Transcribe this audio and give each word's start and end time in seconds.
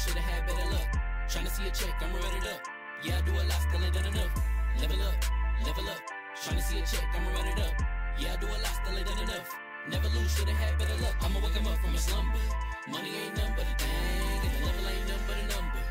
should've 0.00 0.24
had 0.24 0.46
better 0.46 0.68
luck. 0.72 0.88
Tryna 1.28 1.50
see 1.50 1.68
a 1.68 1.70
check, 1.70 1.94
I'm 2.00 2.12
running 2.12 2.46
up. 2.48 2.60
Yeah, 3.04 3.18
I 3.18 3.20
do 3.22 3.32
a 3.36 3.44
lot, 3.44 3.60
still 3.60 3.84
ain't 3.84 3.94
done 3.94 4.06
enough. 4.06 4.32
Level 4.80 5.02
up, 5.04 5.18
level 5.66 5.88
up. 5.92 6.02
Tryna 6.40 6.62
see 6.62 6.78
a 6.80 6.84
check, 6.86 7.04
I'm 7.12 7.26
running 7.36 7.60
up. 7.60 7.76
Yeah, 8.18 8.32
I 8.32 8.36
do 8.40 8.46
a 8.46 8.58
lot, 8.64 8.74
still 8.80 8.96
ain't 8.96 9.06
done 9.06 9.22
enough. 9.28 9.48
Never 9.88 10.08
lose, 10.08 10.32
should've 10.32 10.56
had 10.56 10.78
better 10.78 10.96
luck. 11.04 11.16
I'ma 11.20 11.38
wake 11.40 11.56
'em 11.56 11.66
up 11.66 11.78
from 11.80 11.94
a 11.94 11.98
slumber. 11.98 12.44
Money 12.88 13.12
ain't 13.12 13.36
nothing 13.36 13.54
but 13.56 13.66
a 13.72 13.74
thing, 13.76 14.40
and 14.44 14.52
the 14.56 14.60
level 14.66 14.88
ain't 14.88 15.06
nothing 15.08 15.26
but 15.28 15.36
a 15.36 15.46
number. 15.54 15.82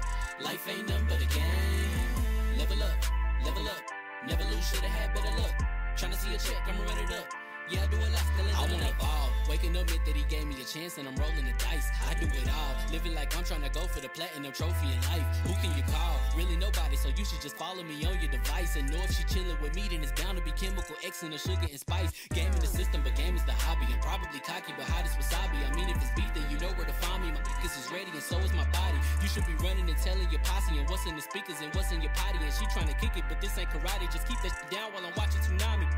Life 0.41 0.65
ain't 0.69 0.87
nothing 0.89 1.07
but 1.09 1.21
a 1.21 1.27
game. 1.37 2.57
Level 2.57 2.81
up, 2.89 2.99
level 3.45 3.67
up. 3.75 3.83
Never 4.25 4.43
lose, 4.51 4.65
should've 4.69 4.89
had 4.89 5.13
better 5.13 5.33
luck. 5.41 5.55
Tryna 5.97 6.17
see 6.17 6.33
a 6.33 6.37
check, 6.37 6.61
I'ma 6.67 6.83
run 6.89 6.97
it 7.05 7.13
up. 7.13 7.38
Yeah, 7.71 7.83
I 7.83 7.87
do 7.87 7.97
a 7.97 8.09
lot, 8.09 8.25
still 8.33 8.49
I 8.55 8.61
wanna 8.71 8.93
ball. 8.99 9.29
Waking 9.49 9.77
up 9.77 9.89
admit 9.89 10.05
that 10.05 10.15
he 10.15 10.23
gave 10.29 10.45
me 10.45 10.55
a 10.61 10.65
chance 10.65 10.97
and 10.97 11.07
I'm 11.07 11.15
rolling 11.17 11.45
the 11.45 11.53
dice. 11.57 11.89
I 12.05 12.13
do 12.13 12.25
it 12.29 12.49
all. 12.49 12.73
Living 12.93 13.13
like 13.15 13.35
I'm 13.35 13.43
trying 13.43 13.65
to 13.65 13.69
go 13.69 13.81
for 13.89 13.99
the 13.99 14.09
platinum 14.09 14.53
trophy 14.53 14.93
in 14.93 15.01
life. 15.09 15.25
Who 15.45 15.53
can 15.57 15.73
you 15.77 15.83
call? 15.89 16.15
Really 16.37 16.55
nobody, 16.55 16.95
so 16.95 17.09
you 17.09 17.25
should 17.25 17.41
just 17.41 17.57
follow 17.57 17.81
me 17.81 17.97
on 18.05 18.13
your 18.21 18.29
device. 18.29 18.75
And 18.77 18.89
know 18.93 19.01
if 19.01 19.11
she 19.17 19.23
chilling 19.25 19.57
with 19.61 19.73
me, 19.75 19.89
then 19.89 20.05
it's 20.05 20.13
bound 20.13 20.37
to 20.37 20.43
be 20.45 20.53
chemical 20.53 20.95
X 21.03 21.23
and 21.23 21.33
the 21.33 21.37
sugar 21.37 21.65
and 21.65 21.79
spice. 21.79 22.13
Game 22.29 22.51
in 22.53 22.61
the 22.61 22.69
system, 22.69 23.01
but 23.03 23.15
game 23.17 23.35
is 23.35 23.43
the 23.45 23.53
hobby. 23.53 23.89
I'm 23.89 23.99
probably 24.05 24.39
cocky, 24.39 24.73
but 24.77 24.85
hot 24.85 25.05
as 25.05 25.17
wasabi. 25.17 25.57
I 25.65 25.73
mean, 25.73 25.89
if 25.89 25.97
it's 25.97 26.13
beef, 26.13 26.29
then 26.33 26.45
you 26.49 26.57
know 26.61 26.69
where 26.77 26.85
to 26.85 26.93
find 27.01 27.25
me. 27.25 27.33
My 27.33 27.41
niggas 27.41 27.73
is 27.73 27.89
ready, 27.89 28.13
and 28.13 28.21
so 28.21 28.37
is 28.45 28.53
my 28.53 28.65
body. 28.69 29.01
You 29.21 29.29
should 29.29 29.45
be 29.49 29.57
running 29.65 29.89
and 29.89 29.97
telling 29.97 30.29
your 30.29 30.41
posse 30.45 30.77
and 30.77 30.85
what's 30.89 31.09
in 31.09 31.17
the 31.17 31.25
speakers 31.25 31.57
and 31.61 31.73
what's 31.73 31.89
in 31.89 32.01
your 32.01 32.13
potty. 32.13 32.37
And 32.37 32.53
she 32.53 32.65
trying 32.69 32.89
to 32.89 32.97
kick 33.01 33.17
it, 33.17 33.25
but 33.29 33.41
this 33.41 33.57
ain't 33.57 33.69
karate. 33.73 34.05
Just 34.13 34.29
keep 34.29 34.37
that 34.45 34.53
down 34.69 34.93
while 34.93 35.05
I'm 35.05 35.13
watching 35.17 35.41
Tsunami. 35.41 35.89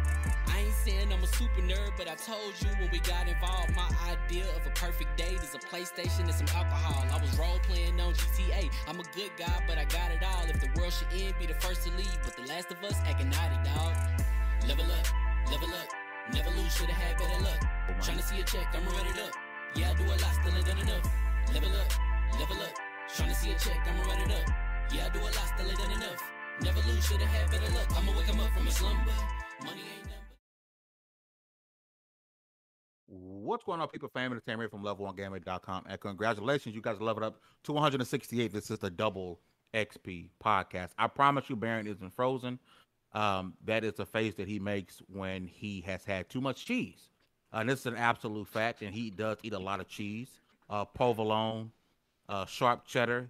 I 0.48 0.68
ain't 0.68 0.80
saying 0.84 1.12
I'm 1.12 1.24
a 1.24 1.28
super 1.28 1.61
nerd, 1.68 1.94
but 1.98 2.08
I 2.08 2.16
told 2.16 2.54
you 2.62 2.70
when 2.80 2.90
we 2.92 3.00
got 3.00 3.28
involved, 3.28 3.76
my 3.76 3.90
idea 4.10 4.46
of 4.56 4.66
a 4.66 4.72
perfect 4.72 5.18
date 5.18 5.42
is 5.42 5.54
a 5.56 5.60
PlayStation 5.60 6.26
and 6.26 6.34
some 6.34 6.48
alcohol. 6.56 7.06
I 7.12 7.22
was 7.22 7.38
role 7.38 7.60
playing 7.64 8.00
on 8.00 8.14
GTA. 8.14 8.70
I'm 8.88 9.00
a 9.00 9.08
good 9.16 9.32
guy, 9.38 9.64
but 9.68 9.78
I 9.78 9.86
got 9.86 10.12
it 10.12 10.24
all. 10.24 10.44
If 10.46 10.62
the 10.62 10.70
world 10.80 10.94
should 10.94 11.08
end, 11.14 11.36
be 11.40 11.46
the 11.46 11.56
first 11.56 11.84
to 11.84 11.92
leave. 11.98 12.18
But 12.24 12.36
the 12.36 12.44
last 12.44 12.72
of 12.72 12.84
us 12.84 12.98
acting 13.06 13.30
naughty, 13.30 13.58
dog. 13.64 13.96
Level 14.68 14.86
up, 14.86 15.08
level 15.52 15.70
up. 15.70 15.90
Never 16.34 16.50
lose, 16.52 16.74
should've 16.76 16.96
had 16.96 17.18
better 17.18 17.44
luck. 17.44 17.62
Trying 18.02 18.18
to 18.18 18.24
see 18.24 18.40
a 18.40 18.44
check, 18.44 18.68
I'ma 18.74 18.92
run 18.92 19.08
it 19.08 19.20
up. 19.20 19.34
Yeah, 19.76 19.92
I 19.92 19.94
do 19.96 20.04
a 20.06 20.16
lot, 20.16 20.34
still 20.38 20.56
ain't 20.56 20.66
done 20.66 20.80
enough. 20.80 21.10
Level 21.54 21.72
up, 21.76 22.40
level 22.40 22.62
up. 22.62 22.76
Trying 23.16 23.30
to 23.30 23.36
see 23.36 23.52
a 23.52 23.58
check, 23.58 23.80
I'ma 23.88 24.04
run 24.04 24.22
it 24.22 24.32
up. 24.32 24.48
Yeah, 24.94 25.08
I 25.08 25.10
do 25.10 25.20
a 25.20 25.32
lot, 25.32 25.48
still 25.56 25.68
ain't 25.68 25.78
done 25.78 25.92
enough. 25.92 26.22
Never 26.62 26.80
lose, 26.88 27.06
should've 27.06 27.28
had 27.28 27.50
better 27.50 27.72
luck. 27.74 27.88
I'ma 27.98 28.12
wake 28.18 28.30
'em 28.30 28.40
up 28.40 28.52
from 28.54 28.68
a 28.68 28.72
slumber. 28.72 29.18
Money 29.64 29.82
ain't 29.98 30.01
What's 33.14 33.66
going 33.66 33.82
on, 33.82 33.90
people? 33.90 34.10
Fam 34.14 34.32
Entertainment 34.32 34.72
from 34.72 34.84
level1gaming.com. 34.84 35.84
And 35.90 36.00
congratulations, 36.00 36.74
you 36.74 36.82
guys 36.82 37.02
leveled 37.02 37.26
up 37.26 37.42
to 37.66 37.74
168. 37.74 38.54
This 38.54 38.72
is 38.72 38.80
the 38.80 38.90
double 38.90 39.42
XP 39.74 40.30
podcast. 40.42 40.92
I 40.98 41.08
promise 41.08 41.50
you, 41.50 41.58
Baron 41.58 41.88
isn't 41.88 42.14
frozen. 42.14 42.58
Um, 43.14 43.56
that 43.66 43.84
is 43.84 44.00
a 44.00 44.06
face 44.06 44.36
that 44.36 44.48
he 44.48 44.60
makes 44.60 45.02
when 45.12 45.46
he 45.46 45.82
has 45.82 46.06
had 46.06 46.30
too 46.30 46.40
much 46.40 46.66
cheese. 46.66 47.10
Uh, 47.54 47.58
and 47.58 47.70
this 47.70 47.82
is 47.82 47.86
an 47.88 47.98
absolute 47.98 48.48
fact, 48.48 48.82
and 48.82 48.96
he 48.96 49.10
does 49.10 49.38
eat 49.44 49.52
a 49.52 49.60
lot 49.60 49.82
of 49.82 49.90
cheese. 49.90 50.30
Uh, 50.70 50.86
provolone, 50.86 51.70
uh, 52.30 52.46
sharp 52.46 52.86
cheddar, 52.86 53.30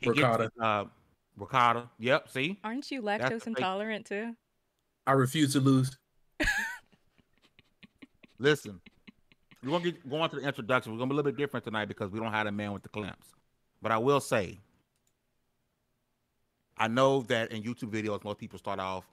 He 0.00 0.06
gets, 0.06 0.16
Ricotta. 0.16 0.50
uh, 0.58 0.84
ricotta. 1.36 1.90
Yep, 1.98 2.30
see? 2.30 2.58
Aren't 2.64 2.90
you 2.90 3.02
lactose 3.02 3.42
the 3.42 3.50
intolerant 3.50 4.06
too? 4.06 4.34
I 5.06 5.12
refuse 5.12 5.52
to 5.52 5.60
lose. 5.60 5.98
Listen, 8.38 8.80
we're 9.62 9.70
gonna 9.70 9.84
get 9.84 10.08
go 10.08 10.20
on 10.20 10.30
to 10.30 10.36
the 10.36 10.42
introduction. 10.42 10.92
We're 10.92 10.98
gonna 10.98 11.10
be 11.10 11.14
a 11.14 11.16
little 11.16 11.32
bit 11.32 11.38
different 11.38 11.64
tonight 11.64 11.86
because 11.86 12.10
we 12.10 12.18
don't 12.18 12.32
have 12.32 12.46
a 12.46 12.52
man 12.52 12.72
with 12.72 12.82
the 12.82 12.88
clamps. 12.88 13.28
But 13.80 13.92
I 13.92 13.98
will 13.98 14.20
say, 14.20 14.58
I 16.76 16.88
know 16.88 17.22
that 17.22 17.52
in 17.52 17.62
YouTube 17.62 17.90
videos, 17.90 18.24
most 18.24 18.38
people 18.38 18.58
start 18.58 18.80
off 18.80 19.04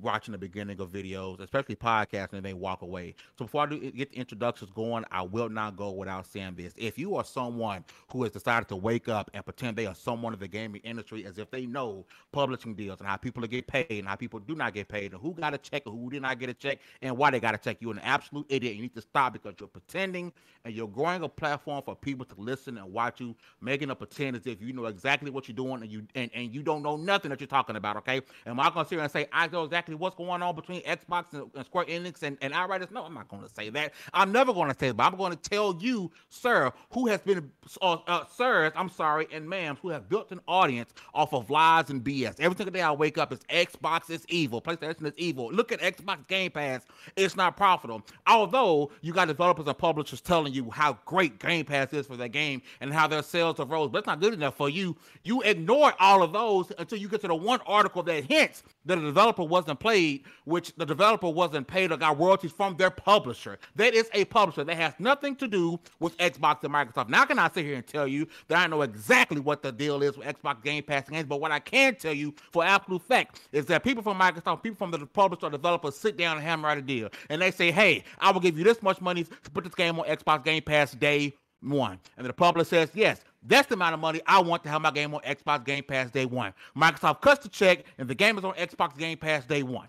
watching 0.00 0.32
the 0.32 0.38
beginning 0.38 0.80
of 0.80 0.90
videos, 0.90 1.40
especially 1.40 1.76
podcasts, 1.76 2.32
and 2.32 2.44
they 2.44 2.54
walk 2.54 2.82
away. 2.82 3.14
So 3.38 3.44
before 3.44 3.64
I 3.64 3.66
do 3.66 3.90
get 3.90 4.12
the 4.12 4.18
introductions 4.18 4.70
going, 4.70 5.04
I 5.10 5.22
will 5.22 5.48
not 5.48 5.76
go 5.76 5.90
without 5.90 6.26
saying 6.26 6.54
this. 6.56 6.72
If 6.76 6.98
you 6.98 7.16
are 7.16 7.24
someone 7.24 7.84
who 8.12 8.22
has 8.22 8.32
decided 8.32 8.68
to 8.68 8.76
wake 8.76 9.08
up 9.08 9.30
and 9.34 9.44
pretend 9.44 9.76
they 9.76 9.86
are 9.86 9.94
someone 9.94 10.32
of 10.32 10.40
the 10.40 10.48
gaming 10.48 10.80
industry 10.84 11.26
as 11.26 11.38
if 11.38 11.50
they 11.50 11.66
know 11.66 12.06
publishing 12.32 12.74
deals 12.74 13.00
and 13.00 13.08
how 13.08 13.16
people 13.16 13.42
get 13.46 13.66
paid 13.66 13.86
and 13.90 14.06
how 14.06 14.16
people 14.16 14.38
do 14.38 14.54
not 14.54 14.74
get 14.74 14.88
paid 14.88 15.12
and 15.12 15.20
who 15.20 15.32
got 15.32 15.54
a 15.54 15.58
check 15.58 15.82
and 15.86 15.98
who 15.98 16.10
did 16.10 16.22
not 16.22 16.38
get 16.38 16.48
a 16.48 16.54
check 16.54 16.78
and 17.02 17.16
why 17.16 17.30
they 17.30 17.40
got 17.40 17.54
a 17.54 17.58
check, 17.58 17.78
you're 17.80 17.92
an 17.92 17.98
absolute 18.00 18.46
idiot. 18.48 18.76
You 18.76 18.82
need 18.82 18.94
to 18.94 19.02
stop 19.02 19.32
because 19.32 19.54
you're 19.58 19.68
pretending 19.68 20.32
and 20.64 20.74
you're 20.74 20.88
growing 20.88 21.22
a 21.22 21.28
platform 21.28 21.82
for 21.82 21.96
people 21.96 22.24
to 22.26 22.34
listen 22.38 22.78
and 22.78 22.92
watch 22.92 23.20
you, 23.20 23.34
making 23.60 23.90
a 23.90 23.94
pretend 23.94 24.36
as 24.36 24.46
if 24.46 24.60
you 24.60 24.72
know 24.72 24.86
exactly 24.86 25.30
what 25.30 25.48
you're 25.48 25.56
doing 25.56 25.82
and 25.82 25.90
you 25.90 26.06
and, 26.14 26.30
and 26.34 26.54
you 26.54 26.62
don't 26.62 26.82
know 26.82 26.96
nothing 26.96 27.30
that 27.30 27.40
you're 27.40 27.46
talking 27.46 27.76
about, 27.76 27.96
okay? 27.96 28.20
Am 28.46 28.60
I 28.60 28.70
gonna 28.70 28.84
sit 28.84 28.96
here 28.96 29.00
and 29.00 29.10
say 29.10 29.26
I 29.32 29.48
know 29.48 29.64
exactly 29.64 29.79
what's 29.88 30.16
going 30.16 30.42
on 30.42 30.54
between 30.54 30.82
Xbox 30.82 31.32
and, 31.32 31.50
and 31.54 31.64
Square 31.64 31.86
Enix 31.86 32.22
and, 32.22 32.36
and 32.40 32.52
Outriders? 32.52 32.90
No, 32.90 33.04
I'm 33.04 33.14
not 33.14 33.28
gonna 33.28 33.48
say 33.48 33.70
that. 33.70 33.92
I'm 34.14 34.32
never 34.32 34.52
gonna 34.52 34.76
say 34.78 34.88
that, 34.88 34.94
but 34.94 35.04
I'm 35.04 35.16
gonna 35.16 35.36
tell 35.36 35.76
you, 35.80 36.10
sir, 36.28 36.72
who 36.92 37.06
has 37.08 37.20
been 37.20 37.50
uh, 37.82 37.96
uh 38.06 38.24
sirs, 38.26 38.72
I'm 38.76 38.88
sorry, 38.88 39.26
and 39.32 39.46
ma'ams, 39.46 39.78
who 39.78 39.90
have 39.90 40.08
built 40.08 40.32
an 40.32 40.40
audience 40.46 40.92
off 41.14 41.32
of 41.32 41.50
lies 41.50 41.90
and 41.90 42.02
BS. 42.02 42.40
Every 42.40 42.56
single 42.56 42.72
day 42.72 42.82
I 42.82 42.92
wake 42.92 43.18
up, 43.18 43.32
it's 43.32 43.44
Xbox 43.46 44.10
is 44.10 44.24
evil, 44.28 44.60
PlayStation 44.60 45.06
is 45.06 45.14
evil. 45.16 45.52
Look 45.52 45.72
at 45.72 45.80
Xbox 45.80 46.26
Game 46.28 46.50
Pass, 46.50 46.82
it's 47.16 47.36
not 47.36 47.56
profitable. 47.56 48.02
Although 48.26 48.90
you 49.00 49.12
got 49.12 49.28
developers 49.28 49.66
and 49.66 49.78
publishers 49.78 50.20
telling 50.20 50.52
you 50.52 50.70
how 50.70 50.98
great 51.04 51.38
Game 51.38 51.64
Pass 51.64 51.92
is 51.92 52.06
for 52.06 52.16
their 52.16 52.28
game 52.28 52.62
and 52.80 52.92
how 52.92 53.06
their 53.06 53.22
sales 53.22 53.58
have 53.58 53.70
rose, 53.70 53.90
but 53.90 53.98
it's 53.98 54.06
not 54.06 54.20
good 54.20 54.34
enough 54.34 54.56
for 54.56 54.68
you. 54.68 54.96
You 55.24 55.42
ignore 55.42 55.92
all 55.98 56.22
of 56.22 56.32
those 56.32 56.72
until 56.78 56.98
you 56.98 57.08
get 57.08 57.20
to 57.22 57.28
the 57.28 57.34
one 57.34 57.60
article 57.66 58.02
that 58.04 58.24
hints 58.24 58.62
the 58.84 58.96
developer 58.96 59.44
wasn't 59.44 59.78
played, 59.78 60.24
which 60.44 60.74
the 60.76 60.86
developer 60.86 61.28
wasn't 61.28 61.66
paid 61.66 61.92
or 61.92 61.96
got 61.96 62.18
royalties 62.18 62.52
from 62.52 62.76
their 62.76 62.90
publisher. 62.90 63.58
That 63.76 63.94
is 63.94 64.08
a 64.14 64.24
publisher. 64.26 64.64
That 64.64 64.76
has 64.76 64.94
nothing 64.98 65.36
to 65.36 65.48
do 65.48 65.78
with 65.98 66.16
Xbox 66.18 66.64
and 66.64 66.72
Microsoft. 66.72 67.08
Now, 67.08 67.24
can 67.24 67.38
I 67.38 67.50
sit 67.50 67.64
here 67.64 67.76
and 67.76 67.86
tell 67.86 68.06
you 68.06 68.26
that 68.48 68.58
I 68.58 68.66
know 68.66 68.82
exactly 68.82 69.40
what 69.40 69.62
the 69.62 69.72
deal 69.72 70.02
is 70.02 70.16
with 70.16 70.26
Xbox 70.26 70.62
Game 70.62 70.82
Pass 70.82 71.08
games, 71.08 71.26
but 71.26 71.40
what 71.40 71.52
I 71.52 71.58
can 71.58 71.94
tell 71.94 72.14
you 72.14 72.34
for 72.52 72.64
absolute 72.64 73.02
fact 73.02 73.40
is 73.52 73.66
that 73.66 73.84
people 73.84 74.02
from 74.02 74.18
Microsoft, 74.18 74.62
people 74.62 74.78
from 74.78 74.90
the 74.90 75.06
publisher 75.06 75.46
or 75.46 75.50
developers 75.50 75.96
sit 75.96 76.16
down 76.16 76.36
and 76.36 76.46
hammer 76.46 76.68
out 76.68 76.78
a 76.78 76.82
deal. 76.82 77.10
And 77.28 77.42
they 77.42 77.50
say, 77.50 77.70
hey, 77.70 78.04
I 78.18 78.30
will 78.30 78.40
give 78.40 78.56
you 78.58 78.64
this 78.64 78.82
much 78.82 79.00
money 79.00 79.24
to 79.24 79.50
put 79.50 79.64
this 79.64 79.74
game 79.74 79.98
on 79.98 80.06
Xbox 80.06 80.44
Game 80.44 80.62
Pass 80.62 80.92
day 80.92 81.34
one. 81.62 81.98
And 82.16 82.26
the 82.26 82.32
publisher 82.32 82.68
says, 82.68 82.90
yes, 82.94 83.20
that's 83.42 83.68
the 83.68 83.74
amount 83.74 83.94
of 83.94 84.00
money 84.00 84.20
I 84.26 84.40
want 84.40 84.62
to 84.64 84.68
have 84.68 84.82
my 84.82 84.90
game 84.90 85.14
on 85.14 85.20
Xbox 85.22 85.64
Game 85.64 85.84
Pass 85.84 86.10
day 86.10 86.26
one. 86.26 86.52
Microsoft 86.76 87.20
cuts 87.20 87.42
the 87.42 87.48
check, 87.48 87.84
and 87.98 88.08
the 88.08 88.14
game 88.14 88.38
is 88.38 88.44
on 88.44 88.54
Xbox 88.54 88.96
Game 88.98 89.18
Pass 89.18 89.44
day 89.44 89.62
one. 89.62 89.88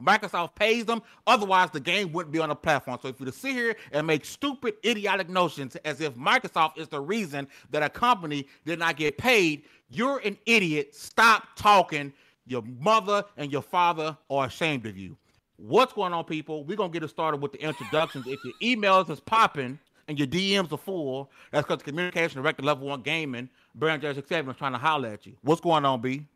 Microsoft 0.00 0.54
pays 0.54 0.84
them, 0.84 1.02
otherwise 1.26 1.70
the 1.70 1.80
game 1.80 2.12
wouldn't 2.12 2.32
be 2.32 2.38
on 2.38 2.48
the 2.48 2.54
platform. 2.54 2.98
So 3.00 3.08
if 3.08 3.20
you 3.20 3.26
to 3.26 3.32
sit 3.32 3.52
here 3.52 3.76
and 3.92 4.06
make 4.06 4.24
stupid, 4.24 4.74
idiotic 4.84 5.28
notions 5.28 5.76
as 5.84 6.00
if 6.00 6.14
Microsoft 6.14 6.78
is 6.78 6.88
the 6.88 7.00
reason 7.00 7.46
that 7.70 7.82
a 7.82 7.88
company 7.88 8.48
did 8.64 8.78
not 8.78 8.96
get 8.96 9.18
paid, 9.18 9.64
you're 9.90 10.18
an 10.24 10.38
idiot. 10.46 10.94
Stop 10.94 11.44
talking. 11.56 12.12
Your 12.46 12.62
mother 12.80 13.24
and 13.36 13.52
your 13.52 13.62
father 13.62 14.16
are 14.28 14.46
ashamed 14.46 14.86
of 14.86 14.96
you. 14.96 15.16
What's 15.56 15.92
going 15.92 16.12
on, 16.12 16.24
people? 16.24 16.64
We're 16.64 16.76
gonna 16.76 16.92
get 16.92 17.04
it 17.04 17.10
started 17.10 17.40
with 17.40 17.52
the 17.52 17.62
introductions. 17.62 18.26
if 18.26 18.40
your 18.44 18.54
emails 18.60 19.08
is 19.10 19.20
popping 19.20 19.78
and 20.08 20.18
your 20.18 20.26
DMs 20.26 20.72
are 20.72 20.78
full, 20.78 21.30
that's 21.50 21.66
because 21.66 21.78
the 21.78 21.84
communication 21.90 22.42
director 22.42 22.62
level 22.62 22.88
one 22.88 23.02
gaming, 23.02 23.48
Baron 23.74 24.00
Jersey 24.00 24.22
Seven 24.28 24.50
is 24.50 24.56
trying 24.56 24.72
to 24.72 24.78
holler 24.78 25.08
at 25.08 25.26
you. 25.26 25.34
What's 25.42 25.60
going 25.60 25.84
on, 25.84 26.00
B? 26.00 26.26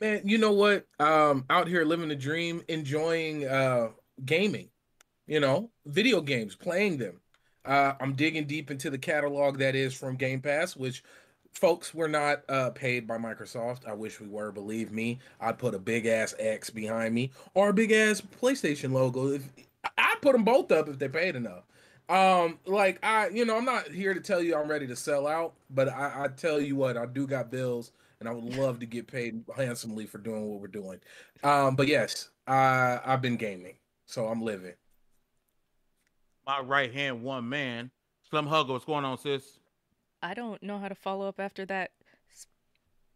Man, 0.00 0.22
you 0.24 0.38
know 0.38 0.52
what? 0.52 0.86
Um, 0.98 1.44
out 1.50 1.68
here 1.68 1.84
living 1.84 2.08
the 2.08 2.16
dream, 2.16 2.62
enjoying 2.68 3.46
uh 3.46 3.88
gaming, 4.24 4.68
you 5.26 5.40
know, 5.40 5.70
video 5.86 6.20
games, 6.20 6.54
playing 6.54 6.98
them. 6.98 7.20
Uh, 7.64 7.92
I'm 8.00 8.14
digging 8.14 8.46
deep 8.46 8.70
into 8.70 8.90
the 8.90 8.98
catalog 8.98 9.58
that 9.58 9.76
is 9.76 9.94
from 9.94 10.16
Game 10.16 10.40
Pass, 10.40 10.74
which 10.76 11.04
folks 11.52 11.94
we're 11.94 12.08
not 12.08 12.42
uh 12.48 12.70
paid 12.70 13.06
by 13.06 13.18
Microsoft. 13.18 13.86
I 13.86 13.92
wish 13.92 14.20
we 14.20 14.28
were, 14.28 14.50
believe 14.50 14.90
me. 14.90 15.18
I'd 15.40 15.58
put 15.58 15.74
a 15.74 15.78
big 15.78 16.06
ass 16.06 16.34
X 16.38 16.70
behind 16.70 17.14
me 17.14 17.30
or 17.54 17.68
a 17.68 17.74
big 17.74 17.92
ass 17.92 18.20
PlayStation 18.20 18.92
logo. 18.92 19.28
If 19.28 19.48
I'd 19.98 20.22
put 20.22 20.32
them 20.32 20.44
both 20.44 20.72
up 20.72 20.88
if 20.88 20.98
they 20.98 21.08
paid 21.08 21.36
enough. 21.36 21.64
Um, 22.12 22.58
like 22.66 22.98
I, 23.02 23.28
you 23.28 23.46
know, 23.46 23.56
I'm 23.56 23.64
not 23.64 23.88
here 23.88 24.12
to 24.12 24.20
tell 24.20 24.42
you 24.42 24.54
I'm 24.54 24.68
ready 24.68 24.86
to 24.86 24.94
sell 24.94 25.26
out, 25.26 25.54
but 25.70 25.88
I, 25.88 26.24
I 26.24 26.28
tell 26.28 26.60
you 26.60 26.76
what, 26.76 26.98
I 26.98 27.06
do 27.06 27.26
got 27.26 27.50
bills, 27.50 27.92
and 28.20 28.28
I 28.28 28.32
would 28.32 28.54
love 28.56 28.80
to 28.80 28.86
get 28.86 29.06
paid 29.06 29.42
handsomely 29.56 30.04
for 30.04 30.18
doing 30.18 30.50
what 30.50 30.60
we're 30.60 30.66
doing. 30.66 31.00
Um, 31.42 31.74
but 31.74 31.88
yes, 31.88 32.28
I 32.46 33.00
I've 33.02 33.22
been 33.22 33.36
gaming, 33.36 33.76
so 34.04 34.26
I'm 34.26 34.42
living. 34.42 34.74
My 36.46 36.60
right 36.60 36.92
hand 36.92 37.22
one 37.22 37.48
man, 37.48 37.90
Slim 38.28 38.46
Hugger. 38.46 38.74
What's 38.74 38.84
going 38.84 39.06
on, 39.06 39.16
sis? 39.16 39.58
I 40.22 40.34
don't 40.34 40.62
know 40.62 40.78
how 40.78 40.88
to 40.88 40.94
follow 40.94 41.26
up 41.26 41.40
after 41.40 41.64
that 41.66 41.92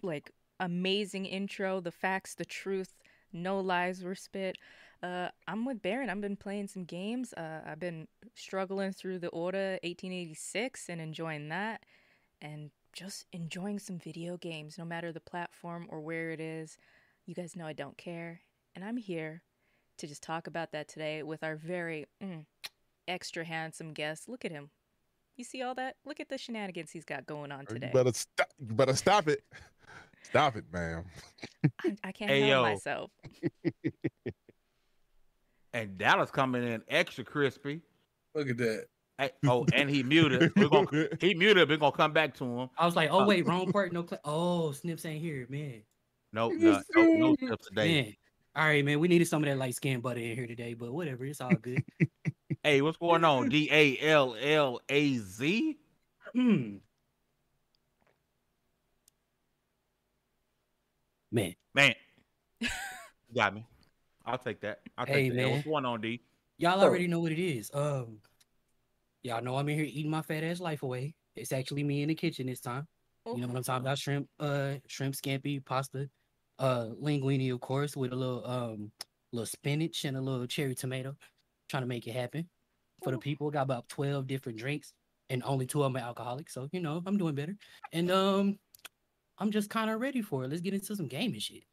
like 0.02 0.30
amazing 0.58 1.26
intro, 1.26 1.80
the 1.80 1.92
facts, 1.92 2.34
the 2.34 2.46
truth, 2.46 2.94
no 3.30 3.60
lies 3.60 4.02
were 4.02 4.14
spit. 4.14 4.56
Uh, 5.02 5.28
I'm 5.46 5.64
with 5.64 5.82
Baron. 5.82 6.10
I've 6.10 6.20
been 6.20 6.36
playing 6.36 6.68
some 6.68 6.84
games. 6.84 7.32
Uh, 7.34 7.60
I've 7.66 7.78
been 7.80 8.08
struggling 8.34 8.92
through 8.92 9.18
the 9.18 9.28
Order 9.28 9.78
1886 9.82 10.88
and 10.88 11.00
enjoying 11.00 11.48
that, 11.50 11.82
and 12.40 12.70
just 12.92 13.26
enjoying 13.32 13.78
some 13.78 13.98
video 13.98 14.36
games, 14.36 14.78
no 14.78 14.84
matter 14.84 15.12
the 15.12 15.20
platform 15.20 15.86
or 15.90 16.00
where 16.00 16.30
it 16.30 16.40
is. 16.40 16.78
You 17.26 17.34
guys 17.34 17.56
know 17.56 17.66
I 17.66 17.72
don't 17.72 17.98
care, 17.98 18.40
and 18.74 18.84
I'm 18.84 18.96
here 18.96 19.42
to 19.98 20.06
just 20.06 20.22
talk 20.22 20.46
about 20.46 20.72
that 20.72 20.88
today 20.88 21.22
with 21.22 21.42
our 21.42 21.56
very 21.56 22.06
mm, 22.22 22.44
extra 23.08 23.44
handsome 23.44 23.92
guest. 23.92 24.28
Look 24.28 24.44
at 24.44 24.50
him. 24.52 24.70
You 25.36 25.44
see 25.44 25.60
all 25.62 25.74
that? 25.74 25.96
Look 26.06 26.20
at 26.20 26.28
the 26.30 26.38
shenanigans 26.38 26.90
he's 26.90 27.04
got 27.04 27.26
going 27.26 27.52
on 27.52 27.66
today. 27.66 27.88
You 27.88 27.92
better 27.92 28.12
stop. 28.14 28.48
You 28.58 28.74
better 28.74 28.96
stop 28.96 29.28
it. 29.28 29.42
Stop 30.22 30.56
it, 30.56 30.64
man. 30.72 31.04
I, 31.84 31.96
I 32.04 32.12
can't 32.12 32.30
Hey, 32.30 32.40
help 32.40 32.50
yo. 32.50 32.62
myself. 32.62 33.10
And 35.76 35.98
Dallas 35.98 36.30
coming 36.30 36.66
in 36.66 36.82
extra 36.88 37.22
crispy. 37.22 37.82
Look 38.34 38.48
at 38.48 38.56
that. 38.56 38.86
Hey, 39.18 39.32
oh, 39.46 39.66
and 39.74 39.90
he 39.90 40.02
muted. 40.02 40.50
We're 40.56 40.70
gonna 40.70 41.08
he 41.20 41.34
muted. 41.34 41.68
We're 41.68 41.76
gonna 41.76 41.92
come 41.92 42.14
back 42.14 42.32
to 42.36 42.44
him. 42.44 42.70
I 42.78 42.86
was 42.86 42.96
like, 42.96 43.10
oh 43.10 43.20
Uh, 43.20 43.26
wait, 43.26 43.46
wrong 43.46 43.70
part, 43.70 43.92
no. 43.92 44.06
Cl- 44.06 44.22
oh, 44.24 44.72
Snips 44.72 45.04
ain't 45.04 45.20
here, 45.20 45.46
man. 45.50 45.82
No, 46.32 46.48
no, 46.48 46.80
no, 46.94 47.12
no 47.14 47.36
tips 47.36 47.66
today. 47.66 47.92
Man, 47.92 48.14
all 48.54 48.64
right, 48.64 48.82
man. 48.82 49.00
We 49.00 49.08
needed 49.08 49.28
some 49.28 49.42
of 49.42 49.50
that 49.50 49.58
light 49.58 49.74
skin 49.74 50.00
butter 50.00 50.18
in 50.18 50.34
here 50.34 50.46
today, 50.46 50.72
but 50.72 50.94
whatever, 50.94 51.26
it's 51.26 51.42
all 51.42 51.56
good. 51.56 51.82
Hey, 52.62 52.82
what's 52.82 52.96
going 52.96 53.22
on? 53.22 53.48
D 53.48 53.68
A 53.70 53.98
L 54.00 54.34
L 54.40 54.80
A 54.88 55.18
Z. 55.18 55.78
Hmm. 56.34 56.76
Man, 61.30 61.54
Man, 61.74 61.94
you 62.60 62.68
got 63.36 63.54
me. 63.54 63.64
I'll 64.26 64.38
take 64.38 64.60
that. 64.60 64.80
I'll 64.98 65.06
take 65.06 65.32
Hey, 65.32 65.42
that. 65.42 65.50
What's 65.50 65.64
going 65.64 65.84
on, 65.84 66.00
D? 66.00 66.20
y'all 66.58 66.80
Oh. 66.80 66.84
already 66.84 67.06
know 67.06 67.20
what 67.20 67.32
it 67.32 67.38
is. 67.38 67.70
Um, 67.72 68.18
y'all 69.22 69.42
know 69.42 69.56
I'm 69.56 69.68
in 69.68 69.76
here 69.76 69.84
eating 69.84 70.10
my 70.10 70.22
fat 70.22 70.42
ass 70.42 70.60
life 70.60 70.82
away. 70.82 71.14
It's 71.34 71.52
actually 71.52 71.84
me 71.84 72.02
in 72.02 72.08
the 72.08 72.14
kitchen 72.14 72.46
this 72.46 72.60
time. 72.60 72.86
You 73.26 73.40
know 73.40 73.48
what 73.48 73.56
I'm 73.56 73.62
talking 73.64 73.82
about? 73.84 73.98
Shrimp, 73.98 74.28
uh, 74.38 74.74
shrimp 74.86 75.14
scampi, 75.14 75.64
pasta, 75.64 76.08
uh, 76.58 76.90
linguine, 77.02 77.52
of 77.52 77.60
course, 77.60 77.96
with 77.96 78.12
a 78.12 78.16
little 78.16 78.46
um, 78.46 78.92
little 79.32 79.46
spinach 79.46 80.04
and 80.04 80.16
a 80.16 80.20
little 80.20 80.46
cherry 80.46 80.74
tomato. 80.74 81.14
Trying 81.68 81.82
to 81.82 81.88
make 81.88 82.06
it 82.06 82.12
happen 82.12 82.48
for 83.02 83.10
the 83.10 83.18
people. 83.18 83.50
Got 83.50 83.62
about 83.62 83.88
twelve 83.88 84.26
different 84.28 84.58
drinks, 84.58 84.92
and 85.28 85.42
only 85.44 85.66
two 85.66 85.82
of 85.82 85.92
them 85.92 86.00
are 86.00 86.06
alcoholic. 86.06 86.48
So 86.48 86.68
you 86.72 86.80
know 86.80 87.02
I'm 87.04 87.18
doing 87.18 87.34
better, 87.34 87.56
and 87.92 88.10
um, 88.12 88.58
I'm 89.38 89.50
just 89.50 89.68
kind 89.70 89.90
of 89.90 90.00
ready 90.00 90.22
for 90.22 90.44
it. 90.44 90.48
Let's 90.48 90.62
get 90.62 90.72
into 90.74 90.94
some 90.94 91.08
gaming 91.08 91.40
shit. 91.40 91.64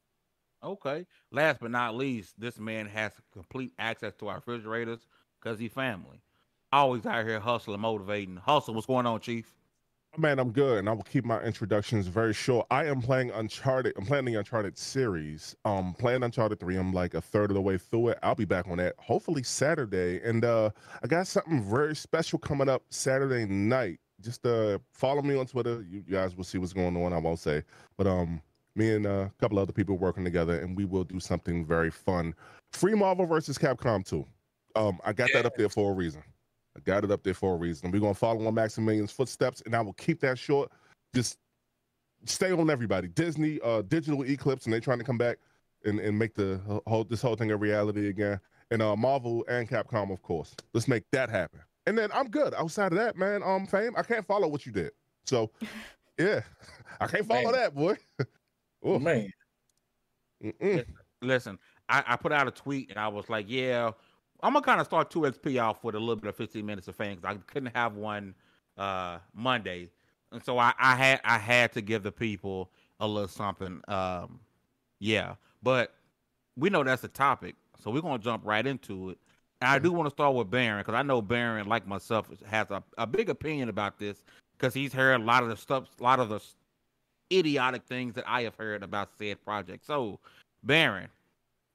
Okay. 0.64 1.06
Last 1.32 1.60
but 1.60 1.72
not 1.72 1.96
least, 1.96 2.40
this 2.40 2.58
man 2.58 2.88
has 2.88 3.12
complete 3.34 3.74
access 3.78 4.14
to 4.20 4.28
our 4.28 4.36
refrigerators 4.36 5.08
because 5.42 5.60
he 5.60 5.68
family. 5.68 6.22
Always 6.72 7.06
out 7.06 7.26
here 7.26 7.40
hustling, 7.40 7.82
motivating. 7.82 8.38
Hustle. 8.38 8.74
What's 8.74 8.88
going 8.88 9.06
on, 9.06 9.20
Chief? 9.20 9.54
Man, 10.16 10.38
I'm 10.38 10.52
good, 10.52 10.78
and 10.78 10.88
I 10.88 10.92
will 10.92 11.04
keep 11.04 11.26
my 11.26 11.42
introductions 11.42 12.06
very 12.06 12.34
short. 12.34 12.68
I 12.70 12.86
am 12.86 13.02
playing 13.02 13.32
Uncharted. 13.32 13.94
I'm 13.98 14.06
playing 14.06 14.26
the 14.26 14.36
Uncharted 14.36 14.78
series. 14.78 15.56
Um, 15.66 15.96
playing 15.98 16.22
Uncharted 16.22 16.60
three. 16.60 16.78
I'm 16.78 16.94
like 16.94 17.16
a 17.16 17.22
third 17.22 17.50
of 17.50 17.56
the 17.56 17.62
way 17.62 17.80
through 17.80 18.10
it. 18.10 18.20
I'll 18.22 18.36
be 18.36 18.46
back 18.46 18.68
on 18.68 18.78
that 18.78 18.94
hopefully 19.00 19.42
Saturday, 19.42 20.22
and 20.24 20.46
uh, 20.46 20.70
I 21.04 21.08
got 21.08 21.26
something 21.26 21.64
very 21.64 21.96
special 21.96 22.38
coming 22.38 22.70
up 22.70 22.84
Saturday 22.92 23.46
night. 23.46 24.00
Just 24.22 24.46
uh, 24.46 24.78
follow 24.92 25.24
me 25.24 25.36
on 25.36 25.48
Twitter. 25.48 25.84
You 25.90 26.02
guys 26.02 26.36
will 26.38 26.44
see 26.44 26.60
what's 26.60 26.74
going 26.74 26.96
on. 26.96 27.12
I 27.12 27.18
won't 27.18 27.40
say, 27.40 27.64
but 27.98 28.06
um, 28.06 28.40
me 28.76 28.96
and 28.96 29.06
uh, 29.06 29.28
a 29.28 29.32
couple 29.40 29.60
other 29.60 29.74
people 29.74 29.98
working 29.98 30.24
together, 30.24 30.60
and 30.60 30.76
we 30.76 30.86
will 30.86 31.04
do 31.04 31.20
something 31.20 31.66
very 31.66 31.92
fun. 31.92 32.34
Free 32.72 32.96
Marvel 32.96 33.26
versus 33.26 33.58
Capcom 33.58 34.06
2. 34.06 34.26
Um, 34.76 35.00
I 35.06 35.14
got 35.14 35.30
that 35.34 35.46
up 35.46 35.56
there 35.56 35.70
for 35.70 35.92
a 35.92 35.94
reason. 35.94 36.24
I 36.76 36.80
got 36.80 37.04
it 37.04 37.12
up 37.12 37.24
there 37.24 37.36
for 37.36 37.54
a 37.54 37.58
reason. 37.58 37.92
We're 37.92 38.00
gonna 38.00 38.16
follow 38.16 38.48
on 38.48 38.56
Maximilian's 38.56 39.12
footsteps, 39.12 39.62
and 39.66 39.76
I 39.76 39.82
will 39.82 39.94
keep 39.94 40.20
that 40.22 40.40
short. 40.40 40.72
Just 41.14 41.38
stay 42.26 42.52
on 42.52 42.70
everybody. 42.70 43.08
Disney, 43.08 43.60
uh, 43.64 43.84
digital 43.84 44.24
eclipse, 44.24 44.66
and 44.66 44.74
they're 44.74 44.80
trying 44.80 44.98
to 44.98 45.04
come 45.04 45.18
back 45.18 45.38
and, 45.86 46.00
and 46.00 46.18
make 46.18 46.34
the 46.34 46.60
whole 46.88 47.04
this 47.04 47.22
whole 47.22 47.36
thing 47.36 47.52
a 47.52 47.58
reality 47.58 48.10
again. 48.10 48.40
And 48.72 48.82
uh, 48.82 48.96
Marvel 48.96 49.46
and 49.48 49.70
Capcom, 49.70 50.12
of 50.12 50.22
course. 50.24 50.56
Let's 50.74 50.88
make 50.88 51.04
that 51.12 51.30
happen. 51.30 51.60
And 51.86 51.98
then 51.98 52.10
I'm 52.14 52.30
good. 52.30 52.54
Outside 52.56 52.92
of 52.92 52.98
that, 52.98 53.18
man, 53.18 53.44
um, 53.44 53.68
fame. 53.68 53.94
I 53.98 54.04
can't 54.04 54.26
follow 54.26 54.48
what 54.48 54.66
you 54.66 54.72
did. 54.72 54.92
So, 55.26 55.52
yeah, 56.18 56.42
I 57.02 57.08
can't 57.08 57.28
follow 57.28 57.52
that, 57.52 57.76
boy. 57.76 57.98
Oof. 58.86 59.02
Man, 59.02 59.32
Mm-mm. 60.44 60.86
Listen, 61.22 61.58
I, 61.88 62.04
I 62.08 62.16
put 62.18 62.32
out 62.32 62.48
a 62.48 62.52
tweet 62.52 62.90
and 62.90 63.00
I 63.00 63.08
was 63.08 63.30
like, 63.30 63.46
yeah, 63.48 63.92
I'm 64.42 64.54
gonna 64.54 64.66
kind 64.66 64.82
of 64.82 64.88
start 64.88 65.10
two 65.10 65.22
XP 65.22 65.62
off 65.62 65.84
with 65.84 65.96
a 65.96 66.00
little 66.00 66.18
bit 66.18 66.30
of 66.30 66.36
15 66.36 66.66
minutes 66.66 66.88
of 66.88 66.96
fame 66.96 67.16
because 67.16 67.38
I 67.38 67.40
couldn't 67.52 67.76
have 67.76 67.96
one 67.96 68.36
uh 68.78 69.20
Monday, 69.34 69.90
and 70.32 70.44
so 70.44 70.58
I, 70.58 70.74
I 70.80 70.96
had 70.96 71.22
I 71.24 71.38
had 71.38 71.72
to 71.74 71.82
give 71.82 72.04
the 72.04 72.12
people 72.12 72.72
a 73.00 73.08
little 73.08 73.28
something. 73.28 73.82
Um, 73.88 74.40
yeah, 75.00 75.36
but 75.62 75.94
we 76.58 76.70
know 76.70 76.84
that's 76.84 77.04
a 77.04 77.08
topic, 77.10 77.56
so 77.82 77.92
we're 77.92 78.02
gonna 78.02 78.20
jump 78.20 78.44
right 78.46 78.66
into 78.66 79.12
it. 79.12 79.18
And 79.62 79.70
I 79.70 79.80
do 79.80 79.92
want 79.94 80.08
to 80.08 80.12
start 80.12 80.36
with 80.36 80.50
Baron 80.50 80.82
because 80.82 80.96
I 80.96 81.04
know 81.04 81.22
Baron, 81.22 81.68
like 81.68 81.88
myself, 81.88 82.30
has 82.46 82.70
a, 82.72 82.84
a 82.98 83.08
big 83.08 83.30
opinion 83.30 83.70
about 83.70 83.98
this 84.00 84.24
because 84.58 84.74
he's 84.74 84.92
heard 84.94 85.22
a 85.22 85.24
lot 85.24 85.44
of 85.44 85.50
the 85.50 85.56
stuff, 85.58 85.86
a 86.00 86.04
lot 86.04 86.20
of 86.20 86.30
the 86.30 86.42
idiotic 87.38 87.84
things 87.86 88.16
that 88.16 88.26
I 88.28 88.44
have 88.44 88.56
heard 88.56 88.84
about 88.84 89.10
said 89.18 89.44
project. 89.44 89.86
So, 89.86 90.20
Baron, 90.64 91.10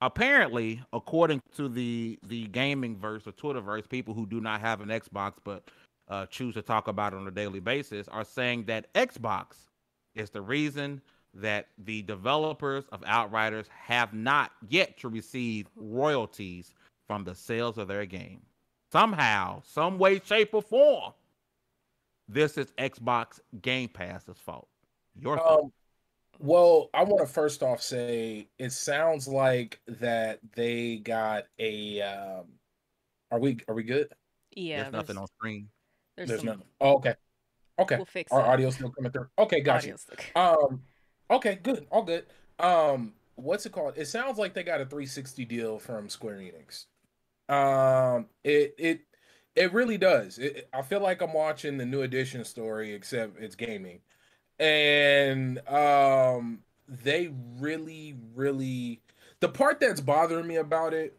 apparently, 0.01 0.81
according 0.93 1.43
to 1.57 1.69
the 1.69 2.19
the 2.23 2.47
gaming 2.49 2.97
verse 2.97 3.27
or 3.27 3.33
Twitterverse, 3.33 3.89
people 3.89 4.15
who 4.15 4.27
do 4.27 4.41
not 4.41 4.61
have 4.61 4.81
an 4.81 4.89
Xbox 4.89 5.35
but 5.45 5.71
uh, 6.09 6.27
choose 6.27 6.55
to 6.55 6.63
talk 6.63 6.89
about 6.89 7.13
it 7.13 7.17
on 7.17 7.27
a 7.27 7.31
daily 7.31 7.61
basis 7.61 8.09
are 8.09 8.25
saying 8.25 8.65
that 8.65 8.93
Xbox 8.95 9.67
is 10.15 10.31
the 10.31 10.41
reason 10.41 11.01
that 11.35 11.69
the 11.85 12.03
developers 12.03 12.85
of 12.91 13.03
Outriders 13.07 13.67
have 13.69 14.15
not 14.15 14.53
yet 14.69 14.99
to 14.99 15.09
receive 15.09 15.67
royalties 15.77 16.75
from 17.07 17.25
the 17.25 17.35
sales 17.35 17.79
of 17.79 17.89
their 17.89 18.07
game. 18.07 18.41
Somehow, 18.91 19.63
some 19.65 19.99
way, 19.99 20.21
shape, 20.25 20.55
or 20.55 20.63
form, 20.63 21.13
this 22.29 22.57
is 22.57 22.73
Xbox 22.79 23.41
Game 23.61 23.89
Pass's 23.89 24.39
fault. 24.39 24.69
Your 25.21 25.41
um, 25.47 25.73
well, 26.39 26.91
I 26.95 27.03
want 27.05 27.27
to 27.27 27.33
first 27.33 27.63
off 27.63 27.83
say 27.83 28.49
it 28.59 28.73
sounds 28.73 29.27
like 29.27 29.81
that 29.87 30.41
they 30.55 30.97
got 30.97 31.45
a. 31.59 32.01
Um, 32.03 32.45
are 33.31 33.39
we 33.39 33.59
are 33.69 33.75
we 33.75 33.83
good? 33.83 34.09
Yeah, 34.55 34.83
There's 34.83 34.93
nothing 34.93 35.17
on 35.19 35.27
screen. 35.27 35.69
there's, 36.17 36.29
There's 36.29 36.45
nothing. 36.45 36.63
Oh, 36.81 36.97
okay, 36.97 37.15
okay. 37.79 37.97
We'll 37.97 38.05
fix 38.07 38.33
Our 38.33 38.41
it. 38.41 38.47
audio 38.49 38.71
still 38.71 38.91
coming 38.91 39.13
through. 39.13 39.29
Okay, 39.39 39.61
got 39.61 39.85
you. 39.85 39.97
audio. 40.37 40.57
Um, 40.71 40.83
okay, 41.31 41.59
good, 41.63 41.87
all 41.91 42.03
good. 42.03 42.27
Um, 42.59 43.13
what's 43.35 43.67
it 43.67 43.73
called? 43.73 43.95
It 43.97 44.07
sounds 44.07 44.39
like 44.39 44.55
they 44.55 44.63
got 44.63 44.81
a 44.81 44.85
360 44.85 45.45
deal 45.45 45.79
from 45.79 46.09
Square 46.09 46.39
Enix. 46.39 46.87
Um, 47.53 48.27
it 48.45 48.75
it 48.79 49.01
it 49.57 49.73
really 49.73 49.99
does. 49.99 50.39
It, 50.39 50.69
I 50.73 50.83
feel 50.83 51.01
like 51.01 51.21
I'm 51.21 51.33
watching 51.33 51.77
the 51.79 51.87
new 51.87 52.03
edition 52.03 52.45
story, 52.45 52.93
except 52.95 53.41
it's 53.41 53.55
gaming, 53.57 54.01
and 54.59 55.67
um, 55.69 56.61
they 56.89 57.31
really, 57.59 58.17
really. 58.35 59.01
The 59.41 59.49
part 59.49 59.81
that's 59.81 60.01
bothering 60.01 60.47
me 60.47 60.57
about 60.57 60.95
it 60.95 61.17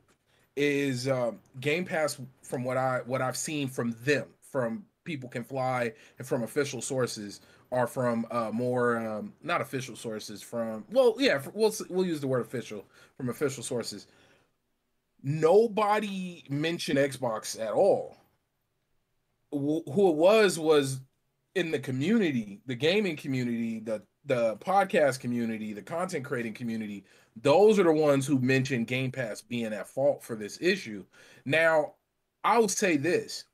is 0.56 1.08
um, 1.08 1.40
Game 1.60 1.86
Pass. 1.86 2.20
From 2.42 2.64
what 2.64 2.78
I 2.78 3.02
what 3.06 3.22
I've 3.22 3.38
seen 3.38 3.68
from 3.68 3.96
them, 4.04 4.28
from 4.42 4.86
people 5.04 5.30
can 5.30 5.44
fly, 5.44 5.94
and 6.18 6.28
from 6.28 6.44
official 6.44 6.82
sources, 6.82 7.42
are 7.72 7.88
from 7.88 8.26
uh, 8.32 8.52
more 8.52 8.98
um, 8.98 9.34
not 9.44 9.62
official 9.62 9.96
sources. 9.96 10.42
From 10.42 10.86
well, 10.92 11.16
yeah, 11.20 11.42
we'll 11.54 11.74
we'll 11.90 12.06
use 12.06 12.20
the 12.22 12.28
word 12.28 12.42
official 12.42 12.86
from 13.18 13.30
official 13.30 13.64
sources. 13.64 14.08
Nobody 15.24 16.44
mentioned 16.50 17.00
Xbox 17.00 17.58
at 17.58 17.72
all. 17.72 18.18
Wh- 19.52 19.86
Who 19.94 20.10
it 20.10 20.16
was 20.16 20.58
was 20.60 21.02
in 21.60 21.72
the 21.72 21.80
community, 21.80 22.62
the 22.66 22.76
gaming 22.76 23.16
community, 23.16 23.80
the 23.80 24.02
the 24.26 24.56
podcast 24.58 25.20
community, 25.20 25.74
the 25.74 25.82
content 25.82 26.24
creating 26.26 26.54
community. 26.54 27.04
Those 27.42 27.80
are 27.80 27.84
the 27.84 27.92
ones 27.92 28.26
who 28.26 28.40
mentioned 28.40 28.88
Game 28.88 29.12
Pass 29.12 29.42
being 29.42 29.74
at 29.74 29.88
fault 29.88 30.24
for 30.24 30.36
this 30.36 30.58
issue. 30.62 31.06
Now, 31.46 31.94
I 32.44 32.58
will 32.58 32.70
say 32.70 32.98
this: 32.98 33.46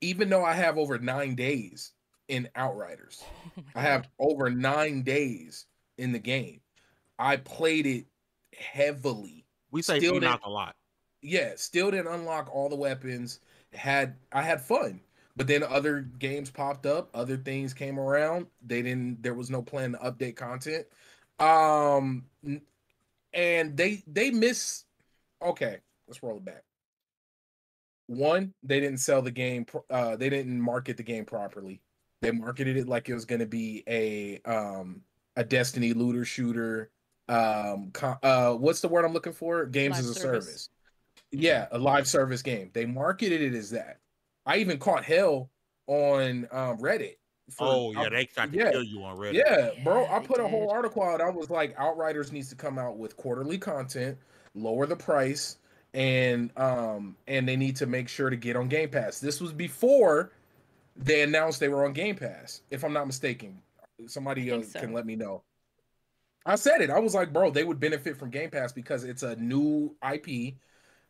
even 0.00 0.28
though 0.28 0.44
I 0.44 0.52
have 0.54 0.78
over 0.78 0.98
nine 0.98 1.34
days 1.34 1.92
in 2.28 2.48
Outriders, 2.54 3.22
Oh 3.58 3.62
I 3.74 3.82
have 3.82 4.08
over 4.18 4.50
nine 4.50 5.02
days 5.02 5.66
in 5.98 6.12
the 6.12 6.18
game. 6.18 6.60
I 7.18 7.36
played 7.36 7.86
it 7.86 8.06
heavily. 8.56 9.44
We 9.70 9.82
say 9.82 9.98
Still 9.98 10.16
Enoch 10.16 10.32
didn't- 10.40 10.44
a 10.44 10.50
lot. 10.50 10.76
Yeah, 11.22 11.52
still 11.56 11.90
didn't 11.90 12.06
unlock 12.12 12.48
all 12.50 12.68
the 12.70 12.76
weapons. 12.76 13.40
Had 13.74 14.16
I 14.32 14.42
had 14.42 14.62
fun, 14.62 15.00
but 15.36 15.46
then 15.46 15.62
other 15.62 16.00
games 16.00 16.50
popped 16.50 16.86
up, 16.86 17.10
other 17.14 17.36
things 17.36 17.72
came 17.72 17.98
around. 17.98 18.46
They 18.66 18.82
didn't. 18.82 19.22
There 19.22 19.34
was 19.34 19.50
no 19.50 19.62
plan 19.62 19.92
to 19.92 19.98
update 19.98 20.36
content. 20.36 20.86
Um, 21.38 22.24
and 23.32 23.76
they 23.76 24.02
they 24.06 24.30
miss 24.30 24.84
okay, 25.42 25.78
let's 26.08 26.22
roll 26.22 26.36
it 26.36 26.44
back. 26.44 26.62
One, 28.06 28.52
they 28.62 28.80
didn't 28.80 28.98
sell 28.98 29.22
the 29.22 29.30
game. 29.30 29.66
Uh, 29.88 30.16
they 30.16 30.28
didn't 30.28 30.60
market 30.60 30.96
the 30.96 31.02
game 31.02 31.24
properly. 31.24 31.80
They 32.22 32.32
marketed 32.32 32.76
it 32.76 32.88
like 32.88 33.08
it 33.08 33.14
was 33.14 33.24
going 33.24 33.38
to 33.38 33.46
be 33.46 33.84
a 33.86 34.40
um 34.44 35.02
a 35.36 35.44
Destiny 35.44 35.92
looter 35.92 36.24
shooter. 36.24 36.90
Um, 37.28 37.92
uh, 38.22 38.54
what's 38.54 38.80
the 38.80 38.88
word 38.88 39.04
I'm 39.04 39.12
looking 39.12 39.32
for? 39.32 39.64
Games 39.64 39.96
live 39.96 40.04
as 40.04 40.10
a 40.10 40.14
service. 40.14 40.44
service. 40.46 40.68
Yeah, 41.30 41.68
a 41.70 41.78
live 41.78 42.08
service 42.08 42.42
game. 42.42 42.70
They 42.72 42.84
marketed 42.84 43.40
it 43.40 43.54
as 43.54 43.70
that. 43.70 43.99
I 44.46 44.58
even 44.58 44.78
caught 44.78 45.04
hell 45.04 45.50
on 45.86 46.48
um, 46.50 46.78
Reddit. 46.78 47.16
For, 47.50 47.66
oh 47.66 47.92
yeah, 47.92 48.08
they 48.08 48.26
tried 48.26 48.52
to 48.52 48.58
yeah, 48.58 48.70
kill 48.70 48.84
you 48.84 49.02
on 49.02 49.16
Reddit. 49.16 49.34
Yeah, 49.34 49.70
bro. 49.82 50.06
I 50.06 50.20
put 50.20 50.38
a 50.38 50.46
whole 50.46 50.70
article 50.70 51.02
out. 51.02 51.20
I 51.20 51.30
was 51.30 51.50
like, 51.50 51.74
Outriders 51.76 52.30
needs 52.30 52.48
to 52.50 52.54
come 52.54 52.78
out 52.78 52.96
with 52.96 53.16
quarterly 53.16 53.58
content, 53.58 54.16
lower 54.54 54.86
the 54.86 54.96
price, 54.96 55.58
and 55.92 56.56
um 56.56 57.16
and 57.26 57.48
they 57.48 57.56
need 57.56 57.74
to 57.76 57.86
make 57.86 58.08
sure 58.08 58.30
to 58.30 58.36
get 58.36 58.54
on 58.54 58.68
Game 58.68 58.88
Pass. 58.88 59.18
This 59.18 59.40
was 59.40 59.52
before 59.52 60.30
they 60.96 61.22
announced 61.22 61.58
they 61.60 61.68
were 61.68 61.84
on 61.84 61.92
Game 61.92 62.14
Pass, 62.14 62.62
if 62.70 62.84
I'm 62.84 62.92
not 62.92 63.06
mistaken. 63.06 63.60
Somebody 64.06 64.50
uh, 64.50 64.62
so. 64.62 64.80
can 64.80 64.92
let 64.92 65.04
me 65.04 65.16
know. 65.16 65.42
I 66.46 66.54
said 66.54 66.80
it. 66.80 66.90
I 66.90 66.98
was 66.98 67.14
like, 67.14 67.32
bro, 67.32 67.50
they 67.50 67.64
would 67.64 67.80
benefit 67.80 68.16
from 68.16 68.30
Game 68.30 68.50
Pass 68.50 68.72
because 68.72 69.04
it's 69.04 69.22
a 69.22 69.36
new 69.36 69.94
IP. 70.12 70.54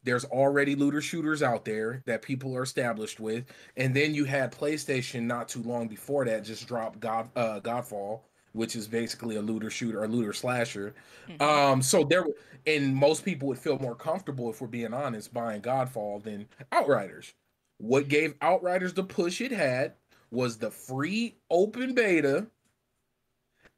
There's 0.02 0.24
already 0.24 0.74
looter 0.74 1.02
shooters 1.02 1.42
out 1.42 1.64
there 1.64 2.02
that 2.06 2.22
people 2.22 2.56
are 2.56 2.62
established 2.62 3.20
with, 3.20 3.44
and 3.76 3.94
then 3.94 4.14
you 4.14 4.24
had 4.24 4.52
PlayStation 4.52 5.22
not 5.22 5.48
too 5.48 5.62
long 5.62 5.88
before 5.88 6.24
that 6.24 6.42
just 6.44 6.66
drop 6.66 6.98
God 7.00 7.28
uh, 7.36 7.60
Godfall, 7.60 8.20
which 8.52 8.76
is 8.76 8.88
basically 8.88 9.36
a 9.36 9.42
looter 9.42 9.70
shooter, 9.70 10.04
a 10.04 10.08
looter 10.08 10.32
slasher. 10.32 10.94
Mm-hmm. 11.28 11.42
Um, 11.42 11.82
so 11.82 12.04
there, 12.04 12.24
and 12.66 12.94
most 12.94 13.24
people 13.24 13.48
would 13.48 13.58
feel 13.58 13.78
more 13.78 13.94
comfortable 13.94 14.48
if 14.50 14.60
we're 14.60 14.68
being 14.68 14.94
honest 14.94 15.34
buying 15.34 15.60
Godfall 15.60 16.22
than 16.22 16.48
Outriders. 16.72 17.34
What 17.78 18.08
gave 18.08 18.34
Outriders 18.40 18.94
the 18.94 19.04
push 19.04 19.40
it 19.40 19.52
had 19.52 19.94
was 20.30 20.56
the 20.56 20.70
free 20.70 21.36
open 21.50 21.94
beta 21.94 22.46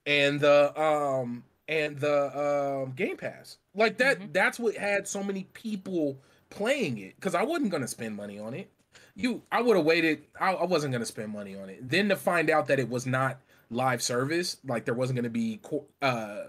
and 0.07 0.41
the 0.41 0.81
um 0.81 1.45
and 1.73 1.99
the 1.99 2.85
um 2.85 2.93
Game 2.93 3.17
Pass. 3.17 3.59
Like 3.75 3.99
that 3.99 4.19
mm-hmm. 4.19 4.33
that's 4.33 4.59
what 4.59 4.77
had 4.77 5.09
so 5.09 5.23
many 5.23 5.45
people 5.55 6.19
playing 6.51 6.99
it 6.99 7.19
cuz 7.21 7.35
I 7.35 7.43
wasn't 7.43 7.71
going 7.71 7.83
to 7.83 7.89
spend 7.89 8.15
money 8.17 8.39
on 8.39 8.55
it. 8.55 8.71
You 9.15 9.43
I 9.51 9.63
would 9.63 9.77
have 9.77 9.87
waited 9.87 10.25
I, 10.39 10.53
I 10.53 10.65
wasn't 10.65 10.93
going 10.93 11.01
to 11.03 11.07
spend 11.07 11.33
money 11.33 11.57
on 11.57 11.71
it. 11.71 11.89
Then 11.89 12.09
to 12.11 12.17
find 12.17 12.51
out 12.51 12.67
that 12.67 12.79
it 12.79 12.89
was 12.89 13.07
not 13.07 13.41
live 13.71 14.03
service, 14.03 14.59
like 14.67 14.85
there 14.85 14.95
wasn't 14.95 15.17
going 15.17 15.25
to 15.25 15.31
be 15.31 15.61
uh 16.03 16.45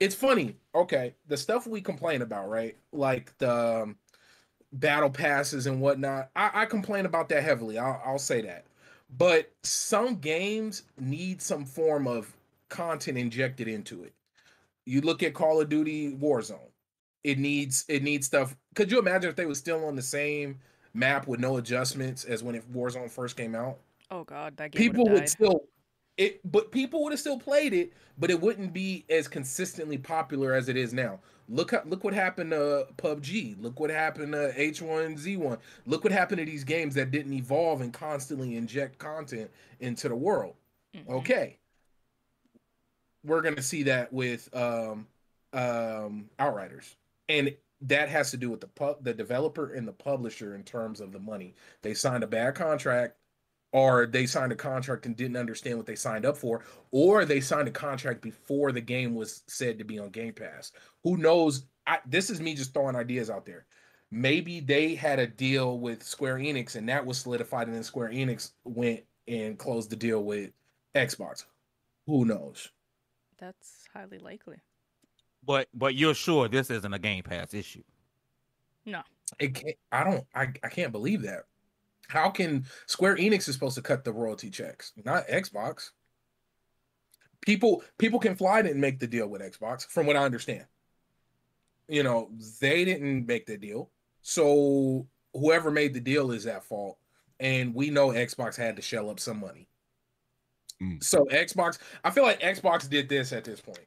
it's 0.00 0.14
funny. 0.16 0.56
Okay, 0.74 1.14
the 1.28 1.36
stuff 1.36 1.66
we 1.66 1.80
complain 1.80 2.22
about, 2.22 2.48
right? 2.48 2.76
Like 2.92 3.36
the 3.38 3.82
um, 3.82 3.96
battle 4.72 5.10
passes 5.10 5.66
and 5.66 5.80
whatnot. 5.80 6.30
I, 6.34 6.50
I 6.62 6.64
complain 6.64 7.06
about 7.06 7.28
that 7.28 7.44
heavily. 7.44 7.78
I'll, 7.78 8.02
I'll 8.04 8.18
say 8.18 8.40
that. 8.42 8.64
But 9.16 9.52
some 9.62 10.16
games 10.16 10.82
need 10.98 11.40
some 11.40 11.64
form 11.64 12.08
of 12.08 12.34
content 12.68 13.16
injected 13.16 13.68
into 13.68 14.02
it. 14.02 14.12
You 14.84 15.00
look 15.00 15.22
at 15.22 15.34
Call 15.34 15.60
of 15.60 15.68
Duty 15.68 16.16
Warzone. 16.16 16.58
It 17.24 17.38
needs 17.38 17.84
it 17.88 18.02
needs 18.02 18.26
stuff. 18.26 18.56
Could 18.74 18.90
you 18.90 18.98
imagine 18.98 19.30
if 19.30 19.36
they 19.36 19.46
were 19.46 19.54
still 19.54 19.84
on 19.84 19.94
the 19.94 20.02
same 20.02 20.58
map 20.94 21.26
with 21.26 21.40
no 21.40 21.56
adjustments 21.56 22.24
as 22.24 22.42
when 22.42 22.54
it 22.54 22.72
Warzone 22.72 23.10
first 23.10 23.36
came 23.36 23.54
out? 23.54 23.78
Oh 24.10 24.24
god, 24.24 24.56
that 24.56 24.72
people 24.72 25.08
would 25.08 25.28
still 25.28 25.64
it 26.18 26.40
but 26.50 26.72
people 26.72 27.02
would 27.02 27.12
have 27.12 27.20
still 27.20 27.38
played 27.38 27.72
it, 27.72 27.92
but 28.18 28.30
it 28.30 28.40
wouldn't 28.40 28.72
be 28.72 29.04
as 29.08 29.28
consistently 29.28 29.98
popular 29.98 30.52
as 30.54 30.68
it 30.68 30.76
is 30.76 30.92
now. 30.92 31.20
Look 31.48 31.72
look 31.86 32.04
what 32.04 32.14
happened 32.14 32.50
to 32.50 32.88
PUBG. 32.96 33.60
Look 33.62 33.78
what 33.80 33.90
happened 33.90 34.32
to 34.32 34.52
H1Z1. 34.56 35.58
Look 35.86 36.04
what 36.04 36.12
happened 36.12 36.38
to 36.38 36.44
these 36.44 36.64
games 36.64 36.94
that 36.94 37.10
didn't 37.10 37.32
evolve 37.32 37.80
and 37.80 37.92
constantly 37.92 38.56
inject 38.56 38.98
content 38.98 39.50
into 39.80 40.08
the 40.08 40.16
world. 40.16 40.54
Mm-hmm. 40.94 41.12
Okay. 41.12 41.58
We're 43.24 43.42
going 43.42 43.56
to 43.56 43.62
see 43.62 43.84
that 43.84 44.12
with 44.12 44.48
um 44.54 45.06
um 45.52 46.30
Outriders. 46.38 46.96
And 47.28 47.54
that 47.82 48.08
has 48.08 48.30
to 48.30 48.36
do 48.36 48.50
with 48.50 48.60
the 48.60 48.96
the 49.00 49.14
developer 49.14 49.72
and 49.72 49.86
the 49.86 49.92
publisher 49.92 50.54
in 50.54 50.62
terms 50.62 51.00
of 51.00 51.12
the 51.12 51.18
money. 51.18 51.54
They 51.82 51.94
signed 51.94 52.24
a 52.24 52.28
bad 52.28 52.54
contract 52.54 53.16
or 53.72 54.06
they 54.06 54.26
signed 54.26 54.52
a 54.52 54.56
contract 54.56 55.06
and 55.06 55.16
didn't 55.16 55.36
understand 55.36 55.78
what 55.78 55.86
they 55.86 55.94
signed 55.96 56.26
up 56.26 56.36
for, 56.36 56.62
or 56.90 57.24
they 57.24 57.40
signed 57.40 57.68
a 57.68 57.72
contract 57.72 58.20
before 58.20 58.70
the 58.70 58.80
game 58.80 59.14
was 59.14 59.42
said 59.46 59.78
to 59.78 59.84
be 59.84 59.98
on 59.98 60.10
Game 60.10 60.34
Pass. 60.34 60.72
Who 61.04 61.16
knows? 61.16 61.64
I, 61.86 61.98
this 62.06 62.30
is 62.30 62.40
me 62.40 62.54
just 62.54 62.74
throwing 62.74 62.96
ideas 62.96 63.30
out 63.30 63.46
there. 63.46 63.66
Maybe 64.10 64.60
they 64.60 64.94
had 64.94 65.18
a 65.18 65.26
deal 65.26 65.78
with 65.78 66.02
Square 66.02 66.36
Enix 66.36 66.76
and 66.76 66.88
that 66.88 67.06
was 67.06 67.18
solidified, 67.18 67.66
and 67.66 67.74
then 67.74 67.82
Square 67.82 68.10
Enix 68.10 68.52
went 68.64 69.04
and 69.26 69.58
closed 69.58 69.88
the 69.88 69.96
deal 69.96 70.22
with 70.22 70.50
Xbox. 70.94 71.46
Who 72.06 72.26
knows? 72.26 72.68
That's 73.42 73.88
highly 73.92 74.18
likely. 74.18 74.56
But 75.44 75.66
but 75.74 75.96
you're 75.96 76.14
sure 76.14 76.48
this 76.48 76.70
isn't 76.70 76.94
a 76.94 76.98
Game 76.98 77.24
Pass 77.24 77.52
issue? 77.54 77.82
No. 78.86 79.02
It 79.40 79.54
can't, 79.54 79.76
I 79.90 80.04
don't. 80.04 80.24
I, 80.32 80.42
I 80.62 80.68
can't 80.68 80.92
believe 80.92 81.22
that. 81.22 81.44
How 82.06 82.30
can 82.30 82.66
Square 82.86 83.16
Enix 83.16 83.48
is 83.48 83.54
supposed 83.54 83.74
to 83.74 83.82
cut 83.82 84.04
the 84.04 84.12
royalty 84.12 84.48
checks, 84.48 84.92
not 85.04 85.26
Xbox? 85.26 85.90
People 87.40 87.82
people 87.98 88.20
can 88.20 88.36
fly 88.36 88.62
didn't 88.62 88.80
make 88.80 89.00
the 89.00 89.08
deal 89.08 89.26
with 89.26 89.42
Xbox, 89.42 89.86
from 89.88 90.06
what 90.06 90.16
I 90.16 90.24
understand. 90.24 90.66
You 91.88 92.04
know, 92.04 92.30
they 92.60 92.84
didn't 92.84 93.26
make 93.26 93.46
the 93.46 93.56
deal. 93.58 93.90
So 94.20 95.08
whoever 95.34 95.72
made 95.72 95.94
the 95.94 96.00
deal 96.00 96.30
is 96.30 96.46
at 96.46 96.62
fault. 96.62 96.96
And 97.40 97.74
we 97.74 97.90
know 97.90 98.10
Xbox 98.10 98.54
had 98.54 98.76
to 98.76 98.82
shell 98.82 99.10
up 99.10 99.18
some 99.18 99.40
money. 99.40 99.66
Mm. 100.82 101.02
So 101.02 101.24
Xbox, 101.26 101.78
I 102.04 102.10
feel 102.10 102.24
like 102.24 102.40
Xbox 102.40 102.88
did 102.88 103.08
this 103.08 103.32
at 103.32 103.44
this 103.44 103.60
point. 103.60 103.86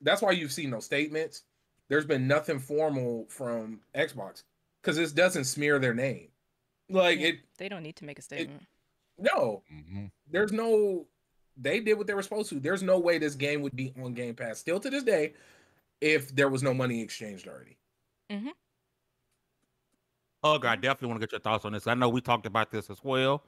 That's 0.00 0.20
why 0.20 0.32
you've 0.32 0.52
seen 0.52 0.70
no 0.70 0.80
statements. 0.80 1.44
There's 1.88 2.06
been 2.06 2.26
nothing 2.26 2.58
formal 2.58 3.26
from 3.28 3.80
Xbox 3.94 4.42
because 4.82 4.96
this 4.96 5.12
doesn't 5.12 5.44
smear 5.44 5.78
their 5.78 5.94
name. 5.94 6.28
Like 6.88 7.20
yeah, 7.20 7.28
it, 7.28 7.36
they 7.58 7.68
don't 7.68 7.82
need 7.82 7.96
to 7.96 8.04
make 8.04 8.18
a 8.18 8.22
statement. 8.22 8.62
It, 9.18 9.30
no, 9.34 9.62
mm-hmm. 9.72 10.06
there's 10.30 10.52
no. 10.52 11.06
They 11.56 11.80
did 11.80 11.98
what 11.98 12.06
they 12.06 12.14
were 12.14 12.22
supposed 12.22 12.48
to. 12.48 12.58
There's 12.58 12.82
no 12.82 12.98
way 12.98 13.18
this 13.18 13.34
game 13.34 13.60
would 13.62 13.76
be 13.76 13.92
on 14.02 14.14
Game 14.14 14.34
Pass 14.34 14.58
still 14.58 14.80
to 14.80 14.88
this 14.88 15.02
day 15.04 15.34
if 16.00 16.34
there 16.34 16.48
was 16.48 16.62
no 16.62 16.72
money 16.72 17.02
exchanged 17.02 17.46
already. 17.46 17.76
Mm-hmm. 18.30 18.48
Oh, 20.42 20.58
God, 20.58 20.70
I 20.70 20.76
definitely 20.76 21.08
want 21.08 21.20
to 21.20 21.26
get 21.26 21.32
your 21.32 21.40
thoughts 21.40 21.64
on 21.64 21.72
this. 21.72 21.86
I 21.86 21.94
know 21.94 22.08
we 22.08 22.20
talked 22.20 22.46
about 22.46 22.70
this 22.70 22.90
as 22.90 22.98
well. 23.04 23.44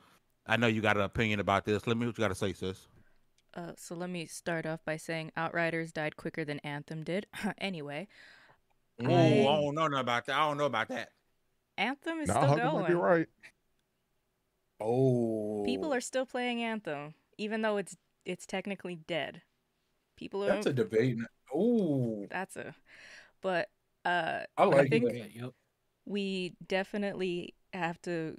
I 0.46 0.56
know 0.56 0.66
you 0.66 0.80
got 0.80 0.96
an 0.96 1.02
opinion 1.02 1.40
about 1.40 1.64
this. 1.64 1.86
Let 1.86 1.96
me 1.96 2.06
what 2.06 2.18
you 2.18 2.22
got 2.22 2.28
to 2.28 2.34
say, 2.34 2.52
sis. 2.52 2.86
Uh, 3.54 3.72
so 3.76 3.94
let 3.94 4.10
me 4.10 4.26
start 4.26 4.66
off 4.66 4.84
by 4.84 4.96
saying 4.96 5.30
Outriders 5.36 5.92
died 5.92 6.16
quicker 6.16 6.44
than 6.44 6.58
Anthem 6.60 7.04
did. 7.04 7.26
anyway. 7.58 8.08
Oh, 9.02 9.14
I... 9.14 9.40
I 9.40 9.44
don't 9.44 9.74
know 9.90 10.00
about 10.00 10.26
that. 10.26 10.36
I 10.36 10.48
don't 10.48 10.58
know 10.58 10.66
about 10.66 10.88
that. 10.88 11.10
Anthem 11.78 12.20
is 12.20 12.30
still 12.30 12.56
going. 12.56 12.82
Might 12.82 12.88
be 12.88 12.94
right. 12.94 13.26
Oh. 14.80 15.62
People 15.64 15.94
are 15.94 16.00
still 16.00 16.26
playing 16.26 16.62
Anthem, 16.62 17.14
even 17.38 17.62
though 17.62 17.76
it's 17.76 17.96
it's 18.24 18.46
technically 18.46 18.96
dead. 18.96 19.42
People 20.16 20.44
are. 20.44 20.48
That's 20.48 20.66
a 20.66 20.72
debate. 20.72 21.18
Oh. 21.52 22.26
That's 22.30 22.56
a. 22.56 22.74
But 23.40 23.68
uh, 24.04 24.40
I 24.56 24.64
like 24.64 24.86
I 24.86 24.88
think 24.88 25.04
that. 25.04 25.52
We 26.06 26.54
definitely 26.66 27.54
have 27.72 28.00
to 28.02 28.36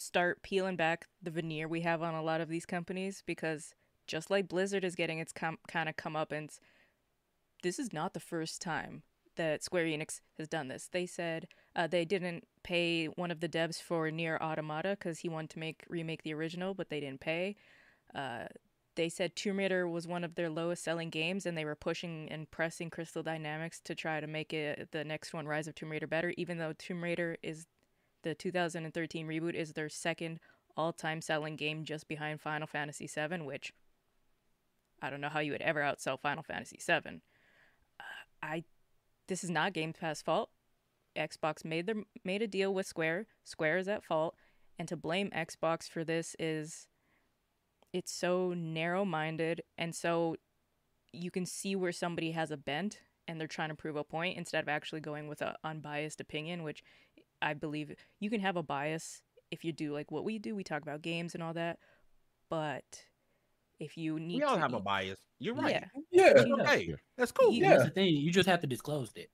start 0.00 0.42
peeling 0.42 0.76
back 0.76 1.06
the 1.22 1.30
veneer 1.30 1.68
we 1.68 1.82
have 1.82 2.02
on 2.02 2.14
a 2.14 2.22
lot 2.22 2.40
of 2.40 2.48
these 2.48 2.64
companies 2.64 3.22
because 3.26 3.74
just 4.06 4.30
like 4.30 4.48
Blizzard 4.48 4.82
is 4.82 4.94
getting 4.94 5.18
its 5.18 5.30
com- 5.30 5.58
kind 5.68 5.90
of 5.90 5.96
comeuppance, 5.96 6.58
this 7.62 7.78
is 7.78 7.92
not 7.92 8.14
the 8.14 8.20
first 8.20 8.62
time 8.62 9.02
that 9.36 9.62
Square 9.62 9.84
Enix 9.84 10.22
has 10.38 10.48
done 10.48 10.68
this. 10.68 10.88
They 10.90 11.04
said 11.04 11.48
uh, 11.76 11.86
they 11.86 12.06
didn't 12.06 12.46
pay 12.62 13.06
one 13.06 13.30
of 13.30 13.40
the 13.40 13.48
devs 13.48 13.80
for 13.80 14.10
Nier 14.10 14.38
Automata 14.40 14.96
because 14.98 15.18
he 15.18 15.28
wanted 15.28 15.50
to 15.50 15.58
make 15.58 15.84
remake 15.88 16.22
the 16.22 16.34
original, 16.34 16.72
but 16.72 16.88
they 16.88 17.00
didn't 17.00 17.20
pay. 17.20 17.56
Uh, 18.14 18.46
they 18.96 19.10
said 19.10 19.36
Tomb 19.36 19.58
Raider 19.58 19.86
was 19.86 20.08
one 20.08 20.24
of 20.24 20.34
their 20.34 20.50
lowest 20.50 20.82
selling 20.82 21.10
games, 21.10 21.44
and 21.44 21.56
they 21.56 21.64
were 21.66 21.76
pushing 21.76 22.26
and 22.30 22.50
pressing 22.50 22.88
Crystal 22.88 23.22
Dynamics 23.22 23.80
to 23.84 23.94
try 23.94 24.18
to 24.18 24.26
make 24.26 24.52
it 24.52 24.88
the 24.92 25.04
next 25.04 25.34
one, 25.34 25.46
Rise 25.46 25.68
of 25.68 25.74
Tomb 25.74 25.90
Raider, 25.90 26.06
better. 26.06 26.32
Even 26.38 26.56
though 26.56 26.72
Tomb 26.72 27.04
Raider 27.04 27.36
is 27.42 27.66
the 28.22 28.34
2013 28.34 29.26
reboot 29.26 29.54
is 29.54 29.72
their 29.72 29.88
second 29.88 30.40
all-time 30.76 31.20
selling 31.20 31.56
game, 31.56 31.84
just 31.84 32.08
behind 32.08 32.40
Final 32.40 32.66
Fantasy 32.66 33.06
VII, 33.06 33.42
which 33.42 33.72
I 35.02 35.10
don't 35.10 35.20
know 35.20 35.28
how 35.28 35.40
you 35.40 35.52
would 35.52 35.62
ever 35.62 35.80
outsell 35.80 36.18
Final 36.18 36.42
Fantasy 36.42 36.78
VII. 36.84 37.20
Uh, 37.98 38.02
I 38.42 38.64
this 39.28 39.44
is 39.44 39.50
not 39.50 39.72
Game 39.72 39.92
Pass 39.92 40.22
fault. 40.22 40.50
Xbox 41.16 41.64
made 41.64 41.86
their 41.86 41.96
made 42.24 42.42
a 42.42 42.46
deal 42.46 42.72
with 42.72 42.86
Square. 42.86 43.26
Square 43.44 43.78
is 43.78 43.88
at 43.88 44.04
fault, 44.04 44.34
and 44.78 44.88
to 44.88 44.96
blame 44.96 45.30
Xbox 45.30 45.88
for 45.88 46.04
this 46.04 46.36
is 46.38 46.88
it's 47.92 48.12
so 48.12 48.54
narrow-minded 48.56 49.62
and 49.76 49.96
so 49.96 50.36
you 51.12 51.30
can 51.30 51.44
see 51.44 51.74
where 51.74 51.90
somebody 51.90 52.30
has 52.30 52.52
a 52.52 52.56
bent 52.56 53.00
and 53.26 53.40
they're 53.40 53.48
trying 53.48 53.68
to 53.68 53.74
prove 53.74 53.96
a 53.96 54.04
point 54.04 54.36
instead 54.36 54.62
of 54.62 54.68
actually 54.68 55.00
going 55.00 55.28
with 55.28 55.40
an 55.40 55.54
unbiased 55.64 56.20
opinion, 56.20 56.62
which 56.62 56.82
I 57.42 57.54
believe 57.54 57.94
you 58.20 58.30
can 58.30 58.40
have 58.40 58.56
a 58.56 58.62
bias 58.62 59.22
if 59.50 59.64
you 59.64 59.72
do 59.72 59.92
like 59.92 60.10
what 60.10 60.24
we 60.24 60.38
do. 60.38 60.54
We 60.54 60.64
talk 60.64 60.82
about 60.82 61.02
games 61.02 61.34
and 61.34 61.42
all 61.42 61.54
that, 61.54 61.78
but 62.48 63.04
if 63.78 63.96
you 63.96 64.18
need 64.20 64.36
We 64.36 64.42
all 64.42 64.56
to 64.56 64.60
have 64.60 64.74
a 64.74 64.80
bias. 64.80 65.18
You're 65.38 65.54
right. 65.54 65.72
Yeah, 65.72 65.84
Yeah. 66.10 66.32
That's 66.34 66.46
Yeah. 66.48 66.54
okay. 66.54 66.82
Yeah. 66.90 66.94
That's 67.16 67.32
cool. 67.32 67.52
You- 67.52 67.64
And 67.64 67.72
that's 67.72 67.82
Yeah. 67.82 67.88
the 67.88 67.94
thing. 67.94 68.08
You 68.16 68.30
just 68.30 68.48
have 68.48 68.60
to 68.60 68.66
disclose 68.66 69.10
it. 69.16 69.30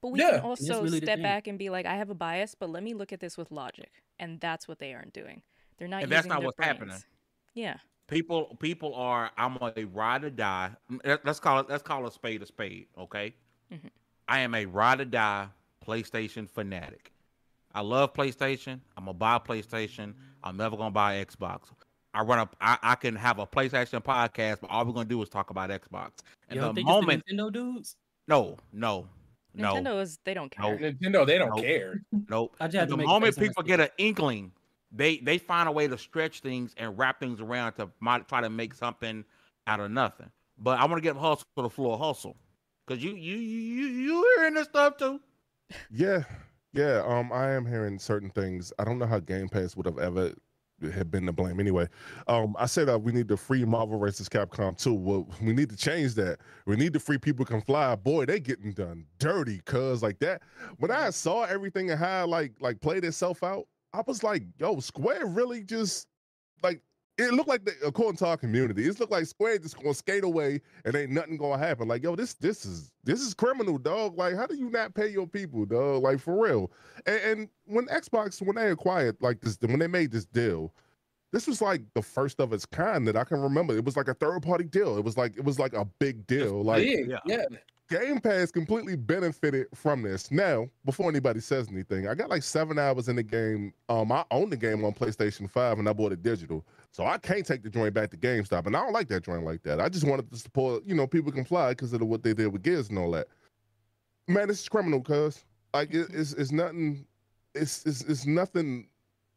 but 0.00 0.08
we 0.08 0.18
Yeah. 0.18 0.30
can 0.30 0.40
also 0.40 0.82
really 0.82 0.98
step 1.00 1.22
back 1.22 1.46
and 1.46 1.56
be 1.60 1.70
like, 1.70 1.86
I 1.86 1.94
have 1.94 2.10
a 2.10 2.14
bias, 2.14 2.56
but 2.56 2.68
let 2.70 2.82
me 2.82 2.92
look 2.92 3.12
at 3.12 3.20
this 3.20 3.36
with 3.38 3.52
logic, 3.52 4.02
and 4.18 4.40
that's 4.40 4.66
what 4.66 4.80
they 4.80 4.94
aren't 4.94 5.12
doing. 5.12 5.42
They're 5.76 5.86
not. 5.86 6.02
And 6.02 6.10
that's 6.10 6.26
not 6.26 6.40
their 6.40 6.46
what's 6.46 6.58
happening. 6.60 6.98
Yeah. 7.54 7.76
People 8.08 8.56
people 8.56 8.94
are 8.96 9.30
I'm 9.36 9.56
a 9.58 9.84
ride 9.84 10.24
or 10.24 10.30
die. 10.30 10.74
Let- 11.04 11.24
Let's 11.24 11.38
call 11.38 11.60
it 11.60 11.68
let's 11.68 11.84
call 11.84 12.04
a 12.06 12.10
spade 12.10 12.42
a 12.42 12.46
spade, 12.46 12.88
okay? 12.98 13.36
Mhm. 13.70 13.90
I 14.26 14.40
am 14.40 14.56
a 14.56 14.66
ride 14.66 15.00
or 15.00 15.04
die 15.04 15.50
PlayStation 15.86 16.50
fanatic. 16.50 17.11
I 17.74 17.80
love 17.80 18.12
PlayStation. 18.14 18.80
I'm 18.96 19.04
gonna 19.04 19.14
buy 19.14 19.36
a 19.36 19.40
PlayStation. 19.40 20.14
I'm 20.44 20.56
never 20.56 20.76
gonna 20.76 20.90
buy 20.90 21.14
an 21.14 21.26
Xbox. 21.26 21.70
I 22.14 22.22
run 22.22 22.38
up 22.38 22.56
I, 22.60 22.78
I 22.82 22.94
can 22.96 23.16
have 23.16 23.38
a 23.38 23.46
PlayStation 23.46 24.02
podcast, 24.02 24.60
but 24.60 24.70
all 24.70 24.84
we're 24.84 24.92
gonna 24.92 25.06
do 25.08 25.22
is 25.22 25.28
talk 25.28 25.50
about 25.50 25.70
Xbox. 25.70 26.10
And 26.48 26.56
You 26.56 26.60
the 26.60 26.66
don't 26.66 26.74
think 26.74 26.86
moment 26.88 27.22
it's 27.26 27.30
the 27.36 27.42
Nintendo 27.42 27.52
dudes? 27.52 27.96
no, 28.28 28.56
no, 28.72 29.08
no, 29.54 29.74
Nintendo 29.74 30.00
is 30.02 30.18
they 30.24 30.34
don't 30.34 30.52
No. 30.58 30.76
care. 30.76 30.78
Nintendo, 30.92 31.26
they 31.26 31.38
don't 31.38 31.50
Nope. 31.50 31.60
care. 31.60 32.02
nope. 32.28 32.56
I 32.60 32.66
just 32.66 32.76
have 32.76 32.88
the 32.88 32.94
to 32.94 32.98
make 32.98 33.06
moment 33.06 33.34
face 33.34 33.40
when 33.40 33.44
I 33.44 33.48
people 33.48 33.62
get 33.62 33.80
an 33.80 33.88
inkling, 33.98 34.52
they 34.90 35.16
they 35.18 35.38
find 35.38 35.68
a 35.68 35.72
way 35.72 35.88
to 35.88 35.96
stretch 35.96 36.40
things 36.40 36.74
and 36.76 36.98
wrap 36.98 37.18
things 37.20 37.40
around 37.40 37.72
to 37.74 37.88
mo- 38.00 38.20
try 38.28 38.40
to 38.42 38.50
make 38.50 38.74
something 38.74 39.24
out 39.66 39.80
of 39.80 39.90
nothing. 39.90 40.30
But 40.58 40.78
I 40.78 40.84
want 40.84 40.98
to 40.98 41.00
give 41.02 41.16
hustle 41.16 41.46
to 41.56 41.62
the 41.62 41.70
floor 41.70 41.96
hustle 41.98 42.36
because 42.86 43.02
you 43.02 43.12
you 43.14 43.36
you 43.36 43.58
you 43.62 43.86
you 43.86 44.32
hearing 44.36 44.54
this 44.54 44.66
stuff 44.66 44.98
too. 44.98 45.18
Yeah, 45.90 46.24
yeah. 46.72 47.02
Um, 47.06 47.32
I 47.32 47.50
am 47.52 47.66
hearing 47.66 47.98
certain 47.98 48.30
things. 48.30 48.72
I 48.78 48.84
don't 48.84 48.98
know 48.98 49.06
how 49.06 49.20
Game 49.20 49.48
Pass 49.48 49.76
would 49.76 49.86
have 49.86 49.98
ever 49.98 50.34
have 50.90 51.10
been 51.10 51.26
to 51.26 51.32
blame 51.32 51.60
anyway. 51.60 51.86
Um, 52.26 52.56
I 52.58 52.66
said 52.66 52.88
uh, 52.88 52.98
we 52.98 53.12
need 53.12 53.28
to 53.28 53.36
free 53.36 53.64
Marvel 53.64 53.98
versus 53.98 54.28
Capcom 54.28 54.76
too. 54.76 54.94
Well, 54.94 55.28
we 55.40 55.52
need 55.52 55.70
to 55.70 55.76
change 55.76 56.14
that. 56.14 56.38
We 56.66 56.76
need 56.76 56.92
to 56.94 57.00
free 57.00 57.18
people 57.18 57.44
can 57.44 57.60
fly. 57.60 57.94
Boy, 57.94 58.26
they 58.26 58.40
getting 58.40 58.72
done 58.72 59.06
dirty, 59.18 59.60
cuz 59.64 60.02
like 60.02 60.18
that. 60.20 60.42
When 60.78 60.90
I 60.90 61.10
saw 61.10 61.44
everything 61.44 61.90
and 61.90 61.98
how 61.98 62.26
like 62.26 62.52
like 62.60 62.80
played 62.80 63.04
itself 63.04 63.42
out, 63.42 63.66
I 63.92 64.02
was 64.06 64.22
like, 64.22 64.44
yo, 64.58 64.80
Square 64.80 65.26
really 65.26 65.62
just 65.62 66.08
like 66.62 66.80
it 67.24 67.32
looked 67.34 67.48
like 67.48 67.64
they, 67.64 67.72
according 67.84 68.16
to 68.18 68.26
our 68.26 68.36
community, 68.36 68.86
it 68.86 68.98
looked 68.98 69.12
like 69.12 69.26
Square 69.26 69.58
just 69.58 69.76
gonna 69.76 69.94
skate 69.94 70.24
away 70.24 70.60
and 70.84 70.94
ain't 70.94 71.10
nothing 71.10 71.36
gonna 71.36 71.58
happen. 71.58 71.88
Like, 71.88 72.02
yo, 72.02 72.16
this 72.16 72.34
this 72.34 72.64
is 72.64 72.92
this 73.04 73.20
is 73.20 73.34
criminal, 73.34 73.78
dog. 73.78 74.16
Like, 74.16 74.36
how 74.36 74.46
do 74.46 74.54
you 74.56 74.70
not 74.70 74.94
pay 74.94 75.08
your 75.08 75.26
people, 75.26 75.64
dog? 75.64 76.02
Like 76.02 76.20
for 76.20 76.42
real. 76.42 76.70
And, 77.06 77.20
and 77.20 77.48
when 77.66 77.86
Xbox, 77.86 78.40
when 78.40 78.56
they 78.56 78.70
acquired 78.70 79.16
like 79.20 79.40
this, 79.40 79.58
when 79.60 79.78
they 79.78 79.86
made 79.86 80.10
this 80.10 80.24
deal, 80.24 80.72
this 81.32 81.46
was 81.46 81.60
like 81.62 81.82
the 81.94 82.02
first 82.02 82.40
of 82.40 82.52
its 82.52 82.66
kind 82.66 83.06
that 83.08 83.16
I 83.16 83.24
can 83.24 83.40
remember. 83.40 83.76
It 83.76 83.84
was 83.84 83.96
like 83.96 84.08
a 84.08 84.14
third 84.14 84.42
party 84.42 84.64
deal. 84.64 84.96
It 84.98 85.04
was 85.04 85.16
like 85.16 85.36
it 85.36 85.44
was 85.44 85.58
like 85.58 85.72
a 85.72 85.84
big 85.98 86.26
deal. 86.26 86.62
Like 86.62 86.84
Big, 86.84 87.08
yeah. 87.08 87.18
yeah. 87.26 87.44
Game 87.92 88.20
Pass 88.20 88.50
completely 88.50 88.96
benefited 88.96 89.66
from 89.74 90.02
this. 90.02 90.30
Now, 90.30 90.66
before 90.86 91.10
anybody 91.10 91.40
says 91.40 91.68
anything, 91.68 92.08
I 92.08 92.14
got 92.14 92.30
like 92.30 92.42
seven 92.42 92.78
hours 92.78 93.08
in 93.08 93.16
the 93.16 93.22
game. 93.22 93.74
Um, 93.90 94.10
I 94.10 94.24
own 94.30 94.48
the 94.48 94.56
game 94.56 94.82
on 94.84 94.92
PlayStation 94.92 95.50
5 95.50 95.78
and 95.78 95.88
I 95.88 95.92
bought 95.92 96.12
it 96.12 96.22
digital. 96.22 96.64
So 96.92 97.06
I 97.06 97.16
can't 97.16 97.44
take 97.44 97.62
the 97.62 97.70
joint 97.70 97.94
back 97.94 98.10
to 98.10 98.18
GameStop. 98.18 98.66
And 98.66 98.76
I 98.76 98.80
don't 98.80 98.92
like 98.92 99.08
that 99.08 99.24
joint 99.24 99.44
like 99.44 99.62
that. 99.62 99.80
I 99.80 99.88
just 99.88 100.06
wanted 100.06 100.30
to 100.30 100.36
support, 100.36 100.84
you 100.86 100.94
know, 100.94 101.06
people 101.06 101.32
can 101.32 101.44
fly 101.44 101.70
because 101.70 101.92
of 101.92 102.02
what 102.02 102.22
they 102.22 102.34
did 102.34 102.52
with 102.52 102.62
Giz 102.62 102.90
and 102.90 102.98
all 102.98 103.10
that. 103.12 103.28
Man, 104.28 104.46
this 104.48 104.60
is 104.60 104.68
criminal, 104.68 105.00
cuz. 105.00 105.44
Like 105.74 105.94
it, 105.94 106.08
it's 106.12 106.34
it's 106.34 106.52
nothing, 106.52 107.06
it's 107.54 107.84
it's 107.86 108.02
it's 108.02 108.26
nothing. 108.26 108.88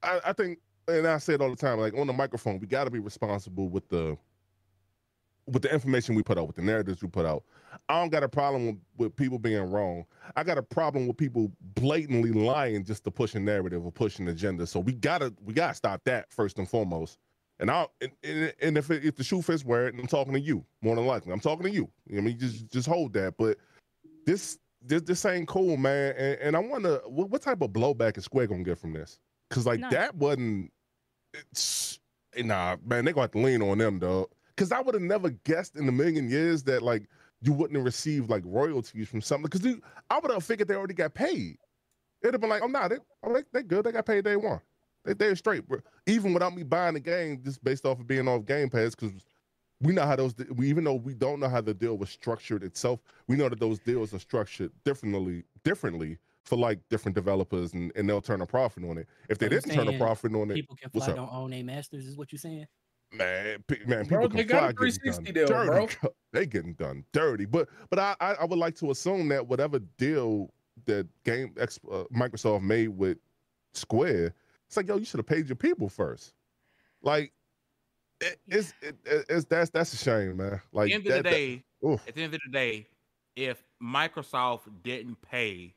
I, 0.03 0.19
I 0.25 0.33
think 0.33 0.59
and 0.89 1.07
I 1.07 1.17
say 1.17 1.33
it 1.33 1.41
all 1.41 1.49
the 1.49 1.55
time, 1.55 1.79
like 1.79 1.93
on 1.97 2.07
the 2.07 2.13
microphone, 2.13 2.59
we 2.59 2.67
gotta 2.67 2.91
be 2.91 2.99
responsible 2.99 3.69
with 3.69 3.87
the 3.87 4.17
with 5.47 5.61
the 5.61 5.71
information 5.71 6.15
we 6.15 6.23
put 6.23 6.37
out, 6.37 6.47
with 6.47 6.55
the 6.57 6.61
narratives 6.61 7.01
we 7.01 7.07
put 7.07 7.25
out. 7.25 7.43
I 7.87 7.99
don't 7.99 8.09
got 8.09 8.23
a 8.23 8.29
problem 8.29 8.65
with, 8.65 8.77
with 8.97 9.15
people 9.15 9.39
being 9.39 9.69
wrong. 9.71 10.05
I 10.35 10.43
got 10.43 10.57
a 10.57 10.63
problem 10.63 11.07
with 11.07 11.17
people 11.17 11.51
blatantly 11.75 12.31
lying 12.31 12.83
just 12.83 13.03
to 13.05 13.11
push 13.11 13.35
a 13.35 13.39
narrative 13.39 13.85
or 13.85 13.91
push 13.91 14.19
an 14.19 14.27
agenda. 14.27 14.67
So 14.67 14.79
we 14.79 14.93
gotta 14.93 15.33
we 15.43 15.53
gotta 15.53 15.75
stop 15.75 16.03
that 16.03 16.31
first 16.33 16.59
and 16.59 16.69
foremost. 16.69 17.17
And 17.59 17.71
I 17.71 17.87
and, 18.01 18.11
and, 18.23 18.53
and 18.61 18.77
if 18.77 18.91
it, 18.91 19.05
if 19.05 19.15
the 19.15 19.23
shoe 19.23 19.41
fits, 19.41 19.63
wear 19.63 19.87
it. 19.87 19.93
And 19.93 20.01
I'm 20.01 20.07
talking 20.07 20.33
to 20.33 20.39
you 20.39 20.65
more 20.81 20.95
than 20.95 21.05
likely. 21.05 21.31
I'm 21.31 21.39
talking 21.39 21.63
to 21.63 21.71
you. 21.71 21.89
I 22.11 22.21
mean, 22.21 22.37
just 22.37 22.69
just 22.71 22.87
hold 22.87 23.13
that. 23.13 23.35
But 23.37 23.57
this 24.25 24.57
this 24.81 25.01
this 25.03 25.25
ain't 25.25 25.47
cool, 25.47 25.77
man. 25.77 26.15
And, 26.17 26.39
and 26.41 26.55
I 26.55 26.59
wonder 26.59 27.01
what, 27.05 27.29
what 27.29 27.41
type 27.41 27.61
of 27.61 27.71
blowback 27.71 28.17
is 28.17 28.25
Square 28.25 28.47
gonna 28.47 28.63
get 28.63 28.77
from 28.77 28.93
this? 28.93 29.19
Because 29.49 29.65
like 29.65 29.79
None. 29.79 29.91
that 29.91 30.15
wasn't. 30.15 30.71
It's, 31.33 31.99
nah, 32.37 32.77
man, 32.85 33.05
they 33.05 33.11
gonna 33.11 33.23
have 33.23 33.31
to 33.31 33.39
lean 33.39 33.61
on 33.61 33.77
them, 33.77 33.99
dog. 33.99 34.27
Because 34.55 34.71
I 34.71 34.81
would 34.81 34.95
have 34.95 35.01
never 35.03 35.29
guessed 35.29 35.75
in 35.75 35.87
a 35.87 35.91
million 35.91 36.29
years 36.29 36.63
that 36.63 36.81
like 36.81 37.07
you 37.41 37.53
wouldn't 37.53 37.77
have 37.77 37.85
received 37.85 38.29
like 38.29 38.43
royalties 38.45 39.07
from 39.07 39.21
something. 39.21 39.49
Because 39.49 39.79
I 40.09 40.19
would 40.19 40.31
have 40.31 40.43
figured 40.43 40.67
they 40.67 40.75
already 40.75 40.93
got 40.93 41.13
paid. 41.13 41.57
It'd 42.21 42.33
have 42.33 42.41
been 42.41 42.49
like, 42.49 42.63
oh 42.63 42.67
no, 42.67 42.87
they, 42.87 42.97
oh, 43.23 43.33
they 43.33 43.43
they 43.53 43.63
good. 43.63 43.85
They 43.85 43.91
got 43.91 44.05
paid 44.05 44.23
day 44.25 44.35
one. 44.35 44.59
They 45.05 45.13
they're 45.13 45.35
straight, 45.35 45.67
bro. 45.67 45.79
Even 46.07 46.33
without 46.33 46.55
me 46.55 46.63
buying 46.63 46.95
the 46.95 46.99
game, 46.99 47.41
just 47.43 47.63
based 47.63 47.85
off 47.85 47.99
of 47.99 48.07
being 48.07 48.27
off 48.27 48.45
Game 48.45 48.69
Pass, 48.69 48.95
because 48.95 49.13
we 49.79 49.93
know 49.93 50.05
how 50.05 50.15
those. 50.15 50.35
We 50.55 50.67
even 50.69 50.83
though 50.83 50.95
we 50.95 51.13
don't 51.13 51.39
know 51.39 51.49
how 51.49 51.61
the 51.61 51.73
deal 51.73 51.97
was 51.97 52.09
structured 52.09 52.63
itself, 52.63 52.99
we 53.27 53.35
know 53.35 53.47
that 53.49 53.59
those 53.59 53.79
deals 53.79 54.13
are 54.13 54.19
structured 54.19 54.71
differently, 54.83 55.43
differently 55.63 56.17
for 56.43 56.57
like 56.57 56.79
different 56.89 57.15
developers, 57.15 57.73
and, 57.73 57.91
and 57.95 58.09
they'll 58.09 58.21
turn 58.21 58.41
a 58.41 58.45
profit 58.45 58.83
on 58.83 58.97
it. 58.97 59.07
If 59.29 59.37
they 59.37 59.47
So 59.47 59.53
you 59.55 59.61
didn't 59.61 59.75
turn 59.75 59.87
a 59.95 59.97
profit 59.97 60.33
on 60.33 60.51
it, 60.51 60.55
People 60.55 60.75
can 60.75 60.89
fly, 60.89 61.13
don't 61.13 61.31
own 61.31 61.53
a 61.53 61.63
masters, 61.63 62.05
is 62.05 62.17
what 62.17 62.31
you 62.31 62.37
saying? 62.37 62.65
man, 63.13 63.63
pe- 63.67 63.85
man, 63.85 64.05
Bro, 64.05 64.27
people 64.27 64.29
they 64.29 64.43
can 64.43 64.47
got 64.47 64.59
fly 64.59 64.69
a 64.69 64.73
getting 64.73 64.99
360 64.99 65.31
done 65.31 65.33
deal, 65.33 65.47
dirty. 65.47 65.95
bro. 66.01 66.11
They 66.33 66.45
getting 66.45 66.73
done 66.73 67.05
dirty, 67.13 67.45
but 67.45 67.69
but 67.89 67.97
I, 67.99 68.15
I 68.19 68.33
I 68.33 68.45
would 68.45 68.59
like 68.59 68.75
to 68.75 68.91
assume 68.91 69.29
that 69.29 69.47
whatever 69.47 69.79
deal 69.79 70.53
that 70.85 71.07
game 71.23 71.55
uh, 71.57 71.63
Microsoft 72.13 72.61
made 72.63 72.89
with 72.89 73.17
Square, 73.73 74.33
it's 74.75 74.77
like 74.77 74.87
yo, 74.87 74.97
you 74.97 75.05
should 75.05 75.19
have 75.19 75.25
paid 75.27 75.47
your 75.47 75.55
people 75.55 75.87
first. 75.87 76.33
Like 77.01 77.31
it, 78.21 78.37
it's 78.47 78.73
it, 78.81 78.95
it's 79.05 79.45
that's 79.45 79.69
that's 79.69 79.93
a 79.93 79.97
shame, 79.97 80.37
man. 80.37 80.61
Like 80.73 80.91
At 80.91 81.03
the 81.03 81.13
end 81.13 81.17
of 81.19 81.23
that- 81.23 81.23
the 81.23 81.29
day, 81.29 81.63
oof. 81.85 82.07
at 82.07 82.15
the 82.15 82.23
end 82.23 82.33
of 82.33 82.41
the 82.45 82.51
day, 82.51 82.87
if 83.35 83.63
Microsoft 83.81 84.61
didn't 84.83 85.21
pay 85.21 85.73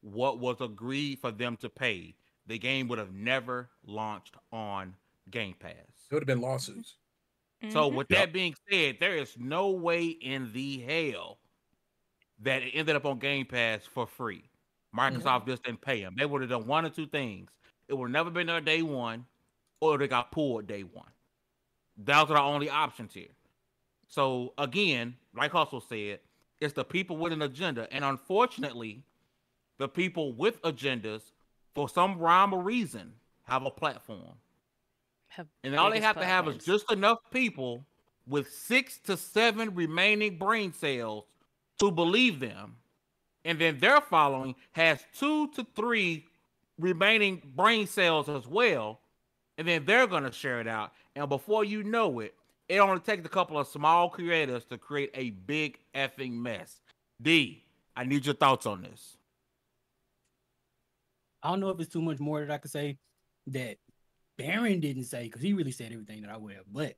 what 0.00 0.38
was 0.38 0.60
agreed 0.60 1.18
for 1.20 1.30
them 1.30 1.56
to 1.58 1.68
pay, 1.68 2.14
the 2.46 2.58
game 2.58 2.88
would 2.88 2.98
have 2.98 3.12
never 3.12 3.68
launched 3.86 4.34
on 4.52 4.94
Game 5.30 5.54
Pass. 5.58 5.74
It 6.10 6.14
would 6.14 6.22
have 6.22 6.26
been 6.26 6.40
lawsuits. 6.40 6.96
So 7.68 7.90
Mhm. 7.90 7.94
with 7.94 8.06
Yep. 8.10 8.18
that 8.18 8.32
being 8.32 8.54
said, 8.70 8.96
there 8.98 9.16
is 9.16 9.36
no 9.38 9.70
way 9.70 10.06
in 10.06 10.50
the 10.52 10.78
hell 10.80 11.38
that 12.38 12.62
it 12.62 12.70
ended 12.70 12.96
up 12.96 13.04
on 13.04 13.18
Game 13.18 13.44
Pass 13.46 13.84
for 13.84 14.06
free. 14.06 14.44
Microsoft 14.96 15.46
just 15.46 15.62
didn't 15.64 15.82
pay 15.82 16.00
them. 16.02 16.14
They 16.16 16.24
would 16.26 16.40
have 16.40 16.50
done 16.50 16.66
one 16.66 16.86
or 16.86 16.90
two 16.90 17.06
things. 17.06 17.50
It 17.90 17.98
would 17.98 18.12
never 18.12 18.30
been 18.30 18.46
there 18.46 18.60
day 18.60 18.82
one, 18.82 19.26
or 19.80 19.98
they 19.98 20.06
got 20.06 20.30
pulled 20.30 20.68
day 20.68 20.82
one. 20.82 21.10
Those 21.96 22.30
are 22.30 22.34
the 22.34 22.40
only 22.40 22.70
options 22.70 23.12
here. 23.12 23.34
So 24.06 24.54
again, 24.58 25.16
like 25.34 25.50
Hustle 25.50 25.80
said, 25.80 26.20
it's 26.60 26.72
the 26.72 26.84
people 26.84 27.16
with 27.16 27.32
an 27.32 27.42
agenda, 27.42 27.92
and 27.92 28.04
unfortunately, 28.04 29.02
the 29.78 29.88
people 29.88 30.32
with 30.32 30.62
agendas, 30.62 31.22
for 31.74 31.88
some 31.88 32.18
rhyme 32.18 32.52
or 32.52 32.62
reason, 32.62 33.12
have 33.44 33.66
a 33.66 33.70
platform. 33.70 34.36
Have 35.28 35.48
And 35.64 35.74
all 35.74 35.90
they 35.90 36.00
have 36.00 36.16
to 36.18 36.24
have 36.24 36.46
is 36.46 36.64
just 36.64 36.92
enough 36.92 37.18
people 37.32 37.84
with 38.26 38.52
six 38.52 38.98
to 38.98 39.16
seven 39.16 39.74
remaining 39.74 40.38
brain 40.38 40.72
cells 40.72 41.24
to 41.80 41.90
believe 41.90 42.38
them. 42.38 42.76
And 43.44 43.58
then 43.58 43.78
their 43.80 44.00
following 44.00 44.54
has 44.72 45.04
two 45.18 45.48
to 45.52 45.66
three 45.74 46.26
remaining 46.80 47.42
brain 47.54 47.86
cells 47.86 48.28
as 48.28 48.46
well. 48.46 49.00
And 49.58 49.68
then 49.68 49.84
they're 49.84 50.06
going 50.06 50.24
to 50.24 50.32
share 50.32 50.60
it 50.60 50.66
out. 50.66 50.92
And 51.14 51.28
before 51.28 51.64
you 51.64 51.82
know 51.82 52.20
it, 52.20 52.34
it 52.68 52.78
only 52.78 53.00
takes 53.00 53.26
a 53.26 53.28
couple 53.28 53.58
of 53.58 53.66
small 53.66 54.08
creators 54.08 54.64
to 54.66 54.78
create 54.78 55.10
a 55.14 55.30
big 55.30 55.78
effing 55.94 56.32
mess. 56.32 56.80
D, 57.20 57.64
I 57.96 58.04
need 58.04 58.24
your 58.24 58.34
thoughts 58.34 58.64
on 58.64 58.82
this. 58.82 59.16
I 61.42 61.50
don't 61.50 61.60
know 61.60 61.70
if 61.70 61.80
it's 61.80 61.92
too 61.92 62.02
much 62.02 62.20
more 62.20 62.40
that 62.40 62.50
I 62.50 62.58
could 62.58 62.70
say 62.70 62.98
that 63.48 63.78
Baron 64.38 64.80
didn't 64.80 65.04
say 65.04 65.24
because 65.24 65.42
he 65.42 65.52
really 65.52 65.72
said 65.72 65.92
everything 65.92 66.22
that 66.22 66.30
I 66.30 66.36
would 66.36 66.54
have. 66.54 66.64
But 66.70 66.96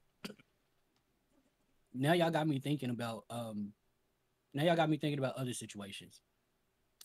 now 1.94 2.12
y'all 2.12 2.30
got 2.30 2.48
me 2.48 2.58
thinking 2.58 2.90
about 2.90 3.24
um 3.30 3.72
now 4.54 4.64
y'all 4.64 4.76
got 4.76 4.90
me 4.90 4.96
thinking 4.96 5.18
about 5.18 5.36
other 5.36 5.54
situations 5.54 6.20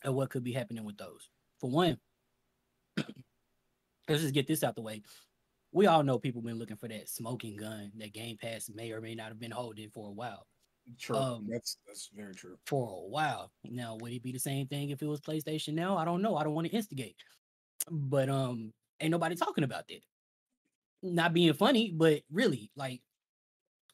and 0.04 0.14
what 0.14 0.30
could 0.30 0.44
be 0.44 0.52
happening 0.52 0.84
with 0.84 0.98
those. 0.98 1.30
For 1.60 1.70
one, 1.70 1.98
let's 4.08 4.22
just 4.22 4.34
get 4.34 4.46
this 4.46 4.64
out 4.64 4.74
the 4.74 4.82
way. 4.82 5.02
We 5.72 5.86
all 5.86 6.02
know 6.02 6.18
people 6.18 6.40
been 6.40 6.58
looking 6.58 6.76
for 6.76 6.88
that 6.88 7.08
smoking 7.08 7.56
gun 7.56 7.92
that 7.98 8.14
Game 8.14 8.36
Pass 8.40 8.70
may 8.74 8.92
or 8.92 9.00
may 9.00 9.14
not 9.14 9.28
have 9.28 9.40
been 9.40 9.50
holding 9.50 9.90
for 9.90 10.08
a 10.08 10.12
while. 10.12 10.46
True. 10.98 11.16
Um, 11.16 11.46
that's 11.50 11.76
that's 11.86 12.10
very 12.14 12.34
true. 12.34 12.56
for 12.66 13.04
a 13.04 13.08
while. 13.08 13.52
Now, 13.64 13.98
would 14.00 14.12
it 14.12 14.22
be 14.22 14.32
the 14.32 14.38
same 14.38 14.66
thing 14.66 14.90
if 14.90 15.02
it 15.02 15.06
was 15.06 15.20
PlayStation 15.20 15.74
now? 15.74 15.98
I 15.98 16.04
don't 16.04 16.22
know. 16.22 16.36
I 16.36 16.44
don't 16.44 16.54
want 16.54 16.66
to 16.66 16.72
instigate. 16.72 17.16
But 17.90 18.28
um 18.28 18.72
ain't 19.00 19.10
nobody 19.10 19.36
talking 19.36 19.64
about 19.64 19.86
that. 19.88 20.00
Not 21.02 21.34
being 21.34 21.52
funny, 21.52 21.92
but 21.94 22.22
really, 22.32 22.70
like 22.76 23.02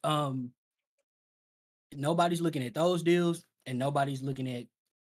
um 0.04 0.50
nobody's 1.92 2.40
looking 2.40 2.64
at 2.64 2.74
those 2.74 3.02
deals 3.02 3.44
and 3.66 3.78
nobody's 3.78 4.22
looking 4.22 4.48
at 4.48 4.64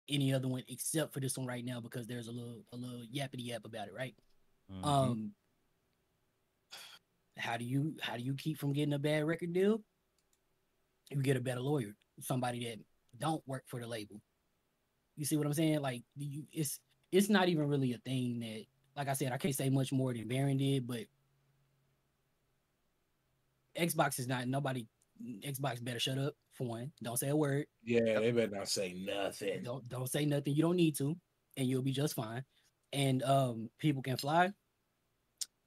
any 0.10 0.34
other 0.34 0.48
one 0.48 0.64
except 0.68 1.14
for 1.14 1.20
this 1.20 1.38
one 1.38 1.48
right 1.48 1.64
now 1.64 1.80
because 1.80 2.08
there's 2.08 2.28
a 2.28 2.32
little 2.32 2.64
a 2.74 2.76
little 2.76 3.06
yappity 3.14 3.46
yap 3.46 3.66
about 3.66 3.88
it, 3.88 3.94
right? 3.94 4.16
Mhm. 4.72 4.86
Um 4.86 5.32
how 7.38 7.58
do 7.58 7.64
you 7.64 7.96
how 8.02 8.18
do 8.18 8.24
you 8.24 8.34
keep 8.34 8.58
from 8.58 8.74
getting 8.74 8.94
a 8.94 9.00
bad 9.00 9.26
record 9.26 9.54
deal? 9.54 9.82
You 11.10 11.22
get 11.22 11.38
a 11.38 11.42
better 11.42 11.62
lawyer, 11.62 11.96
somebody 12.20 12.66
that 12.66 12.80
don't 13.18 13.46
work 13.48 13.64
for 13.68 13.80
the 13.80 13.88
label. 13.88 14.22
You 15.16 15.26
see 15.26 15.38
what 15.38 15.48
I'm 15.48 15.54
saying? 15.54 15.82
Like 15.82 16.04
you 16.18 16.46
it's 16.52 16.80
it's 17.12 17.30
not 17.30 17.50
even 17.50 17.68
really 17.68 17.94
a 17.94 17.98
thing 18.00 18.40
that 18.40 18.66
like 18.96 19.08
I 19.08 19.14
said, 19.14 19.32
I 19.32 19.38
can't 19.38 19.56
say 19.56 19.70
much 19.70 19.92
more 19.92 20.14
than 20.14 20.28
Baron 20.28 20.58
did, 20.58 20.86
but 20.86 21.06
Xbox 23.78 24.20
is 24.20 24.28
not 24.28 24.48
nobody 24.48 24.86
Xbox 25.42 25.84
better 25.84 26.00
shut 26.00 26.18
up 26.18 26.36
for 26.60 26.68
one. 26.68 26.92
Don't 27.02 27.18
say 27.18 27.30
a 27.30 27.36
word. 27.36 27.66
Yeah, 27.84 28.20
they 28.20 28.32
better 28.32 28.56
not 28.56 28.68
say 28.68 28.94
nothing. 28.94 29.64
Don't 29.64 29.88
don't 29.90 30.10
say 30.10 30.26
nothing. 30.26 30.54
You 30.54 30.62
don't 30.62 30.76
need 30.76 30.96
to, 30.98 31.16
and 31.58 31.68
you'll 31.68 31.82
be 31.82 31.94
just 31.94 32.14
fine. 32.16 32.44
And 32.94 33.24
um, 33.24 33.70
people 33.80 34.02
can 34.04 34.18
fly. 34.18 34.52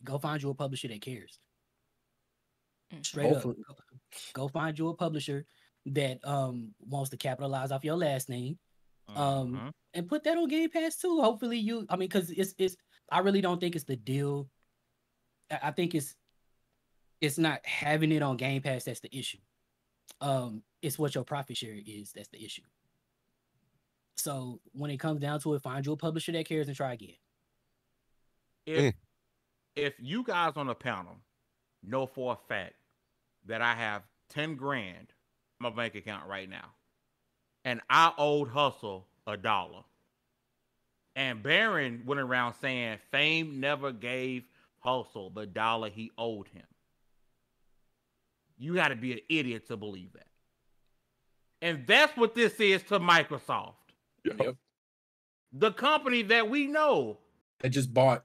Go 0.05 0.18
find 0.18 0.40
you 0.42 0.50
a 0.50 0.55
publisher 0.55 0.88
that 0.88 1.00
cares. 1.00 1.40
Mm. 2.94 3.05
Straight 3.07 3.26
up, 3.26 3.33
Hopefully. 3.35 3.57
go, 3.66 3.74
go 4.35 4.48
find 4.48 4.78
you 4.78 4.88
a 4.88 4.94
publisher 4.94 5.44
that 5.87 6.20
um 6.24 6.72
wants 6.81 7.11
to 7.11 7.16
capitalize 7.16 7.72
off 7.72 7.85
your 7.85 7.96
last 7.96 8.28
name 8.28 8.57
um, 9.09 9.52
Mhm. 9.55 9.72
and 9.94 10.09
put 10.09 10.22
that 10.24 10.38
on 10.38 10.46
Game 10.48 10.70
Pass 10.70 10.96
too. 10.98 11.20
Hopefully, 11.20 11.59
you. 11.59 11.87
I 11.88 11.96
mean, 11.96 12.09
because 12.09 12.31
it's 12.31 12.55
it's. 12.59 12.76
I 13.11 13.18
really 13.20 13.40
don't 13.40 13.61
think 13.61 13.74
it's 13.76 13.85
the 13.85 13.96
deal. 13.96 14.48
I 15.50 15.59
I 15.64 15.70
think 15.72 15.94
it's 15.94 16.14
it's 17.20 17.38
not 17.38 17.64
having 17.64 18.11
it 18.12 18.22
on 18.22 18.37
Game 18.37 18.62
Pass 18.62 18.85
that's 18.85 19.00
the 19.00 19.16
issue. 19.16 19.38
Um, 20.20 20.62
it's 20.83 20.99
what 20.99 21.14
your 21.14 21.25
profit 21.25 21.57
share 21.57 21.75
is 21.87 22.12
that's 22.12 22.29
the 22.29 22.45
issue. 22.45 22.62
So 24.16 24.61
when 24.73 24.90
it 24.90 24.99
comes 24.99 25.21
down 25.21 25.40
to 25.40 25.55
it, 25.55 25.62
find 25.62 25.87
you 25.87 25.92
a 25.92 25.97
publisher 25.97 26.33
that 26.33 26.47
cares 26.47 26.68
and 26.68 26.77
try 26.77 26.92
again. 26.92 27.16
if 28.66 28.95
mm. 28.95 28.95
if 29.77 29.95
you 29.99 30.23
guys 30.25 30.53
on 30.57 30.66
the 30.66 30.75
panel 30.75 31.16
know 31.83 32.07
for 32.07 32.33
a 32.33 32.49
fact 32.49 32.75
that 33.47 33.62
I 33.62 33.75
have 33.75 34.03
ten 34.29 34.57
grand 34.57 35.09
in 35.09 35.64
my 35.64 35.71
bank 35.71 35.95
account 35.95 36.29
right 36.29 36.49
now, 36.49 36.75
and 37.64 37.81
I 37.88 38.12
owed 38.18 38.49
Hustle 38.49 39.07
a 39.27 39.37
dollar, 39.37 39.83
and 41.16 41.42
Baron 41.42 42.03
went 42.05 42.21
around 42.21 42.55
saying 42.61 42.99
Fame 43.11 43.61
never 43.61 43.92
gave 43.92 44.45
Hustle 44.81 45.31
the 45.31 45.47
dollar 45.47 45.90
he 45.90 46.11
owed 46.18 46.49
him. 46.49 46.66
You 48.59 48.75
got 48.75 48.88
to 48.88 48.97
be 48.97 49.12
an 49.12 49.21
idiot 49.29 49.66
to 49.68 49.77
believe 49.77 50.12
that. 50.12 50.27
And 51.62 51.87
that's 51.87 52.14
what 52.16 52.35
this 52.35 52.55
is 52.61 52.83
to 52.85 52.98
Microsoft, 52.98 53.75
Yep. 54.25 54.57
the 55.53 55.72
company 55.72 56.22
that 56.22 56.51
we 56.51 56.66
know 56.66 57.18
They 57.61 57.68
just 57.68 57.94
bought. 57.94 58.25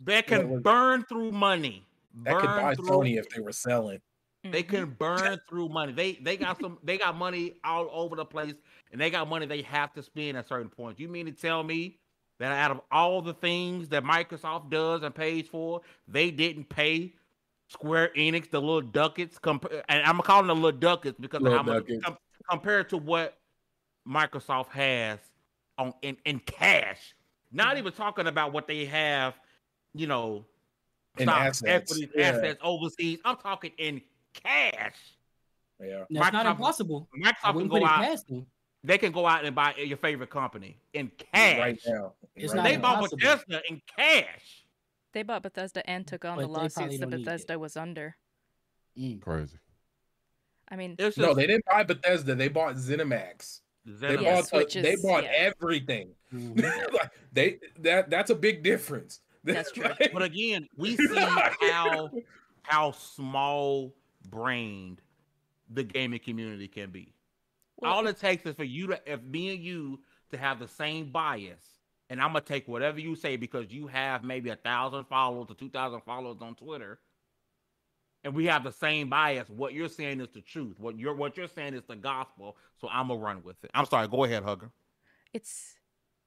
that 0.00 0.28
can 0.28 0.48
well- 0.48 0.60
burn 0.60 1.04
through 1.04 1.32
money. 1.32 1.84
That 2.22 2.38
could 2.38 2.46
burn 2.46 2.62
buy 2.62 2.74
through- 2.76 2.86
Sony 2.86 3.18
if 3.18 3.28
they 3.28 3.40
were 3.40 3.52
selling. 3.52 4.00
They 4.42 4.62
can 4.62 4.86
mm-hmm. 4.86 4.94
burn 4.94 5.40
through 5.48 5.68
money. 5.68 5.92
They 5.92 6.12
they 6.14 6.36
got 6.38 6.58
some 6.60 6.78
they 6.82 6.96
got 6.96 7.14
money 7.14 7.56
all 7.62 7.90
over 7.92 8.16
the 8.16 8.24
place, 8.24 8.54
and 8.90 8.98
they 9.00 9.10
got 9.10 9.28
money 9.28 9.44
they 9.44 9.62
have 9.62 9.92
to 9.94 10.02
spend 10.02 10.38
at 10.38 10.48
certain 10.48 10.70
points. 10.70 10.98
You 10.98 11.08
mean 11.08 11.26
to 11.26 11.32
tell 11.32 11.62
me 11.62 11.98
that 12.38 12.50
out 12.52 12.70
of 12.70 12.80
all 12.90 13.20
the 13.20 13.34
things 13.34 13.90
that 13.90 14.02
Microsoft 14.02 14.70
does 14.70 15.02
and 15.02 15.14
pays 15.14 15.46
for, 15.46 15.82
they 16.08 16.30
didn't 16.30 16.70
pay 16.70 17.12
Square 17.70 18.10
Enix 18.16 18.50
the 18.50 18.60
little 18.60 18.80
ducats? 18.80 19.38
Comp- 19.38 19.72
and 19.88 20.04
I'm 20.04 20.18
calling 20.18 20.48
them 20.48 20.60
little 20.60 20.78
ducats 20.78 21.18
because 21.18 21.40
Little 21.40 21.58
of 21.60 21.66
how 21.66 21.72
much 21.72 21.86
ducats. 21.86 22.04
com- 22.04 22.18
compared 22.50 22.88
to 22.90 22.96
what 22.96 23.38
Microsoft 24.08 24.68
has 24.68 25.18
on 25.78 25.94
in, 26.02 26.16
in 26.24 26.40
cash. 26.40 27.14
Not 27.52 27.68
mm-hmm. 27.68 27.78
even 27.78 27.92
talking 27.92 28.26
about 28.26 28.52
what 28.52 28.66
they 28.66 28.84
have, 28.86 29.34
you 29.94 30.06
know, 30.06 30.44
In 31.18 31.26
stocks, 31.26 31.62
assets, 31.62 31.92
equities, 31.92 32.08
yeah. 32.16 32.28
assets 32.28 32.60
overseas. 32.62 33.18
I'm 33.24 33.36
talking 33.36 33.72
in 33.78 34.00
cash. 34.34 34.96
Yeah. 35.80 36.04
That's 36.10 36.32
not 36.32 36.46
impossible. 36.46 37.08
Microsoft 37.16 37.58
can 37.58 37.68
go 37.68 37.86
out. 37.86 38.18
They 38.82 38.98
can 38.98 39.12
go 39.12 39.26
out 39.26 39.44
and 39.44 39.54
buy 39.54 39.74
your 39.76 39.98
favorite 39.98 40.30
company 40.30 40.76
in 40.94 41.10
cash. 41.32 41.58
Right 41.58 41.78
now. 41.86 42.14
It's 42.34 42.52
Right 42.52 42.56
not 42.56 42.64
They 42.64 42.76
now. 42.76 42.82
bought 42.82 42.94
impossible. 42.94 43.18
Bethesda 43.18 43.62
in 43.68 43.82
cash. 43.96 44.64
They 45.12 45.22
bought 45.22 45.42
Bethesda 45.42 45.88
and 45.88 46.06
took 46.06 46.24
on 46.24 46.36
But 46.36 46.42
the 46.42 46.46
they 46.48 46.52
lawsuits 46.54 46.76
that 46.76 47.00
don't 47.00 47.10
need 47.10 47.20
it. 47.20 47.24
Bethesda 47.24 47.58
was 47.58 47.76
under. 47.76 48.16
Mm. 48.98 49.20
Crazy. 49.20 49.58
I 50.68 50.76
mean, 50.76 50.94
It's 50.98 51.16
No, 51.18 51.34
they 51.34 51.46
didn't 51.46 51.64
buy 51.64 51.82
Bethesda. 51.82 52.34
They 52.34 52.48
bought 52.48 52.76
ZeniMax. 52.76 53.60
They 53.84 53.92
Zenimax. 54.16 54.22
Yeah, 54.22 54.42
bought 54.52 54.70
the- 54.70 54.80
they 54.82 54.96
bought 54.96 55.24
yeah. 55.24 55.30
everything. 55.32 56.14
Mhm. 56.32 56.92
Like, 56.92 57.10
they 57.32 57.58
that 57.80 58.08
that's 58.08 58.30
a 58.30 58.36
big 58.36 58.62
difference. 58.62 59.20
That's 59.42 59.72
true. 59.74 59.84
Like- 59.98 60.12
But 60.12 60.22
again, 60.22 60.68
we 60.76 60.96
see 60.96 61.16
how 61.16 62.10
how 62.62 62.92
small 62.92 63.94
brained 64.28 65.00
the 65.70 65.82
gaming 65.82 66.20
community 66.20 66.68
can 66.68 66.90
be. 66.90 67.14
well, 67.78 67.92
All 67.92 68.06
it 68.06 68.18
takes 68.18 68.44
is 68.46 68.54
for 68.54 68.62
you 68.64 68.86
to, 68.88 69.00
if 69.12 69.22
me 69.22 69.54
and 69.54 69.62
you, 69.64 70.00
to 70.30 70.36
have 70.36 70.58
the 70.60 70.68
same 70.68 71.10
bias, 71.10 71.69
and 72.10 72.20
I'm 72.20 72.28
gonna 72.28 72.42
take 72.42 72.68
whatever 72.68 73.00
you 73.00 73.16
say 73.16 73.36
because 73.36 73.72
you 73.72 73.86
have 73.86 74.24
maybe 74.24 74.50
a 74.50 74.56
thousand 74.56 75.04
followers 75.04 75.46
or 75.48 75.54
two 75.54 75.70
thousand 75.70 76.02
followers 76.02 76.38
on 76.42 76.54
Twitter, 76.56 76.98
and 78.24 78.34
we 78.34 78.46
have 78.46 78.64
the 78.64 78.72
same 78.72 79.08
bias. 79.08 79.48
What 79.48 79.72
you're 79.72 79.88
saying 79.88 80.20
is 80.20 80.28
the 80.34 80.42
truth. 80.42 80.74
What 80.78 80.98
you're 80.98 81.14
what 81.14 81.36
you're 81.36 81.48
saying 81.48 81.74
is 81.74 81.84
the 81.88 81.96
gospel. 81.96 82.56
So 82.80 82.88
I'm 82.90 83.08
gonna 83.08 83.20
run 83.20 83.42
with 83.42 83.62
it. 83.64 83.70
I'm 83.74 83.86
sorry. 83.86 84.08
Go 84.08 84.24
ahead, 84.24 84.42
Hugger. 84.42 84.70
it's 85.32 85.76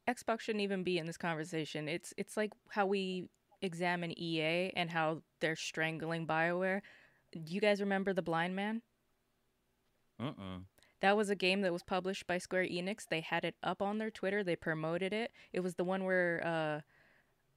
Xbox 0.10 0.41
shouldn't 0.41 0.63
even 0.63 0.84
be 0.84 0.98
in 0.98 1.06
this 1.06 1.17
conversation. 1.17 1.88
It's 1.88 2.13
it's 2.17 2.36
like 2.38 2.52
how 2.69 2.86
we 2.86 3.28
examine 3.62 4.17
EA 4.19 4.72
and 4.76 4.89
how 4.89 5.22
they're 5.39 5.56
strangling 5.56 6.28
BioWare. 6.28 6.82
Do 7.32 7.39
you 7.46 7.62
guys 7.62 7.80
remember 7.82 8.13
The 8.13 8.22
Blind 8.22 8.56
Man? 8.56 8.82
Mm-mm. 10.22 10.63
That 11.04 11.18
was 11.18 11.30
a 11.30 11.36
game 11.36 11.62
that 11.62 11.74
was 11.74 11.84
published 11.84 12.28
by 12.28 12.38
Square 12.38 12.68
Enix. 12.68 13.06
They 13.10 13.20
had 13.20 13.44
it 13.44 13.56
up 13.62 13.82
on 13.82 13.98
their 13.98 14.10
Twitter. 14.10 14.42
They 14.42 14.56
promoted 14.56 15.12
it. 15.12 15.32
It 15.52 15.60
was 15.60 15.76
the 15.76 15.84
one 15.84 16.06
where 16.06 16.42
uh 16.46 16.82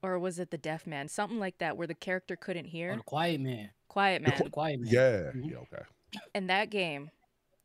or 0.02 0.18
was 0.18 0.40
it 0.40 0.50
the 0.50 0.58
Deaf 0.58 0.84
Man? 0.84 1.06
Something 1.06 1.38
like 1.38 1.58
that 1.58 1.76
where 1.76 1.86
the 1.86 1.94
character 1.94 2.34
couldn't 2.34 2.66
Oh, 2.66 2.70
hear. 2.70 2.96
the 2.96 3.02
Quiet 3.04 3.40
Man. 3.40 3.70
Quiet 3.86 4.20
Man. 4.22 4.34
The 4.42 4.50
Quiet 4.50 4.80
Man. 4.80 4.92
Yeah. 4.92 5.30
Mhm. 5.32 5.50
Yeah. 5.50 5.56
Okay. 5.58 5.84
And 6.34 6.50
that 6.50 6.70
game, 6.70 7.10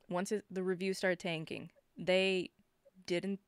once 0.08 0.32
it, 0.32 0.46
the 0.52 0.62
reviews 0.62 1.00
started 1.00 1.18
tanking, 1.20 1.72
they 1.98 2.52
didn't 3.08 3.40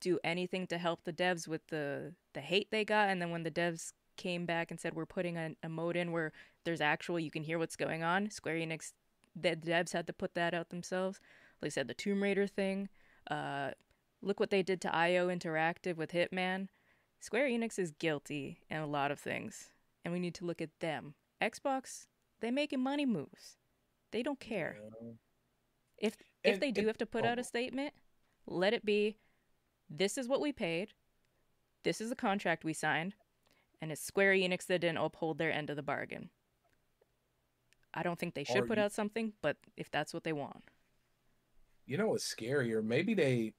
do 0.00 0.18
anything 0.24 0.66
to 0.66 0.78
help 0.78 1.04
the 1.04 1.12
devs 1.12 1.46
with 1.46 1.64
the 1.68 2.12
the 2.34 2.40
hate 2.40 2.72
they 2.72 2.84
got. 2.84 3.08
And 3.08 3.22
then 3.22 3.30
when 3.30 3.44
the 3.44 3.52
devs 3.52 3.92
came 4.16 4.46
back 4.46 4.72
and 4.72 4.80
said 4.80 4.94
we're 4.94 5.06
putting 5.06 5.36
a, 5.36 5.50
a 5.62 5.68
mode 5.68 5.94
in 5.96 6.10
where 6.10 6.32
there's 6.64 6.80
actual 6.80 7.20
you 7.20 7.30
can 7.30 7.44
hear 7.44 7.58
what's 7.60 7.76
going 7.76 8.02
on, 8.02 8.30
Square 8.30 8.56
Enix, 8.56 8.92
the 9.38 9.54
devs 9.54 9.92
had 9.92 10.06
to 10.06 10.12
put 10.12 10.34
that 10.34 10.54
out 10.54 10.70
themselves. 10.70 11.20
Like 11.60 11.68
I 11.68 11.70
said, 11.70 11.88
the 11.88 11.94
Tomb 11.94 12.22
Raider 12.22 12.46
thing. 12.46 12.88
Uh, 13.30 13.70
look 14.22 14.40
what 14.40 14.50
they 14.50 14.62
did 14.62 14.80
to 14.82 14.94
IO 14.94 15.28
Interactive 15.28 15.96
with 15.96 16.12
Hitman. 16.12 16.68
Square 17.20 17.48
Enix 17.48 17.78
is 17.78 17.90
guilty 17.92 18.60
in 18.70 18.78
a 18.78 18.86
lot 18.86 19.10
of 19.10 19.18
things, 19.18 19.70
and 20.04 20.12
we 20.12 20.20
need 20.20 20.34
to 20.36 20.44
look 20.44 20.60
at 20.60 20.78
them. 20.80 21.14
Xbox, 21.42 22.06
they're 22.40 22.52
making 22.52 22.82
money 22.82 23.06
moves. 23.06 23.56
They 24.12 24.22
don't 24.22 24.40
care. 24.40 24.78
If 25.98 26.16
if 26.44 26.54
And- 26.54 26.62
they 26.62 26.70
do 26.70 26.82
and- 26.82 26.88
have 26.88 26.98
to 26.98 27.06
put 27.06 27.24
out 27.24 27.38
oh. 27.38 27.40
a 27.40 27.44
statement, 27.44 27.94
let 28.46 28.72
it 28.74 28.84
be 28.84 29.18
this 29.88 30.18
is 30.18 30.28
what 30.28 30.40
we 30.40 30.52
paid. 30.52 30.92
This 31.82 32.00
is 32.00 32.10
the 32.10 32.16
contract 32.16 32.64
we 32.64 32.72
signed, 32.72 33.14
and 33.80 33.92
it's 33.92 34.00
Square 34.00 34.34
Enix 34.34 34.66
that 34.66 34.80
didn't 34.80 34.98
uphold 34.98 35.38
their 35.38 35.52
end 35.52 35.70
of 35.70 35.76
the 35.76 35.82
bargain. 35.82 36.30
I 37.96 38.02
don't 38.04 38.18
think 38.18 38.34
they 38.34 38.44
should 38.44 38.58
Or 38.58 38.66
put 38.66 38.78
you- 38.78 38.84
out 38.84 38.92
something, 38.92 39.32
but 39.42 39.56
if 39.76 39.90
that's 39.90 40.12
what 40.14 40.22
they 40.22 40.32
want. 40.34 40.62
you 41.86 41.96
know 41.96 42.08
what's 42.08 42.32
scarier? 42.32 42.84
Maybe 42.84 43.14
they. 43.14 43.54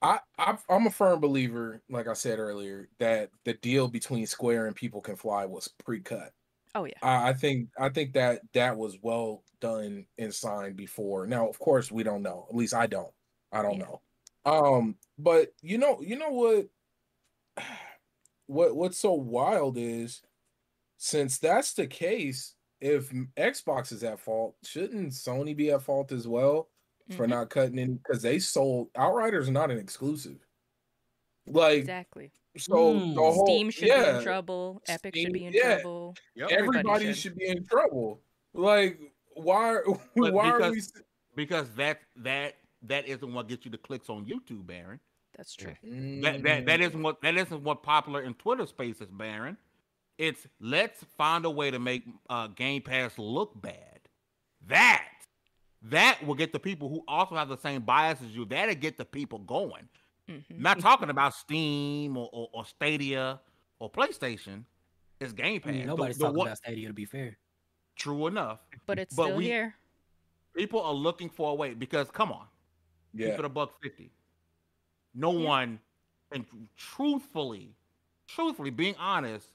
I 0.00 0.20
I've, 0.38 0.64
I'm 0.68 0.86
a 0.86 0.90
firm 0.90 1.20
believer, 1.20 1.82
like 1.90 2.06
I 2.06 2.12
said 2.12 2.38
earlier, 2.38 2.88
that 2.98 3.30
the 3.44 3.54
deal 3.54 3.88
between 3.88 4.26
Square 4.26 4.66
and 4.66 4.76
People 4.76 5.00
Can 5.00 5.16
Fly 5.16 5.44
was 5.46 5.68
pre-cut. 5.84 6.32
Oh 6.74 6.84
yeah. 6.84 6.92
I, 7.02 7.30
I 7.30 7.32
think 7.32 7.70
I 7.78 7.88
think 7.88 8.12
that 8.12 8.42
that 8.54 8.76
was 8.76 8.96
well 9.02 9.42
done 9.60 10.06
and 10.18 10.32
signed 10.32 10.76
before. 10.76 11.26
Now, 11.26 11.48
of 11.48 11.58
course, 11.58 11.90
we 11.90 12.04
don't 12.04 12.22
know. 12.22 12.46
At 12.48 12.54
least 12.54 12.74
I 12.74 12.86
don't. 12.86 13.12
I 13.50 13.62
don't 13.62 13.78
Yeah. 13.78 13.86
know. 13.86 14.00
Um, 14.44 14.96
but 15.18 15.52
you 15.62 15.78
know, 15.78 16.00
you 16.00 16.16
know 16.16 16.30
what? 16.30 16.68
What 18.50 18.74
what's 18.76 18.96
so 18.98 19.12
wild 19.12 19.76
is, 19.76 20.22
since 20.96 21.36
that's 21.38 21.74
the 21.74 21.86
case, 21.86 22.54
if 22.80 23.10
Xbox 23.36 23.92
is 23.92 24.04
at 24.04 24.20
fault, 24.20 24.56
shouldn't 24.64 25.12
Sony 25.12 25.56
be 25.56 25.70
at 25.70 25.82
fault 25.82 26.12
as 26.12 26.26
well 26.28 26.68
for 27.10 27.26
Mhm. 27.26 27.30
not 27.30 27.50
cutting 27.50 27.78
in? 27.78 27.96
Because 27.96 28.22
they 28.22 28.38
sold 28.38 28.88
Outriders 28.94 29.50
not 29.50 29.70
an 29.70 29.78
exclusive. 29.78 30.38
Like 31.46 31.78
Exactly. 31.78 32.30
so, 32.56 32.94
Mm. 32.94 33.14
the 33.14 33.20
whole 33.20 33.46
Steam 33.46 33.70
should 33.70 33.84
be 33.84 33.90
in 33.92 34.22
trouble. 34.22 34.82
Epic 34.86 35.16
should 35.16 35.32
be 35.32 35.46
in 35.46 35.52
yeah. 35.54 35.76
trouble. 35.76 36.14
Yep. 36.34 36.50
Everybody 36.50 36.78
everybody 36.78 37.04
should. 37.06 37.16
should. 37.16 37.36
be 37.36 37.46
in 37.48 37.64
trouble. 37.66 38.20
Like 38.52 39.00
why? 39.34 39.78
But 40.16 40.32
why 40.32 40.50
are 40.50 40.60
we? 40.70 40.76
because- 40.76 40.92
because 41.34 41.70
that 41.74 42.00
that 42.16 42.56
that 42.82 43.06
isn't 43.08 43.32
what 43.32 43.48
gets 43.48 43.64
you 43.64 43.70
the 43.70 43.78
clicks 43.78 44.08
on 44.10 44.24
YouTube, 44.26 44.66
Baron. 44.66 45.00
That's 45.36 45.54
true. 45.54 45.74
That 45.82 46.42
that 46.42 46.66
that 46.66 46.80
Mm. 46.80 46.86
isn't 46.88 47.02
what 47.02 47.20
that 47.22 47.36
isn't 47.36 47.62
what 47.62 47.82
popular 47.82 48.22
in 48.22 48.34
Twitter 48.34 48.66
spaces, 48.66 49.08
Baron. 49.10 49.56
It's 50.18 50.46
let's 50.60 51.04
find 51.16 51.44
a 51.44 51.50
way 51.50 51.70
to 51.70 51.78
make 51.78 52.02
uh, 52.28 52.48
Game 52.48 52.82
Pass 52.82 53.16
look 53.18 53.60
bad. 53.60 54.00
That 54.66 55.04
that 55.82 56.18
will 56.26 56.34
get 56.34 56.52
the 56.52 56.58
people 56.58 56.88
who 56.88 57.04
also 57.06 57.36
have 57.36 57.48
the 57.48 57.56
same 57.56 57.82
bias 57.82 58.20
as 58.20 58.34
you. 58.34 58.44
That'll 58.44 58.74
get 58.74 58.98
the 58.98 59.04
people 59.04 59.38
going. 59.38 59.88
hmm 60.28 60.38
Not 60.50 60.80
talking 60.80 61.08
about 61.08 61.34
Steam 61.34 62.16
or, 62.16 62.28
or, 62.32 62.48
or 62.52 62.64
Stadia 62.64 63.38
or 63.78 63.88
PlayStation. 63.90 64.64
It's 65.20 65.32
Game 65.32 65.56
I 65.56 65.58
Pass. 65.60 65.72
mean, 65.72 65.80
The- 65.82 65.86
nobody's 65.86 66.18
the 66.18 66.24
talking 66.24 66.38
one- 66.38 66.46
about 66.48 66.58
Stadia 66.58 66.88
to 66.88 66.94
be 66.94 67.04
fair. 67.04 67.38
True 67.96 68.26
enough. 68.26 68.58
But 68.86 68.98
it's 68.98 69.14
But 69.14 69.24
still 69.26 69.36
we- 69.36 69.44
here. 69.44 69.74
People 70.54 70.80
are 70.82 70.92
looking 70.94 71.28
for 71.30 71.52
a 71.52 71.54
way 71.54 71.74
because 71.74 72.10
come 72.10 72.32
on, 72.32 72.46
Yeah. 73.14 73.30
keep 73.30 73.38
it 73.38 73.44
a 73.44 73.48
buck 73.48 73.80
fifty. 73.80 74.10
No 75.14 75.30
Yeah. 75.32 75.46
one, 75.48 75.80
and 76.32 76.44
truthfully, 76.76 77.76
truthfully, 78.26 78.70
being 78.70 78.96
honest, 78.96 79.48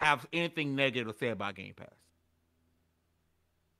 have 0.00 0.26
anything 0.32 0.74
negative 0.76 1.12
to 1.12 1.18
say 1.18 1.28
about 1.28 1.54
Game 1.54 1.74
Pass. 1.74 1.88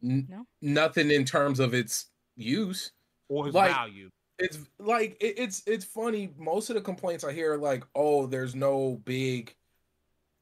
N- 0.03 0.27
No. 0.29 0.47
Nothing 0.61 1.11
in 1.11 1.25
terms 1.25 1.61
of 1.61 1.75
its 1.75 2.07
use. 2.37 2.93
or 3.29 3.47
his 3.47 3.55
Like- 3.55 3.73
value. 3.73 4.09
It's 4.39 4.59
like 4.79 5.17
it, 5.21 5.39
it's 5.39 5.63
it's 5.67 5.85
funny. 5.85 6.33
Most 6.37 6.69
of 6.69 6.75
the 6.75 6.83
complaints 6.83 7.25
I 7.25 7.33
hear 7.33 7.55
are 7.55 7.59
like, 7.59 7.83
"Oh, 7.95 8.27
there's 8.27 8.55
no 8.55 9.01
big 9.07 9.57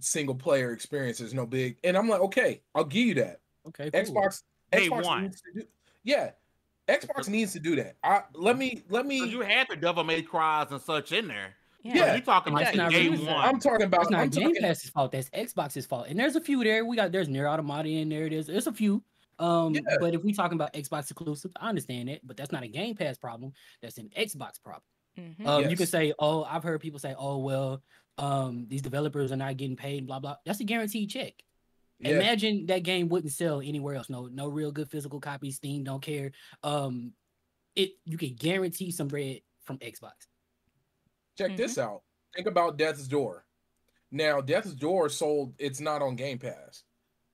single 0.01 0.35
player 0.35 0.73
experience. 0.73 1.19
There's 1.19 1.33
no 1.33 1.47
big," 1.47 1.79
and 1.85 1.97
I'm 1.97 2.09
like, 2.09 2.21
"Okay, 2.21 2.61
I'll 2.75 2.85
give 2.85 3.07
you 3.07 3.15
that." 3.15 3.41
Okay, 3.69 3.91
cool. 3.93 4.01
Xbox, 4.03 4.43
Day 4.73 4.89
Xbox 4.89 5.05
one. 5.05 5.23
needs 5.23 5.41
to 5.43 5.61
do, 5.61 5.67
yeah, 6.03 6.33
Xbox 6.89 7.29
needs 7.29 7.53
to 7.53 7.61
do 7.61 7.77
that. 7.77 7.97
I 8.03 8.25
let 8.35 8.59
me 8.59 8.83
let 8.89 9.07
me. 9.07 9.25
you 9.29 9.41
had 9.43 9.69
the 9.71 9.77
Devil 9.77 10.03
May 10.03 10.23
Cries 10.23 10.73
and 10.73 10.81
such 10.83 11.13
in 11.13 11.29
there. 11.29 11.55
Yeah. 11.85 12.15
you 12.15 12.23
talking 12.23 12.53
about 12.55 12.65
that's 12.65 12.77
not 12.77 12.91
day 12.93 13.09
one. 13.11 13.29
I'm 13.29 13.61
talking 13.61 13.87
about. 13.87 14.01
That's 14.01 14.11
not 14.11 14.21
I'm 14.23 14.29
Game 14.31 14.49
talking, 14.49 14.63
Pass's 14.63 14.91
fault. 14.91 15.13
That's 15.13 15.29
Xbox's 15.31 15.85
fault. 15.87 16.07
And 16.09 16.19
there's 16.19 16.35
a 16.35 16.41
few 16.41 16.65
there. 16.65 16.85
We 16.85 16.97
got 16.97 17.13
there's 17.13 17.29
Nier 17.29 17.47
Automata 17.47 17.89
in 17.89 18.09
there. 18.09 18.29
There's 18.31 18.47
there's 18.47 18.67
a 18.67 18.73
few. 18.73 19.03
Um, 19.39 19.75
Yeah. 19.75 19.81
but 20.01 20.15
if 20.15 20.23
we 20.23 20.33
talking 20.33 20.57
about 20.57 20.73
Xbox 20.73 21.11
exclusive, 21.11 21.53
I 21.61 21.69
understand 21.69 22.09
that, 22.09 22.21
but 22.27 22.37
that's 22.37 22.53
not 22.53 22.63
a 22.63 22.69
Game 22.69 22.95
Pass 22.95 23.19
problem. 23.19 23.53
That's 23.83 23.99
an 23.99 24.11
Xbox 24.17 24.63
problem. 24.63 24.83
hmm 25.39 25.47
Um, 25.47 25.69
you 25.69 25.77
can 25.77 25.87
say, 25.87 26.15
oh, 26.19 26.45
I've 26.45 26.63
heard 26.63 26.81
people 26.81 26.99
say, 27.01 27.15
oh, 27.19 27.39
well, 27.39 27.83
um, 28.17 28.67
these 28.69 28.81
developers 28.83 29.33
are 29.33 29.37
not 29.37 29.57
getting 29.57 29.77
paid, 29.77 30.07
blah 30.07 30.21
blah. 30.21 30.37
That's 30.47 30.61
a 30.61 30.65
guaranteed 30.65 31.11
check. 31.11 31.35
yeah, 31.99 32.13
Imagine 32.13 32.67
that 32.67 32.85
game 32.85 33.09
wouldn't 33.09 33.33
sell 33.33 33.61
anywhere 33.61 33.97
else. 33.97 34.09
No, 34.09 34.27
no 34.27 34.49
real 34.49 34.71
good 34.73 34.89
physical 34.89 35.21
copies. 35.21 35.57
Steam 35.57 35.85
don't 35.85 36.01
care. 36.03 36.31
Um, 36.63 37.13
it 37.77 37.91
you 38.05 38.17
can 38.17 38.35
guarantee 38.35 38.91
some 38.93 39.09
bread 39.09 39.41
from 39.65 39.79
Xbox. 39.79 40.13
Check 41.37 41.57
this 41.57 41.79
out. 41.79 42.03
Think 42.35 42.47
about 42.47 42.77
Death's 42.79 43.07
Door. 43.09 43.45
Now, 44.11 44.41
Death's 44.41 44.75
Door 44.75 45.09
sold. 45.11 45.55
It's 45.59 45.81
not 45.81 46.03
on 46.03 46.17
Game 46.17 46.39
Pass. 46.39 46.85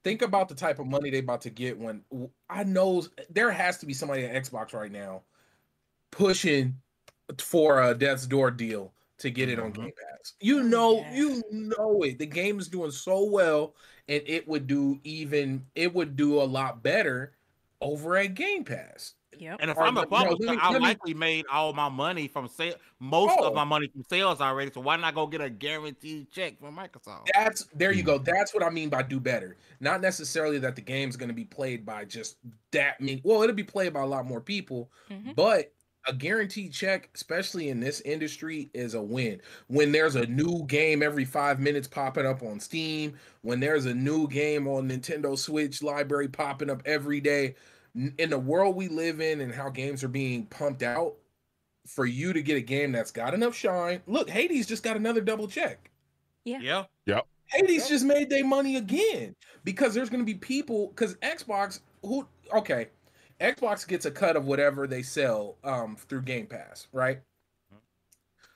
Think 0.03 0.23
about 0.23 0.49
the 0.49 0.55
type 0.55 0.79
of 0.79 0.87
money 0.87 1.11
they 1.11 1.19
about 1.19 1.43
to 1.43 1.51
get 1.51 1.79
when 1.79 2.03
I 2.49 2.65
know 2.65 3.05
there 3.29 3.51
has 3.51 3.79
to 3.79 3.87
be 3.87 3.93
somebody 3.93 4.25
at 4.25 4.43
Xbox 4.45 4.73
right 4.73 4.91
now 4.91 5.23
pushing 6.11 6.75
for 7.39 7.83
a 7.83 7.95
Death's 7.95 8.27
Door 8.27 8.53
deal 8.53 8.93
to 9.19 9.31
get 9.31 9.49
it 9.51 9.59
on 9.59 9.73
Mhm. 9.73 9.77
Game 9.77 9.93
Pass. 9.93 10.33
You 10.41 10.61
Oh, 10.61 10.63
know, 10.63 11.01
yeah. 11.01 11.15
you 11.15 11.43
know 11.51 12.03
it. 12.03 12.19
The 12.19 12.27
game 12.27 12.59
is 12.59 12.69
doing 12.69 12.91
so 12.91 13.25
well, 13.25 13.75
and 14.09 14.23
it 14.27 14.49
would 14.49 14.67
do 14.67 14.99
even 15.05 15.67
it 15.75 15.93
would 15.95 16.17
do 16.17 16.41
a 16.41 16.45
lot 16.45 16.83
better 16.83 17.37
over 17.83 18.17
at 18.17 18.35
Game 18.35 18.65
Pass. 18.65 19.15
Yep. 19.41 19.57
And 19.61 19.71
if 19.71 19.77
Or 19.79 19.85
I'm 19.85 19.97
a 19.97 20.01
let- 20.01 20.11
no, 20.11 20.17
let 20.19 20.29
publisher, 20.29 20.53
me- 20.53 20.59
I 20.61 20.71
let 20.73 20.83
likely 20.83 21.15
made 21.15 21.47
all 21.51 21.73
my 21.73 21.89
money 21.89 22.29
from 22.29 22.47
sale, 22.47 22.75
most 22.99 23.37
Oh. 23.41 23.49
of 23.49 23.55
my 23.55 23.65
money 23.65 23.89
from 23.89 24.05
sales 24.05 24.41
already. 24.41 24.71
So 24.73 24.81
why 24.81 24.97
not 24.97 25.15
go 25.15 25.27
get 25.27 25.41
a 25.41 25.49
guaranteed 25.51 26.31
check 26.31 26.61
from 26.61 26.77
Microsoft? 26.77 27.29
That's 27.35 27.65
there 27.75 27.93
you 27.93 28.03
go. 28.03 28.19
That's 28.19 28.53
what 28.53 28.63
I 28.63 28.71
mean 28.71 28.91
by 28.91 29.03
do 29.03 29.19
better. 29.19 29.57
Not 29.81 30.01
necessarily 30.03 30.59
that 30.59 30.77
the 30.77 30.83
game's 30.83 31.17
going 31.17 31.31
to 31.31 31.35
be 31.35 31.45
played 31.47 31.87
by 31.87 32.05
just 32.05 32.37
that 32.73 33.01
many. 33.01 33.21
Well, 33.25 33.43
it'll 33.43 33.57
be 33.57 33.65
played 33.65 33.95
by 33.95 34.03
a 34.03 34.07
lot 34.07 34.27
more 34.27 34.41
people, 34.41 34.91
Mhm. 35.11 35.35
but 35.35 35.73
a 36.07 36.15
guaranteed 36.15 36.73
check, 36.73 37.11
especially 37.15 37.69
in 37.69 37.79
this 37.79 38.01
industry, 38.03 38.71
is 38.73 38.95
a 38.95 39.03
win. 39.03 39.41
When 39.67 39.93
there's 39.93 40.17
a 40.17 40.27
new 40.27 40.65
game 40.67 41.03
every 41.03 41.27
five 41.27 41.61
minutes 41.61 41.87
popping 41.87 42.25
up 42.25 42.43
on 42.43 42.59
Steam, 42.59 43.19
when 43.43 43.61
there's 43.61 43.85
a 43.87 43.95
new 43.95 44.27
game 44.27 44.67
on 44.67 44.89
Nintendo 44.89 45.37
Switch 45.39 45.83
library 45.83 46.29
popping 46.29 46.71
up 46.71 46.81
every 46.87 47.21
day, 47.21 47.49
n- 47.49 47.55
in 47.95 48.31
the 48.31 48.39
world 48.39 48.77
we 48.77 48.89
live 48.89 49.21
in 49.21 49.41
and 49.41 49.53
how 49.53 49.69
games 49.71 50.05
are 50.05 50.09
being 50.09 50.47
pumped 50.47 50.83
out, 50.83 51.17
for 51.87 52.07
you 52.07 52.33
to 52.33 52.43
get 52.43 52.57
a 52.57 52.61
game 52.61 52.93
that's 52.93 53.11
got 53.11 53.35
enough 53.35 53.55
shine. 53.57 54.03
Look, 54.07 54.29
Hades 54.31 54.67
just 54.67 54.83
got 54.83 54.97
another 54.97 55.21
double 55.23 55.49
check. 55.49 55.91
Yeah. 56.45 56.61
Yeah. 56.61 56.85
Yep. 57.07 57.27
Hades 57.49 57.83
Yep. 57.83 57.89
just 57.89 58.05
made 58.05 58.31
their 58.31 58.45
money 58.45 58.77
again 58.77 59.35
because 59.65 59.95
there's 59.95 60.11
going 60.11 60.21
to 60.21 60.27
be 60.27 60.39
people 60.39 60.89
because 60.89 61.17
Xbox 61.17 61.81
who 62.03 62.29
okay, 62.53 62.89
Xbox 63.41 63.87
gets 63.89 64.05
a 64.07 64.11
cut 64.11 64.37
of 64.37 64.45
whatever 64.47 64.87
they 64.87 65.03
sell 65.03 65.57
um 65.65 65.97
through 65.97 66.23
Game 66.23 66.47
Pass, 66.47 66.87
right? 66.93 67.21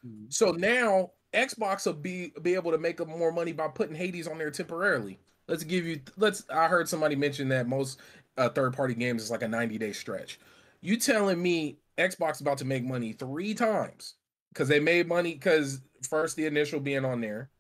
Mhm. 0.07 0.33
So 0.33 0.51
now 0.53 1.13
Xbox 1.33 1.87
will 1.87 1.95
be 1.95 2.33
be 2.43 2.55
able 2.55 2.71
to 2.73 2.79
make 2.79 3.01
up 3.01 3.09
more 3.09 3.33
money 3.33 3.53
by 3.53 3.69
putting 3.69 3.95
Hades 3.97 4.29
on 4.29 4.39
there 4.39 4.51
temporarily. 4.51 5.19
Let's 5.49 5.65
give 5.65 5.87
you 5.87 6.01
let's 6.17 6.45
I 6.51 6.69
heard 6.69 6.89
somebody 6.89 7.17
mention 7.17 7.49
that 7.49 7.67
most 7.67 8.01
uh, 8.37 8.49
third 8.49 8.75
party 8.75 8.95
games 8.95 9.23
is 9.23 9.31
like 9.31 9.43
a 9.43 9.49
90 9.49 9.79
day 9.79 9.93
stretch. 9.93 10.39
You 10.81 10.97
telling 10.97 11.41
me 11.43 11.79
Xbox 11.99 12.41
about 12.41 12.59
to 12.59 12.65
make 12.65 12.85
money 12.85 13.13
three 13.13 13.55
times 13.55 14.15
because 14.53 14.69
they 14.69 14.81
made 14.81 15.07
money 15.09 15.33
because 15.35 15.81
first 16.09 16.37
the 16.37 16.47
initial 16.47 16.81
being 16.81 17.05
on 17.05 17.21
there, 17.21 17.51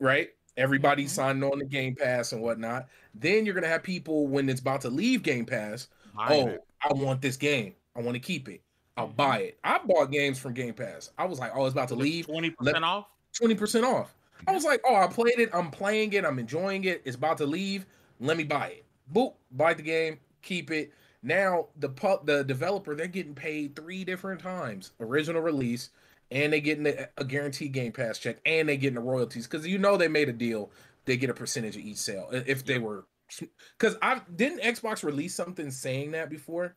right? 0.00 0.30
Everybody 0.56 1.04
Mhm. 1.06 1.08
signed 1.10 1.44
on 1.44 1.58
the 1.58 1.64
Game 1.64 1.94
Pass 1.96 2.32
and 2.32 2.42
whatnot. 2.42 2.88
Then 3.14 3.44
you're 3.44 3.54
gonna 3.54 3.68
have 3.68 3.82
people 3.82 4.26
when 4.26 4.48
it's 4.48 4.60
about 4.60 4.80
to 4.82 4.90
leave 4.90 5.22
Game 5.22 5.46
Pass. 5.46 5.88
Oh, 6.16 6.48
it. 6.48 6.60
I 6.82 6.92
want 6.92 7.20
this 7.22 7.36
game. 7.36 7.74
I 7.96 8.02
want 8.02 8.14
to 8.14 8.20
keep 8.20 8.48
it. 8.48 8.62
I'll 8.96 9.08
Mhm. 9.08 9.16
buy 9.16 9.38
it. 9.38 9.58
I 9.64 9.78
bought 9.78 10.12
games 10.12 10.38
from 10.38 10.52
Game 10.54 10.74
Pass. 10.74 11.10
I 11.18 11.24
was 11.24 11.38
like, 11.40 11.52
oh, 11.54 11.64
it's 11.66 11.72
about 11.72 11.88
to 11.88 11.96
leave. 11.96 12.26
Twenty 12.26 12.50
percent 12.50 12.84
off. 12.84 13.06
20% 13.32 13.84
off. 13.84 14.14
I 14.46 14.52
was 14.52 14.64
like, 14.64 14.80
oh, 14.84 14.94
I 14.94 15.08
played 15.08 15.38
it. 15.38 15.50
I'm 15.52 15.70
playing 15.70 16.12
it. 16.12 16.24
I'm 16.24 16.38
enjoying 16.38 16.84
it. 16.84 17.02
It's 17.04 17.16
about 17.16 17.38
to 17.38 17.46
leave. 17.46 17.86
Let 18.20 18.36
me 18.36 18.44
buy 18.44 18.68
it. 18.68 18.84
Boop, 19.12 19.34
buy 19.50 19.74
the 19.74 19.82
game, 19.82 20.18
keep 20.42 20.70
it. 20.70 20.92
Now 21.22 21.68
the 21.78 21.88
pub, 21.88 22.26
the 22.26 22.44
developer, 22.44 22.94
they're 22.94 23.06
getting 23.06 23.34
paid 23.34 23.74
three 23.74 24.04
different 24.04 24.40
times: 24.40 24.92
original 25.00 25.42
release, 25.42 25.90
and 26.30 26.52
they 26.52 26.60
getting 26.60 26.86
a, 26.86 27.08
a 27.16 27.24
guaranteed 27.24 27.72
Game 27.72 27.92
Pass 27.92 28.18
check, 28.18 28.38
and 28.44 28.68
they 28.68 28.76
getting 28.76 28.96
the 28.96 29.00
royalties 29.00 29.46
because 29.46 29.66
you 29.66 29.78
know 29.78 29.96
they 29.96 30.08
made 30.08 30.28
a 30.28 30.32
deal. 30.32 30.70
They 31.06 31.16
get 31.16 31.30
a 31.30 31.34
percentage 31.34 31.76
of 31.76 31.82
each 31.82 31.98
sale 31.98 32.28
if 32.32 32.64
they 32.64 32.78
were. 32.78 33.06
Because 33.78 33.96
I 34.02 34.20
didn't 34.34 34.62
Xbox 34.62 35.02
release 35.02 35.34
something 35.34 35.70
saying 35.70 36.12
that 36.12 36.30
before. 36.30 36.76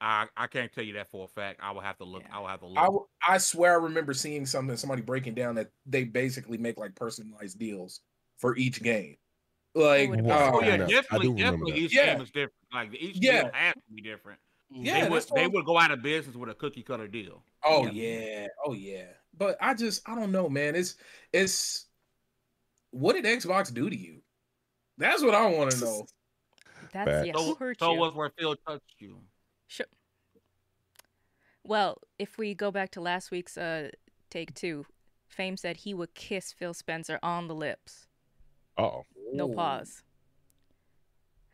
I, 0.00 0.26
I 0.36 0.46
can't 0.48 0.70
tell 0.72 0.84
you 0.84 0.94
that 0.94 1.10
for 1.10 1.24
a 1.24 1.28
fact. 1.28 1.60
I 1.62 1.70
will 1.72 1.80
have 1.80 1.96
to 1.98 2.04
look. 2.04 2.22
Yeah. 2.22 2.36
I 2.36 2.40
will 2.40 2.48
have 2.48 2.60
to 2.60 2.66
look. 2.66 2.78
I, 2.78 2.84
w- 2.84 3.06
I 3.26 3.38
swear 3.38 3.72
I 3.72 3.82
remember 3.82 4.12
seeing 4.12 4.44
something 4.44 4.76
somebody 4.76 5.00
breaking 5.00 5.34
down 5.34 5.54
that 5.54 5.70
they 5.86 6.04
basically 6.04 6.58
make 6.58 6.76
like 6.76 6.94
personalized 6.94 7.58
deals 7.58 8.00
for 8.36 8.56
each 8.56 8.82
game. 8.82 9.16
Like 9.74 10.10
would 10.10 10.24
have 10.26 10.54
oh 10.54 10.60
yeah, 10.62 10.76
that. 10.76 10.84
I 10.86 10.86
definitely, 10.90 11.34
definitely. 11.42 11.72
Each 11.80 11.94
Yeah. 11.94 12.14
game 12.14 12.22
is 12.22 12.30
different. 12.30 12.52
Like 12.72 12.94
each 12.94 13.16
Yeah. 13.20 13.42
deal 13.42 13.50
has 13.52 13.74
to 13.74 13.80
be 13.94 14.02
different. 14.02 14.38
Yeah, 14.70 15.04
they 15.04 15.10
would 15.10 15.24
they 15.34 15.46
would 15.46 15.64
go 15.64 15.78
out 15.78 15.90
of 15.90 16.02
business 16.02 16.36
with 16.36 16.48
a 16.48 16.54
cookie 16.54 16.82
cutter 16.82 17.08
deal. 17.08 17.44
oh 17.64 17.84
Yep. 17.86 17.92
yeah, 17.94 18.46
oh 18.64 18.72
yeah. 18.72 19.06
But 19.36 19.56
I 19.60 19.74
just 19.74 20.08
I 20.08 20.14
don't 20.14 20.32
know, 20.32 20.48
man. 20.48 20.74
It's 20.76 20.96
it's 21.32 21.86
what 22.90 23.14
did 23.14 23.24
Xbox 23.24 23.72
do 23.74 23.90
to 23.90 23.96
you? 23.96 24.20
That's 24.96 25.22
what 25.22 25.34
I 25.34 25.46
want 25.46 25.72
to 25.72 25.80
know. 25.84 26.06
That's 26.92 27.10
Facts. 27.10 27.26
yeah. 27.26 27.32
So, 27.34 27.44
Who 27.44 27.54
hurt 27.56 27.78
so 27.80 27.92
you? 27.92 27.98
was 27.98 28.14
where 28.14 28.30
Phil 28.38 28.56
touched 28.66 28.94
you. 28.98 29.18
Sure. 29.66 29.86
Well, 31.64 31.98
if 32.18 32.38
we 32.38 32.54
go 32.54 32.70
back 32.70 32.90
to 32.92 33.00
last 33.00 33.30
week's 33.30 33.56
uh 33.58 33.90
take 34.30 34.54
two, 34.54 34.86
Fame 35.28 35.56
said 35.56 35.78
he 35.78 35.94
would 35.94 36.14
kiss 36.14 36.52
Phil 36.52 36.74
Spencer 36.74 37.18
on 37.22 37.48
the 37.48 37.54
lips. 37.54 38.06
Oh, 38.76 39.04
No 39.34 39.50
Ooh. 39.50 39.54
pause. 39.54 40.02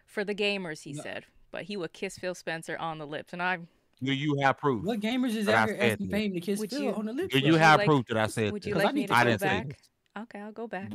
For 0.06 0.24
the 0.24 0.34
gamers, 0.34 0.82
he 0.82 0.92
No. 0.92 1.02
said, 1.02 1.24
but 1.50 1.62
he 1.64 1.76
would 1.76 1.92
kiss 1.92 2.18
Phil 2.18 2.34
Spencer 2.34 2.76
on 2.78 2.98
the 2.98 3.06
lips, 3.06 3.32
and 3.32 3.42
I 3.42 3.58
Do 4.02 4.12
you 4.12 4.38
have 4.40 4.58
proof? 4.58 4.84
What 4.84 5.00
gamers 5.00 5.34
is 5.36 5.46
But 5.46 5.54
I 5.54 5.58
out 5.58 5.68
here 5.68 5.78
said 5.78 5.90
asking 5.92 6.06
to 6.06 6.12
Fame 6.12 6.32
to 6.34 6.40
kiss 6.40 6.58
Would 6.60 6.70
Phil 6.70 6.82
you- 6.82 6.94
on 6.94 7.04
the 7.06 7.12
lips? 7.12 7.32
Do 7.34 7.38
you 7.40 7.46
you 7.52 7.54
have 7.56 7.78
like- 7.78 7.86
proof 7.86 8.06
that 8.06 8.16
I 8.16 8.26
said? 8.28 8.50
would 8.52 8.64
you 8.64 8.74
that? 8.74 8.78
Because 8.78 8.82
I 8.82 8.86
like 8.86 8.94
me 8.94 9.02
to 9.02 9.06
to 9.08 9.14
I 9.14 9.24
go 9.24 9.30
didn't 9.30 9.40
say 9.40 9.46
back? 9.46 9.78
Okay, 10.22 10.40
I'll 10.40 10.52
go 10.52 10.66
back. 10.66 10.92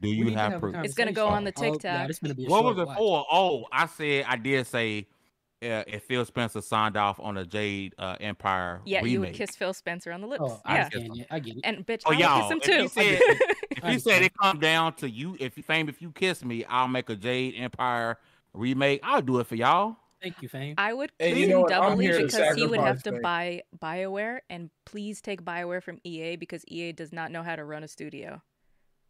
Do 0.00 0.08
you 0.08 0.30
have 0.30 0.52
have 0.52 0.60
proof? 0.60 0.74
It's 0.82 0.94
gonna 0.94 1.12
go 1.12 1.28
on 1.28 1.44
the 1.44 1.52
Oh, 1.56 1.62
yeah, 1.64 1.70
TikTok. 1.70 2.08
this 2.08 2.18
gonna 2.18 2.34
be 2.34 2.46
What 2.46 2.64
was 2.64 2.76
it 2.78 2.86
for? 2.96 3.24
Oh, 3.30 3.66
I 3.70 3.86
said 3.86 4.24
I 4.28 4.36
did 4.36 4.66
say 4.66 5.06
uh, 5.62 5.84
if 5.86 6.04
Phil 6.04 6.24
Spencer 6.24 6.60
signed 6.60 6.96
off 6.96 7.18
on 7.20 7.36
a 7.36 7.44
Jade 7.44 7.94
uh, 7.98 8.16
Empire 8.20 8.80
Yeah, 8.84 8.98
remake. 8.98 9.12
you 9.12 9.20
would 9.20 9.32
kiss 9.34 9.56
Phil 9.56 9.72
Spencer 9.72 10.12
on 10.12 10.20
the 10.20 10.26
lips. 10.26 10.42
Oh, 10.44 10.60
I 10.64 10.74
yeah. 10.76 10.84
understand 10.84 11.20
it. 11.20 11.26
I 11.30 11.38
get 11.38 11.56
it. 11.56 11.60
And 11.64 11.86
bitch, 11.86 12.02
Oh, 12.06 12.10
I 12.10 12.14
would 12.14 12.20
y'all, 12.20 12.42
kiss 12.42 12.50
him 12.50 12.58
if 12.62 12.64
he 12.64 12.82
too. 12.82 12.88
said- 12.88 13.20
If 13.70 13.84
I 13.84 13.92
he 13.92 13.98
said 13.98 14.22
it 14.22 14.32
come 14.40 14.58
down 14.58 14.94
to 14.94 15.08
you, 15.10 15.36
if 15.40 15.56
you 15.56 15.62
fame, 15.62 15.88
if 15.88 16.00
you 16.02 16.10
kiss 16.12 16.44
me, 16.44 16.64
I'll 16.66 16.88
make 16.88 17.08
a 17.10 17.16
Jade 17.16 17.54
Empire 17.56 18.18
remake. 18.52 19.00
I'll 19.02 19.22
do 19.22 19.38
it 19.40 19.46
for 19.46 19.54
y'all. 19.56 19.96
Thank 20.22 20.40
you, 20.40 20.48
fame. 20.48 20.74
I 20.78 20.92
would 20.92 21.10
And 21.18 21.30
kiss 21.34 21.38
you 21.40 21.48
know 21.48 21.56
him 21.56 21.62
what? 21.62 21.72
I'm 21.72 21.90
doubly 21.90 22.04
here 22.06 22.22
because 22.24 22.54
he 22.56 22.64
would 22.66 22.78
have 22.80 23.02
to 23.04 23.10
things. 23.10 23.22
buy 23.22 23.62
BioWare 23.80 24.38
and 24.48 24.70
please 24.84 25.20
take 25.20 25.42
BioWare 25.44 25.82
from 25.82 25.98
EA 26.04 26.36
because 26.36 26.64
EA 26.68 26.92
does 26.92 27.12
not 27.12 27.32
know 27.32 27.42
how 27.42 27.56
to 27.56 27.64
run 27.64 27.82
a 27.82 27.88
studio. 27.88 28.40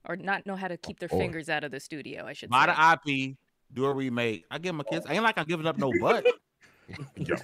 Or 0.08 0.16
not 0.16 0.46
know 0.46 0.56
how 0.56 0.66
to 0.68 0.76
keep 0.76 0.98
their 0.98 1.08
boy. 1.08 1.18
fingers 1.18 1.48
out 1.48 1.62
of 1.64 1.70
the 1.70 1.78
studio, 1.80 2.24
I 2.26 2.32
should 2.32 2.48
Buy 2.50 2.66
say. 2.66 2.72
the 3.04 3.28
IP, 3.30 3.36
do 3.72 3.84
a 3.86 3.92
remake. 3.92 4.44
I 4.50 4.58
give 4.58 4.74
him 4.74 4.80
a 4.80 4.84
kiss. 4.84 5.04
Ain't 5.08 5.22
like 5.22 5.38
I'm 5.38 5.46
giving 5.46 5.66
up 5.66 5.78
no 5.78 5.92
butt. 5.92 6.24
Yo, 7.16 7.36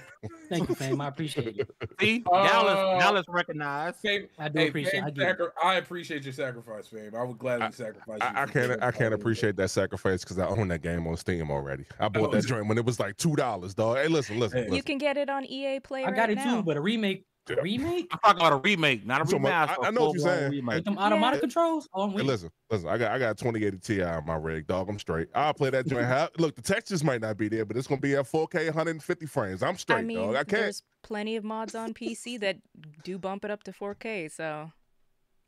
Thank 0.49 0.69
you, 0.69 0.75
fame. 0.75 1.01
I 1.01 1.07
appreciate 1.07 1.57
it. 1.57 1.69
See, 1.99 2.23
now 2.29 2.63
let's 2.65 2.81
Uh, 2.81 2.97
now 2.99 3.11
let's 3.11 3.27
recognize. 3.29 3.95
Fame, 4.01 4.27
I 4.37 4.49
do 4.49 4.59
hey, 4.59 4.67
appreciate. 4.67 4.91
Fame, 4.91 5.03
I 5.05 5.07
it. 5.09 5.15
sacri- 5.17 5.47
I 5.63 5.75
appreciate 5.75 6.23
your 6.23 6.33
sacrifice, 6.33 6.87
fam. 6.87 7.15
I 7.15 7.23
would 7.23 7.37
gladly 7.39 7.71
sacrifice. 7.71 8.21
you 8.21 8.27
I, 8.35 8.43
I 8.43 8.45
can't 8.45 8.83
I 8.83 8.91
can't 8.91 9.13
appreciate 9.13 9.55
that 9.55 9.69
sacrifice 9.69 10.23
because 10.23 10.37
I 10.39 10.47
own 10.47 10.67
that 10.67 10.81
game 10.81 11.07
on 11.07 11.17
Steam 11.17 11.49
already. 11.49 11.85
I 11.99 12.09
bought 12.09 12.29
Oh, 12.29 12.31
that 12.31 12.37
is 12.39 12.45
it? 12.45 12.49
joint 12.49 12.67
when 12.67 12.77
it 12.77 12.85
was 12.85 12.99
like 12.99 13.17
two 13.17 13.35
dollars, 13.35 13.73
dog. 13.73 13.97
Hey, 13.97 14.07
listen, 14.07 14.37
listen, 14.39 14.59
Hey. 14.59 14.63
listen. 14.65 14.75
You 14.75 14.83
can 14.83 14.97
get 14.97 15.17
it 15.17 15.29
on 15.29 15.45
EA 15.45 15.79
Play 15.79 16.03
I 16.03 16.07
right 16.07 16.15
got 16.15 16.29
it 16.29 16.35
now. 16.35 16.57
too, 16.57 16.63
but 16.63 16.77
a 16.77 16.81
remake. 16.81 17.25
Yeah. 17.49 17.55
Remake? 17.61 18.07
I'm 18.11 18.19
talking 18.19 18.39
about 18.41 18.53
a 18.53 18.57
remake, 18.57 19.05
not 19.05 19.21
a 19.21 19.27
So, 19.27 19.39
but 19.39 19.51
remaster. 19.51 19.83
I- 19.83 19.87
I 19.87 19.91
know 19.91 20.05
what 20.07 20.13
you're 20.15 20.23
saying. 20.23 20.51
Remake. 20.51 20.75
Like 20.75 20.83
them 20.85 20.97
automatic 20.97 21.37
Yeah. 21.37 21.41
controls? 21.41 21.89
Oh, 21.93 22.09
Hey, 22.09 22.21
listen, 22.21 22.49
listen. 22.69 22.87
I 22.89 22.97
got 22.97 23.11
I 23.11 23.19
got 23.19 23.37
2080 23.37 23.77
Ti 23.79 24.01
on 24.03 24.25
my 24.25 24.35
rig, 24.35 24.67
dog. 24.67 24.89
I'm 24.89 24.99
straight. 24.99 25.27
I'll 25.33 25.53
play 25.53 25.69
that 25.71 25.87
joint. 25.87 26.05
How, 26.07 26.29
look, 26.37 26.55
the 26.55 26.61
textures 26.61 27.03
might 27.03 27.21
not 27.21 27.37
be 27.37 27.47
there, 27.47 27.65
but 27.65 27.75
it's 27.77 27.87
gonna 27.87 28.01
be 28.01 28.15
at 28.15 28.25
4K, 28.27 28.65
150 28.67 29.25
frames. 29.25 29.63
I'm 29.63 29.77
straight, 29.77 29.97
I 29.99 30.01
mean, 30.03 30.17
dog. 30.17 30.35
I 30.35 30.43
can't. 30.43 30.49
there's 30.49 30.83
plenty 31.03 31.35
of 31.35 31.43
mods 31.43 31.75
on 31.75 31.93
PC 31.93 32.39
that 32.41 32.57
do 33.03 33.17
bump 33.17 33.45
it 33.45 33.51
up 33.51 33.63
to 33.63 33.71
4K, 33.71 34.29
so 34.31 34.71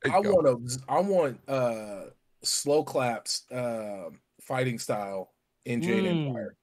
I 0.09 0.17
you 0.17 0.23
go. 0.23 0.33
want 0.33 0.47
a, 0.47 0.91
I 0.91 0.99
want 1.01 1.39
uh 1.49 2.05
Sloclap's 2.43 3.49
uh 3.51 4.09
fighting 4.41 4.79
style 4.79 5.31
in 5.65 5.81
Jade 5.81 6.03
Mm. 6.05 6.27
Empire. 6.27 6.55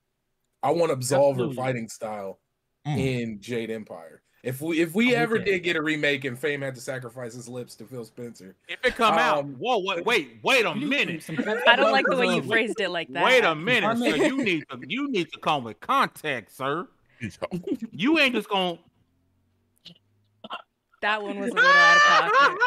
I 0.62 0.70
want 0.72 0.90
Absolver 0.90 1.31
Absolutely. 1.31 1.55
fighting 1.57 1.88
style 1.88 2.40
Mm. 2.87 2.98
in 2.98 3.40
Jade 3.40 3.70
Empire. 3.70 4.22
If 4.44 4.61
we 4.62 4.81
if 4.81 4.94
we 4.94 5.16
I'm 5.16 5.22
ever 5.22 5.38
that. 5.38 5.44
did 5.46 5.62
get 5.64 5.74
a 5.77 5.83
remake 5.83 6.24
and 6.24 6.38
Fame 6.38 6.62
had 6.62 6.74
to 6.77 6.81
sacrifice 6.81 7.35
his 7.35 7.48
lips 7.48 7.74
to 7.77 7.85
Phil 7.85 8.05
Spencer, 8.05 8.55
If 8.68 8.79
it 8.85 8.94
come 8.94 9.14
out, 9.14 9.38
Um, 9.38 9.55
whoa, 9.59 9.79
wait, 9.79 10.05
wait, 10.07 10.38
wait 10.44 10.64
a 10.64 10.74
minute. 10.77 11.22
some- 11.24 11.37
some- 11.37 11.59
I 11.66 11.74
don't 11.74 11.90
like 11.90 12.07
the 12.07 12.16
way 12.16 12.35
you 12.37 12.42
phrased 12.42 12.81
it 12.81 12.90
like 12.90 13.12
that. 13.12 13.24
Wait 13.24 13.42
a 13.44 13.55
minute, 13.55 13.98
sir. 13.98 14.16
You 14.16 14.37
need 14.42 14.64
to 14.70 14.79
you 14.87 15.11
need 15.11 15.33
to 15.33 15.40
come 15.40 15.64
with 15.64 15.81
context, 15.81 16.57
sir. 16.57 16.87
You 17.90 18.18
ain't 18.20 18.35
just 18.37 18.48
gonna. 18.48 18.79
That 21.01 21.22
one 21.22 21.38
was 21.38 21.51
a 21.51 21.55
little 21.55 21.70
out 21.70 21.96
of 22.27 22.33
pocket. 22.33 22.59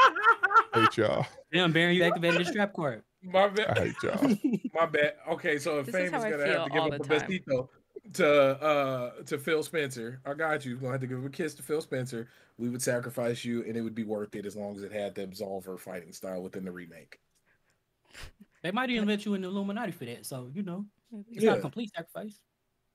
I 0.73 0.79
hate 0.81 0.97
y'all. 0.97 1.25
Damn, 1.51 1.71
Baron, 1.73 1.95
you 1.95 2.03
activated 2.03 2.39
the 2.41 2.45
strap 2.45 2.73
card. 2.73 3.03
my 3.21 3.43
I 3.43 3.47
bad, 3.49 3.77
hate 3.77 3.95
y'all. 4.03 4.37
my 4.73 4.85
bad. 4.85 5.15
Okay, 5.31 5.57
so 5.59 5.79
if 5.79 5.85
This 5.87 5.95
Fame 5.95 6.05
is 6.05 6.11
how 6.11 6.21
I 6.21 6.31
gonna 6.31 6.47
have 6.47 6.63
to 6.65 6.69
give 6.71 6.81
up 6.83 6.93
a 6.93 6.97
the 6.97 7.03
time. 7.19 7.29
besito 7.29 7.69
to 8.13 8.27
uh 8.29 9.23
to 9.23 9.37
Phil 9.37 9.63
Spencer, 9.63 10.21
I 10.25 10.33
got 10.33 10.65
you. 10.65 10.75
Gonna 10.77 10.93
have 10.93 11.01
to 11.01 11.07
give 11.07 11.23
a 11.23 11.29
kiss 11.29 11.53
to 11.55 11.63
Phil 11.63 11.81
Spencer. 11.81 12.27
We 12.57 12.69
would 12.69 12.81
sacrifice 12.81 13.43
you, 13.45 13.63
and 13.63 13.75
it 13.75 13.81
would 13.81 13.95
be 13.95 14.03
worth 14.03 14.35
it 14.35 14.45
as 14.45 14.55
long 14.55 14.75
as 14.75 14.83
it 14.83 14.91
had 14.91 15.15
the 15.15 15.25
Absolver 15.25 15.79
fighting 15.79 16.11
style 16.13 16.41
within 16.43 16.65
the 16.65 16.71
remake. 16.71 17.19
They 18.63 18.71
might 18.71 18.89
even 18.89 19.07
let 19.07 19.25
you 19.25 19.33
in 19.33 19.41
the 19.41 19.47
Illuminati 19.47 19.91
for 19.91 20.05
that. 20.05 20.25
So, 20.25 20.51
you 20.53 20.63
know, 20.63 20.85
it's 21.31 21.43
Yeah. 21.43 21.51
not 21.51 21.59
a 21.59 21.61
complete 21.61 21.91
sacrifice. 21.95 22.39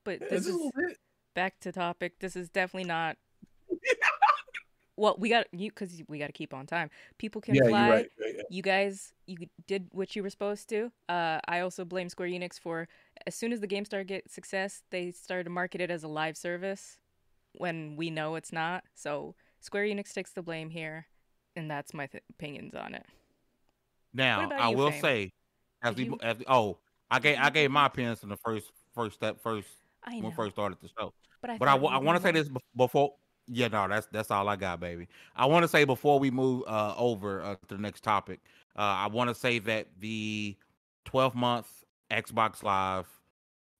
But 0.05 0.21
Yeah, 0.21 0.27
this 0.29 0.45
just 0.45 0.47
a 0.47 0.51
is 0.51 0.55
little 0.55 0.71
bit. 0.75 0.97
back 1.33 1.59
to 1.61 1.71
topic. 1.71 2.19
This 2.19 2.35
is 2.35 2.49
definitely 2.49 2.87
not. 2.87 3.17
Well, 4.97 5.15
we 5.19 5.29
got 5.29 5.45
you 5.53 5.69
because 5.69 6.01
we 6.07 6.17
got 6.19 6.27
to 6.27 6.33
keep 6.33 6.53
on 6.53 6.65
time. 6.65 6.89
People 7.19 7.39
can 7.41 7.55
Yeah, 7.55 7.61
you're 7.63 7.69
fly. 7.71 7.89
right. 7.89 8.11
Yeah, 8.19 8.27
yeah. 8.37 8.43
You 8.49 8.61
guys, 8.63 9.13
you 9.27 9.37
did 9.67 9.87
what 9.91 10.15
you 10.15 10.23
were 10.23 10.29
supposed 10.29 10.67
to. 10.69 10.91
Uh, 11.07 11.39
I 11.47 11.59
also 11.59 11.85
blame 11.85 12.09
Square 12.09 12.29
Enix 12.29 12.59
for 12.59 12.87
as 13.27 13.35
soon 13.35 13.53
as 13.53 13.59
the 13.59 13.67
game 13.67 13.85
started 13.85 14.07
get 14.07 14.31
success, 14.31 14.83
they 14.89 15.11
started 15.11 15.45
to 15.45 15.49
market 15.49 15.81
it 15.81 15.91
as 15.91 16.03
a 16.03 16.07
live 16.07 16.35
service 16.37 16.97
when 17.53 17.95
we 17.95 18.09
know 18.09 18.35
it's 18.35 18.51
not. 18.51 18.83
So 18.95 19.35
Square 19.59 19.85
Enix 19.85 20.13
takes 20.13 20.31
the 20.33 20.41
blame 20.41 20.69
here, 20.69 21.07
and 21.55 21.69
that's 21.69 21.93
my 21.93 22.07
th- 22.07 22.23
opinions 22.29 22.73
on 22.73 22.95
it. 22.95 23.05
Now 24.13 24.49
I 24.57 24.69
you, 24.69 24.77
will 24.77 24.91
Fame? 24.91 25.01
say, 25.01 25.31
as 25.83 25.95
Did 25.95 26.09
we 26.09 26.13
you- 26.15 26.19
as 26.23 26.37
oh, 26.47 26.77
I 27.11 27.19
gave 27.19 27.37
I 27.39 27.49
gave 27.51 27.69
my 27.69 27.85
opinions 27.91 28.23
in 28.23 28.29
the 28.29 28.37
first 28.37 28.71
first 28.95 29.15
step 29.15 29.39
first 29.43 29.67
I 30.03 30.15
when 30.15 30.25
we 30.25 30.31
first 30.31 30.53
started 30.55 30.77
the 30.81 30.89
show. 30.97 31.13
but 31.41 31.49
I 31.51 31.57
But 31.57 31.67
I, 31.67 31.77
thought 31.77 31.93
I 31.93 31.97
want 31.99 32.17
to 32.17 32.23
say 32.23 32.31
this 32.31 32.49
before. 32.75 33.13
Yeah, 33.47 33.69
no, 33.69 33.87
that's 33.87 34.07
that's 34.07 34.29
all 34.29 34.49
I 34.49 34.57
got, 34.57 34.79
baby. 34.79 35.07
I 35.35 35.45
want 35.45 35.63
to 35.63 35.67
say 35.67 35.85
before 35.85 36.19
we 36.19 36.31
move 36.31 36.63
uh, 36.67 36.93
over 36.97 37.41
uh, 37.41 37.55
to 37.67 37.75
the 37.75 37.81
next 37.81 38.03
topic, 38.03 38.41
uh, 38.75 38.81
I 38.81 39.07
want 39.07 39.29
to 39.29 39.35
say 39.35 39.59
that 39.59 39.87
the 39.99 40.57
12 41.05 41.33
month 41.35 41.67
Xbox 42.11 42.61
Live, 42.61 43.07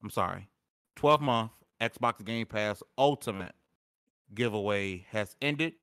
I'm 0.01 0.10
sorry, 0.10 0.47
12 0.95 1.21
month 1.21 1.51
Xbox 1.82 2.23
Game 2.23 2.45
Pass 2.45 2.82
Ultimate 2.97 3.53
giveaway 4.34 5.06
has 5.12 5.36
ended, 5.41 5.73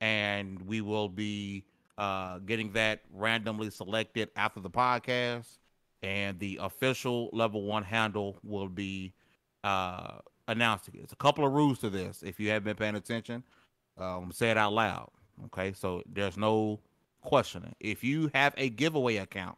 and 0.00 0.60
we 0.62 0.80
will 0.80 1.08
be 1.08 1.64
uh, 1.98 2.38
getting 2.38 2.72
that 2.72 3.00
randomly 3.12 3.70
selected 3.70 4.30
after 4.34 4.60
the 4.60 4.70
podcast, 4.70 5.58
and 6.02 6.38
the 6.38 6.58
official 6.62 7.28
level 7.34 7.64
one 7.64 7.82
handle 7.82 8.38
will 8.42 8.68
be 8.68 9.12
uh, 9.62 10.20
announced. 10.50 10.88
There's 10.92 11.12
a 11.12 11.16
couple 11.16 11.46
of 11.46 11.52
rules 11.52 11.78
to 11.80 11.90
this. 11.90 12.22
If 12.22 12.38
you 12.40 12.50
have 12.50 12.64
been 12.64 12.76
paying 12.76 12.94
attention, 12.96 13.42
um, 13.98 14.30
say 14.32 14.50
it 14.50 14.56
out 14.58 14.72
loud. 14.72 15.10
Okay, 15.46 15.72
so 15.72 16.02
there's 16.12 16.36
no 16.36 16.80
questioning. 17.22 17.74
If 17.80 18.04
you 18.04 18.30
have 18.34 18.52
a 18.56 18.68
giveaway 18.68 19.16
account, 19.16 19.56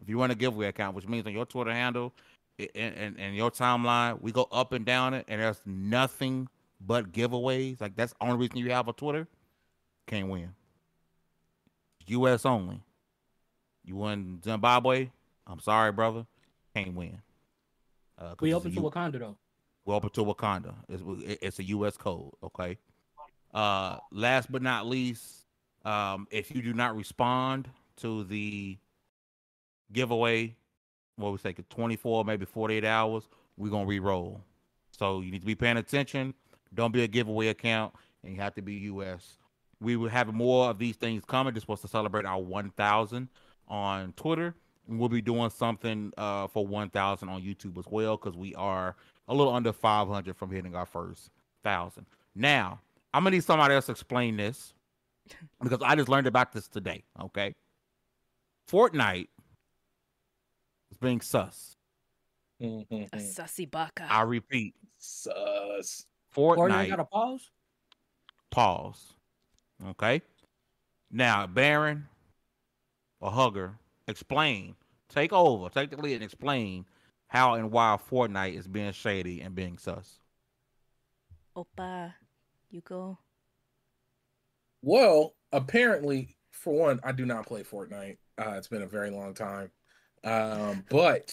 if 0.00 0.08
you 0.08 0.18
run 0.20 0.30
a 0.30 0.34
giveaway 0.34 0.66
account, 0.68 0.96
which 0.96 1.06
means 1.06 1.26
on 1.26 1.32
your 1.32 1.44
Twitter 1.46 1.72
handle 1.72 2.12
and, 2.58 2.94
and, 2.96 3.20
and 3.20 3.36
your 3.36 3.50
timeline, 3.50 4.20
we 4.20 4.32
go 4.32 4.48
up 4.52 4.72
and 4.72 4.84
down 4.84 5.14
it, 5.14 5.24
and 5.28 5.40
there's 5.40 5.60
nothing 5.66 6.48
but 6.80 7.12
giveaways. 7.12 7.80
Like 7.80 7.94
that's 7.96 8.12
the 8.14 8.24
only 8.24 8.36
reason 8.38 8.56
you 8.58 8.70
have 8.70 8.88
a 8.88 8.92
Twitter. 8.92 9.28
Can't 10.06 10.28
win. 10.28 10.54
U.S. 12.06 12.44
only. 12.44 12.80
You 13.84 13.96
win 13.96 14.40
Zimbabwe. 14.44 15.10
I'm 15.46 15.60
sorry, 15.60 15.92
brother. 15.92 16.26
Can't 16.74 16.94
win. 16.94 17.20
Uh, 18.18 18.34
We 18.40 18.54
open 18.54 18.70
to 18.72 18.80
U- 18.80 18.82
Wakanda 18.90 19.18
though. 19.18 19.36
We're 19.84 20.00
to 20.00 20.24
Wakanda. 20.24 20.74
It's, 20.88 21.02
it's 21.42 21.58
a 21.58 21.64
U.S. 21.64 21.96
code. 21.96 22.32
Okay. 22.42 22.78
Uh, 23.52 23.98
last 24.10 24.50
but 24.50 24.62
not 24.62 24.86
least, 24.86 25.46
um, 25.84 26.26
if 26.30 26.54
you 26.54 26.62
do 26.62 26.72
not 26.72 26.96
respond 26.96 27.68
to 27.96 28.24
the 28.24 28.78
giveaway, 29.92 30.56
what 31.16 31.32
we 31.32 31.38
say, 31.38 31.52
24, 31.52 32.24
maybe 32.24 32.44
48 32.44 32.84
hours, 32.84 33.28
we're 33.56 33.70
gonna 33.70 33.84
re-roll. 33.84 34.40
So 34.90 35.20
you 35.20 35.30
need 35.30 35.40
to 35.40 35.46
be 35.46 35.54
paying 35.54 35.76
attention. 35.76 36.34
Don't 36.74 36.92
be 36.92 37.02
a 37.02 37.08
giveaway 37.08 37.48
account, 37.48 37.94
and 38.22 38.34
you 38.34 38.40
have 38.40 38.54
to 38.54 38.62
be 38.62 38.74
U.S. 38.74 39.36
We 39.80 39.96
will 39.96 40.08
have 40.08 40.32
more 40.32 40.70
of 40.70 40.78
these 40.78 40.96
things 40.96 41.24
coming. 41.24 41.52
Just 41.52 41.68
was 41.68 41.80
to 41.82 41.88
celebrate 41.88 42.24
our 42.24 42.40
1,000 42.40 43.28
on 43.68 44.12
Twitter. 44.12 44.54
And 44.88 44.98
we'll 44.98 45.08
be 45.08 45.20
doing 45.20 45.50
something 45.50 46.12
uh, 46.16 46.46
for 46.48 46.66
1,000 46.66 47.28
on 47.28 47.42
YouTube 47.42 47.78
as 47.78 47.84
well 47.90 48.16
because 48.16 48.36
we 48.36 48.54
are 48.54 48.96
a 49.32 49.34
little 49.34 49.52
under 49.54 49.72
500 49.72 50.36
from 50.36 50.50
hitting 50.50 50.74
our 50.74 50.86
first 50.86 51.30
thousand. 51.64 52.06
Now, 52.34 52.80
I'm 53.14 53.24
gonna 53.24 53.34
need 53.36 53.44
somebody 53.44 53.74
else 53.74 53.86
to 53.86 53.92
explain 53.92 54.36
this 54.36 54.74
because 55.62 55.80
I 55.82 55.96
just 55.96 56.08
learned 56.08 56.26
about 56.26 56.52
this 56.52 56.68
today. 56.68 57.02
Okay, 57.20 57.54
Fortnite 58.70 59.28
is 60.90 60.98
being 60.98 61.20
sus. 61.20 61.76
a 62.60 62.64
Mhm. 62.64 63.10
sussy 63.10 63.68
baka. 63.68 64.06
I 64.08 64.22
repeat, 64.22 64.74
Sus. 64.98 66.06
Or 66.36 66.56
you 66.56 66.62
Fortnite. 66.62 66.88
got 66.88 67.00
a 67.00 67.04
pause? 67.04 67.50
Pause. 68.50 69.14
Okay. 69.84 70.22
Now, 71.10 71.46
Baron 71.46 72.08
or 73.20 73.30
Hugger, 73.32 73.78
explain. 74.06 74.76
Take 75.08 75.32
over. 75.32 75.68
Take 75.70 75.90
the 75.90 75.96
lead 75.96 76.14
and 76.14 76.22
explain 76.24 76.86
how 77.32 77.54
and 77.54 77.70
why 77.70 77.96
Fortnite 78.10 78.58
is 78.58 78.68
being 78.68 78.92
shady 78.92 79.40
and 79.40 79.54
being 79.54 79.78
sus. 79.78 80.18
Oppa, 81.56 82.12
you 82.70 82.82
go. 82.82 83.16
Well, 84.82 85.34
apparently, 85.50 86.36
for 86.50 86.74
one, 86.74 87.00
I 87.02 87.12
do 87.12 87.24
not 87.24 87.46
play 87.46 87.62
Fortnite. 87.62 88.18
Uh, 88.36 88.50
it's 88.58 88.68
been 88.68 88.82
a 88.82 88.86
very 88.86 89.10
long 89.10 89.32
time. 89.32 89.70
Um, 90.24 90.84
but 90.90 91.32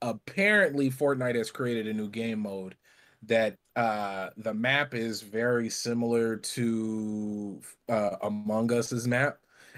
apparently, 0.00 0.90
Fortnite 0.90 1.34
has 1.34 1.50
created 1.50 1.86
a 1.86 1.92
new 1.92 2.08
game 2.08 2.40
mode 2.40 2.76
that 3.24 3.58
uh, 3.76 4.30
the 4.38 4.54
map 4.54 4.94
is 4.94 5.20
very 5.20 5.68
similar 5.68 6.36
to 6.36 7.60
uh, 7.90 8.16
Among 8.22 8.72
Us's 8.72 9.06
map. 9.06 9.36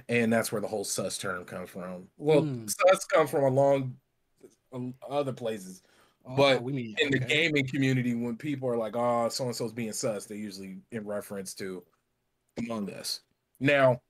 and 0.08 0.32
that's 0.32 0.52
where 0.52 0.60
the 0.60 0.68
whole 0.68 0.84
sus 0.84 1.18
term 1.18 1.44
comes 1.44 1.68
from. 1.70 2.06
Well, 2.16 2.42
Hmm. 2.42 2.66
sus 2.68 3.04
comes 3.06 3.30
from 3.30 3.42
a 3.42 3.48
long 3.48 3.96
other 5.08 5.32
places, 5.32 5.82
Oh, 6.24 6.36
but 6.36 6.62
we 6.62 6.72
mean 6.72 6.94
in 6.98 7.10
the 7.10 7.18
gaming 7.18 7.66
community, 7.66 8.14
when 8.14 8.36
people 8.36 8.68
are 8.68 8.76
like, 8.76 8.94
"Oh, 8.94 9.28
so 9.28 9.44
and 9.44 9.56
so's 9.56 9.72
being 9.72 9.92
sus," 9.92 10.26
they 10.26 10.36
usually 10.36 10.78
in 10.92 11.04
reference 11.04 11.52
to 11.54 11.82
Among 12.58 12.88
Us. 12.90 13.20
Now, 13.58 14.00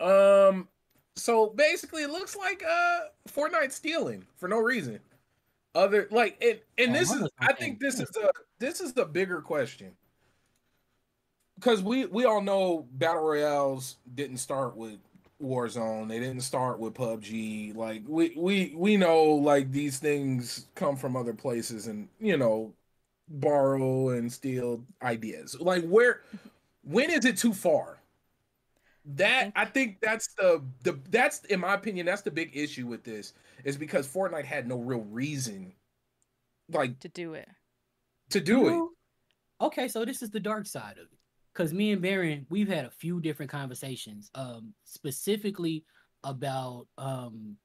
um, 0.00 0.68
so 1.16 1.48
basically, 1.50 2.02
it 2.02 2.10
looks 2.10 2.34
like 2.34 2.62
uh 2.66 3.00
Fortnite 3.28 3.72
stealing 3.72 4.24
for 4.36 4.48
no 4.48 4.58
reason. 4.58 5.00
Other 5.74 6.08
like, 6.10 6.42
and 6.42 6.58
and 6.78 6.96
Oh, 6.96 6.98
this 6.98 7.12
is, 7.12 7.28
I 7.38 7.52
think 7.52 7.78
this 7.78 8.00
is 8.00 8.16
a 8.16 8.30
this 8.58 8.80
is 8.80 8.94
the 8.94 9.04
bigger 9.04 9.42
question 9.42 9.92
because 11.56 11.82
we 11.82 12.06
we 12.06 12.24
all 12.24 12.40
know 12.40 12.86
battle 12.92 13.22
royales 13.22 13.96
didn't 14.14 14.38
start 14.38 14.76
with 14.76 14.98
Warzone. 15.42 16.08
They 16.08 16.20
didn't 16.20 16.42
start 16.42 16.78
with 16.78 16.94
PUBG. 16.94 17.74
Like 17.76 18.02
we 18.06 18.32
we 18.36 18.74
we 18.76 18.96
know 18.96 19.24
like 19.24 19.72
these 19.72 19.98
things 19.98 20.66
come 20.74 20.96
from 20.96 21.16
other 21.16 21.34
places 21.34 21.86
and 21.86 22.08
you 22.20 22.36
know 22.36 22.72
borrow 23.28 24.10
and 24.10 24.32
steal 24.32 24.84
ideas. 25.02 25.56
Like 25.60 25.86
where 25.86 26.20
when 26.84 27.10
is 27.10 27.24
it 27.24 27.36
too 27.36 27.52
far? 27.52 27.98
That 29.04 29.48
mm-hmm. 29.48 29.58
I 29.58 29.64
think 29.64 29.98
that's 30.00 30.34
the 30.34 30.62
the 30.84 30.98
that's 31.10 31.40
in 31.46 31.60
my 31.60 31.74
opinion 31.74 32.06
that's 32.06 32.22
the 32.22 32.30
big 32.30 32.56
issue 32.56 32.86
with 32.86 33.02
this 33.04 33.34
is 33.64 33.76
because 33.76 34.06
Fortnite 34.06 34.44
had 34.44 34.68
no 34.68 34.78
real 34.78 35.02
reason 35.10 35.72
like 36.70 36.98
to 37.00 37.08
do 37.08 37.34
it. 37.34 37.48
to 38.30 38.40
do 38.40 38.68
it. 38.68 39.64
Okay, 39.64 39.88
so 39.88 40.04
this 40.04 40.22
is 40.22 40.30
the 40.30 40.40
dark 40.40 40.66
side 40.66 40.98
of 40.98 41.04
it. 41.04 41.18
Because 41.54 41.72
me 41.74 41.92
and 41.92 42.00
Baron, 42.00 42.46
we've 42.48 42.68
had 42.68 42.84
a 42.84 42.90
few 42.90 43.20
different 43.20 43.50
conversations, 43.50 44.30
um, 44.34 44.74
specifically 44.84 45.84
about 46.24 46.86
um 46.98 47.56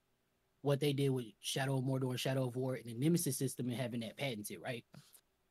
what 0.61 0.79
they 0.79 0.91
did 0.91 1.09
with 1.09 1.25
Shadow 1.39 1.77
of 1.77 1.85
Mordor, 1.85 2.09
and 2.09 2.19
Shadow 2.19 2.47
of 2.47 2.55
War, 2.55 2.75
and 2.75 2.85
the 2.85 2.95
Nemesis 2.95 3.37
system 3.37 3.69
and 3.69 3.77
having 3.77 4.01
that 4.01 4.17
patented, 4.17 4.57
right? 4.61 4.83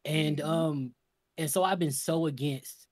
And 0.05 0.39
Mhm. 0.39 0.45
um, 0.45 0.95
and 1.39 1.51
so 1.51 1.62
I've 1.62 1.78
been 1.78 1.93
so 1.93 2.26
against 2.26 2.89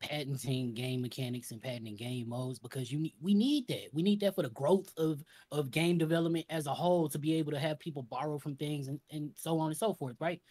patenting 0.00 0.74
game 0.74 1.00
mechanics 1.00 1.52
and 1.52 1.62
patenting 1.62 1.94
game 1.94 2.28
modes 2.28 2.58
because 2.58 2.90
you 2.90 2.98
need 2.98 3.14
we 3.20 3.34
need 3.34 3.68
that. 3.68 3.88
We 3.92 4.02
need 4.02 4.20
that 4.20 4.34
for 4.34 4.42
the 4.42 4.50
growth 4.50 4.92
of 4.96 5.22
of 5.52 5.70
game 5.70 5.96
development 5.98 6.46
as 6.50 6.66
a 6.66 6.74
whole 6.74 7.08
to 7.10 7.18
be 7.18 7.34
able 7.34 7.52
to 7.52 7.58
have 7.60 7.78
people 7.78 8.02
borrow 8.02 8.38
from 8.38 8.56
things 8.56 8.88
and, 8.88 9.00
and 9.12 9.30
so 9.36 9.60
on 9.60 9.68
and 9.68 9.76
so 9.76 9.94
forth, 9.94 10.16
right? 10.18 10.42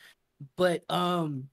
But 0.56 0.90
um 0.90 1.50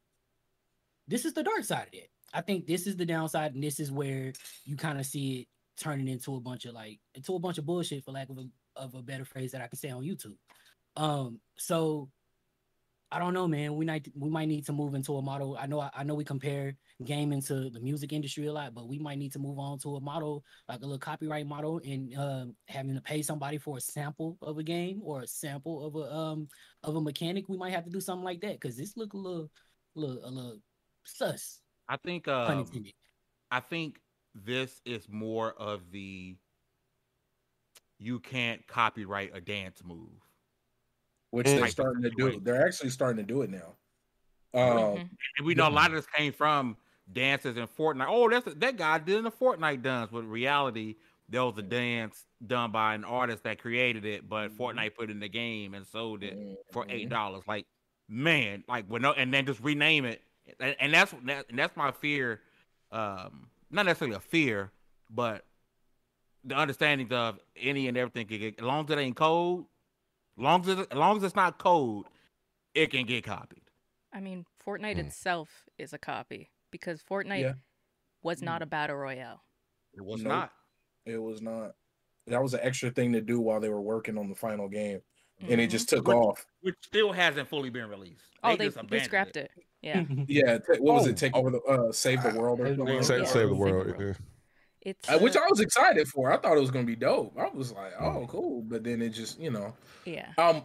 this 1.09 1.25
is 1.25 1.33
the 1.33 1.43
dark 1.43 1.65
side 1.65 1.89
of 1.89 1.95
it. 1.95 2.11
I 2.33 2.41
think 2.41 2.67
this 2.67 2.87
is 2.87 2.97
the 2.97 3.07
downside, 3.07 3.55
and 3.55 3.63
this 3.63 3.81
is 3.81 3.91
where 3.91 4.33
you 4.65 4.77
kind 4.77 4.99
of 4.99 5.07
see 5.07 5.41
it 5.41 5.49
turning 5.83 6.09
into 6.09 6.35
a 6.35 6.41
bunch 6.41 6.65
of 6.65 6.75
like 6.75 6.99
into 7.15 7.35
a 7.35 7.39
bunch 7.39 7.59
of 7.59 7.67
bullshit, 7.67 8.05
for 8.05 8.13
lack 8.13 8.29
of 8.29 8.39
a 8.39 8.45
of 8.77 8.95
a 8.95 9.03
better 9.03 9.25
phrase 9.25 9.53
that 9.53 9.63
I 9.63 9.69
can 9.69 9.79
say 9.79 9.91
on 9.91 10.03
YouTube. 10.03 10.37
Um, 10.97 11.41
so 11.57 12.11
I 13.11 13.19
don't 13.19 13.33
know, 13.33 13.49
man. 13.49 13.75
We 13.75 13.87
might 13.87 14.07
we 14.15 14.29
might 14.29 14.49
need 14.49 14.67
to 14.67 14.73
move 14.73 14.95
into 14.95 15.17
a 15.17 15.23
model. 15.23 15.57
I 15.59 15.67
know 15.67 15.89
I 15.95 16.05
know 16.05 16.15
we 16.15 16.25
compare 16.25 16.77
gaming 17.05 17.41
to 17.43 17.71
the 17.71 17.81
music 17.81 18.13
industry 18.13 18.47
a 18.47 18.53
lot, 18.53 18.75
but 18.75 18.87
we 18.87 18.99
might 18.99 19.19
need 19.19 19.33
to 19.33 19.39
move 19.39 19.59
on 19.59 19.79
to 19.79 19.97
a 19.97 20.01
model 20.01 20.45
like 20.69 20.81
a 20.81 20.83
little 20.83 20.99
copyright 20.99 21.47
model 21.47 21.81
and 21.85 22.15
uh, 22.19 22.45
having 22.67 22.95
to 22.95 23.01
pay 23.01 23.23
somebody 23.23 23.57
for 23.57 23.79
a 23.79 23.81
sample 23.81 24.37
of 24.43 24.59
a 24.59 24.63
game 24.63 25.01
or 25.03 25.23
a 25.23 25.27
sample 25.27 25.87
of 25.87 25.95
a 25.95 26.15
um 26.15 26.49
of 26.83 26.97
a 26.97 27.01
mechanic. 27.01 27.49
We 27.49 27.57
might 27.57 27.73
have 27.73 27.85
to 27.85 27.91
do 27.91 28.01
something 28.01 28.25
like 28.25 28.43
that 28.43 28.61
because 28.61 28.77
this 28.77 28.97
look 28.97 29.15
a 29.15 29.17
little, 29.17 29.51
little 29.95 30.21
a 30.25 30.31
little 30.31 30.59
sus. 31.05 31.61
I 31.89 31.97
think 31.97 32.29
um. 32.29 32.71
I 33.51 33.61
think 33.61 34.01
this 34.35 34.83
is 34.85 35.09
more 35.09 35.53
of 35.55 35.91
the 35.91 36.37
you 37.99 38.21
can't 38.21 38.67
copyright 38.67 39.31
a 39.35 39.41
dance 39.41 39.83
move. 39.85 40.11
which 41.31 41.47
they're 41.47 41.61
Like, 41.61 41.71
starting 41.71 42.03
to 42.03 42.11
do. 42.11 42.41
They're 42.41 42.67
actually 42.67 42.91
starting 42.91 43.19
to 43.19 43.23
do 43.23 43.43
it 43.43 43.51
now. 43.51 43.77
Um, 44.55 44.79
Mhm. 44.79 45.11
And 45.39 45.47
we 45.47 45.55
know 45.55 45.69
a 45.69 45.71
lot 45.71 45.91
of 45.91 45.97
this 45.97 46.07
came 46.07 46.33
from 46.33 46.77
dances 47.13 47.57
in 47.57 47.67
Fortnite. 47.67 48.07
Oh, 48.09 48.29
that's 48.31 48.55
that 48.55 48.77
guy 48.77 48.99
did 48.99 49.17
in 49.17 49.25
the 49.25 49.31
Fortnite 49.31 49.83
dance. 49.83 50.11
But 50.11 50.23
reality, 50.25 50.97
there 51.29 51.45
was 51.45 51.59
a 51.59 51.63
dance 51.63 52.27
done 52.47 52.71
by 52.73 52.95
an 52.95 53.05
artist 53.05 53.43
that 53.45 53.59
created 53.59 54.05
it, 54.07 54.29
but 54.29 54.51
Mhm. 54.51 54.57
Fortnite 54.57 54.95
put 54.95 55.11
it 55.11 55.13
in 55.13 55.21
the 55.21 55.29
game 55.29 55.75
and 55.75 55.87
sold 55.87 56.23
it 56.23 56.39
for 56.73 56.85
mhm. 56.87 56.93
eight 56.93 57.09
dollars. 57.11 57.45
Like, 57.47 57.67
man, 58.09 58.65
like 58.69 58.87
when 58.87 59.03
no, 59.03 59.13
and 59.13 59.33
then 59.35 59.45
just 59.45 59.61
rename 59.61 60.05
it, 60.07 60.23
and, 60.61 60.77
and 60.81 60.95
that's 60.95 61.15
that, 61.25 61.47
and 61.49 61.59
that's 61.59 61.77
my 61.77 61.91
fear. 61.93 62.41
Um, 62.91 63.49
not 63.71 63.87
necessarily 63.87 64.17
a 64.17 64.21
fear, 64.21 64.71
but 65.11 65.45
the 66.45 66.55
understanding 66.57 67.13
of 67.13 67.39
any 67.57 67.89
and 67.89 67.97
everything. 67.97 68.27
Can 68.27 68.39
get, 68.39 68.59
as 68.59 68.65
long 68.65 68.85
as 68.85 68.91
it 68.91 68.99
ain't 68.99 69.17
code, 69.17 69.65
long 70.37 70.63
as 70.63 70.69
it, 70.69 70.79
as 70.91 70.97
long 70.99 71.17
as 71.19 71.23
it's 71.23 71.37
not 71.37 71.59
code, 71.59 72.07
it 72.75 72.91
can 72.91 73.05
get 73.07 73.25
copied. 73.25 73.63
I 74.13 74.21
mean, 74.21 74.47
Fortnite 74.67 74.95
Hmm. 74.95 75.01
itself 75.01 75.69
is 75.77 75.93
a 75.93 75.99
copy 75.99 76.51
because 76.71 77.03
Fortnite 77.03 77.41
Yeah. 77.43 77.53
was 78.23 78.41
not 78.43 78.63
a 78.63 78.67
battle 78.67 78.97
royale. 78.97 79.43
It 79.93 80.05
was 80.05 80.23
Nope. 80.23 80.33
not. 80.33 80.53
It 81.05 81.19
was 81.19 81.43
not. 81.43 81.75
That 82.27 82.43
was 82.43 82.55
an 82.55 82.61
extra 82.63 82.91
thing 82.91 83.13
to 83.13 83.21
do 83.21 83.41
while 83.41 83.61
they 83.61 83.69
were 83.69 83.81
working 83.81 84.17
on 84.19 84.29
the 84.29 84.35
final 84.35 84.69
game, 84.69 85.01
and 85.47 85.61
it 85.61 85.69
just 85.69 85.89
took 85.89 86.09
Which- 86.09 86.17
off. 86.17 86.47
which 86.63 86.77
still 86.83 87.13
hasn't 87.13 87.49
fully 87.49 87.71
been 87.71 87.89
released. 87.89 88.23
Oh, 88.43 88.57
they 88.57 88.67
just 88.71 88.79
they 88.89 89.01
scrapped 89.01 89.37
it. 89.37 89.51
Yeah, 89.83 90.05
Yeah, 90.29 90.59
ta- 90.59 90.75
what 90.81 90.95
was 90.95 91.07
Oh. 91.07 91.11
it? 91.11 91.17
Take 91.17 91.37
over 91.37 91.51
the 91.51 91.61
uh, 91.63 91.93
save 91.93 92.23
the 92.23 92.31
world 92.31 92.61
or 92.61 92.67
Save 92.67 92.77
the 92.77 92.79
something? 92.79 92.95
world. 92.95 93.05
Save, 93.05 93.19
Yeah. 93.21 93.25
save 93.27 93.33
the 93.35 93.49
Save 93.49 93.57
world. 93.59 93.87
the 93.89 93.93
world. 93.99 94.17
yeah. 94.19 94.91
it's 94.91 95.09
Uh, 95.09 95.19
which 95.19 95.37
uh, 95.37 95.41
I 95.41 95.47
was 95.51 95.61
excited 95.61 96.09
for. 96.09 96.33
I 96.33 96.37
thought 96.39 96.57
it 96.57 96.61
was 96.61 96.71
gonna 96.71 96.85
be 96.87 96.97
dope. 96.97 97.37
I 97.39 97.49
was 97.49 97.73
like, 97.73 97.93
oh, 98.01 98.27
cool. 98.29 98.63
But 98.63 98.85
then 98.85 99.03
it 99.03 99.11
just, 99.11 99.39
you 99.41 99.51
know. 99.51 99.75
yeah. 100.05 100.29
Um, 100.39 100.63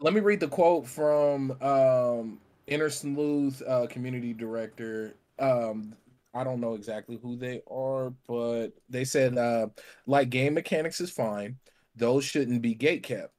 let 0.00 0.12
me 0.14 0.20
read 0.20 0.40
the 0.40 0.48
quote 0.48 0.86
from 0.86 1.52
um 1.62 2.40
Innersloth 2.68 3.62
uh, 3.66 3.86
community 3.88 4.32
director. 4.32 5.14
Um, 5.38 5.94
I 6.34 6.44
don't 6.44 6.60
know 6.60 6.74
exactly 6.74 7.18
who 7.22 7.36
they 7.36 7.62
are, 7.70 8.12
but 8.28 8.68
they 8.90 9.04
said 9.04 9.38
uh, 9.38 9.68
like 10.06 10.28
game 10.30 10.54
mechanics 10.54 11.00
is 11.00 11.10
fine. 11.10 11.56
Those 11.94 12.24
shouldn't 12.24 12.60
be 12.62 12.74
gate 12.74 13.02
kept. 13.04 13.32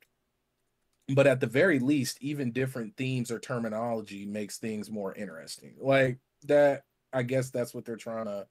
But 1.09 1.27
at 1.27 1.39
the 1.39 1.47
very 1.47 1.79
least, 1.79 2.17
even 2.21 2.51
different 2.51 2.97
themes 2.97 3.31
or 3.31 3.39
terminology 3.39 4.25
makes 4.25 4.57
things 4.57 4.91
more 4.91 5.13
interesting. 5.13 5.75
Like 5.79 6.19
that, 6.43 6.83
I 7.13 7.23
guess 7.23 7.49
that's 7.49 7.73
what 7.73 7.85
they're 7.85 7.95
trying 7.95 8.25
to. 8.25 8.47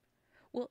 Well, 0.53 0.71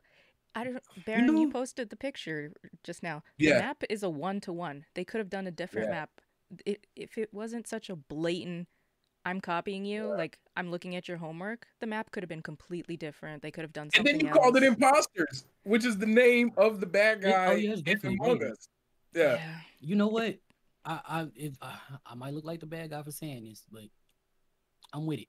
I 0.56 0.64
don't. 0.64 0.84
Baron, 1.06 1.26
you, 1.38 1.46
know- 1.46 1.52
posted 1.52 1.90
the 1.90 1.96
picture 1.96 2.54
just 2.84 3.04
now. 3.04 3.22
The 3.38 3.46
Yeah. 3.46 3.60
map 3.60 3.84
is 3.90 4.02
a 4.04 4.10
one 4.10 4.42
to 4.42 4.54
one. 4.54 4.86
They 4.96 5.04
could 5.06 5.20
have 5.20 5.30
done 5.30 5.46
a 5.48 5.52
different 5.52 5.88
Yeah. 5.88 5.92
map. 5.92 6.10
It, 6.66 6.88
if 6.96 7.18
it 7.18 7.34
wasn't 7.34 7.68
such 7.68 7.90
a 7.90 7.96
blatant, 7.96 8.68
I'm 9.26 9.42
copying 9.42 9.86
you. 9.86 10.06
Like 10.06 10.40
I'm 10.56 10.72
looking 10.72 10.96
at 10.96 11.08
your 11.08 11.18
homework. 11.18 11.68
The 11.82 11.88
map 11.88 12.12
could 12.12 12.24
have 12.24 12.30
been 12.30 12.42
completely 12.44 12.98
different. 12.98 13.42
They 13.44 13.52
could 13.52 13.64
have 13.64 13.74
done 13.74 13.90
something. 13.94 14.12
And 14.14 14.22
then 14.22 14.28
you 14.28 14.34
called 14.34 14.56
it 14.58 14.64
imposters, 14.64 15.46
which 15.64 15.86
is 15.86 15.98
the 15.98 16.06
name 16.06 16.52
of 16.58 16.80
the 16.80 16.86
bad 16.86 17.22
Yeah, 17.22 17.28
oh, 17.28 17.32
guy 17.32 17.48
oh, 17.48 17.56
yeah, 17.56 17.76
it's 17.86 18.04
in 18.04 18.14
Among 18.14 18.38
Among 18.38 18.52
Us. 18.52 18.68
Yeah. 19.14 19.36
yeah. 19.36 19.56
You 19.82 19.96
know 19.96 20.08
what? 20.08 20.38
I 20.86 21.00
I 21.08 21.28
if 21.36 21.54
uh, 21.62 21.76
I 22.06 22.16
might 22.16 22.34
look 22.34 22.46
like 22.46 22.60
the 22.60 22.66
bad 22.68 22.90
guy 22.92 23.02
for 23.04 23.12
saying 23.12 23.44
this, 23.46 23.64
but 23.72 23.84
I'm 24.94 25.06
with 25.06 25.20
it. 25.20 25.28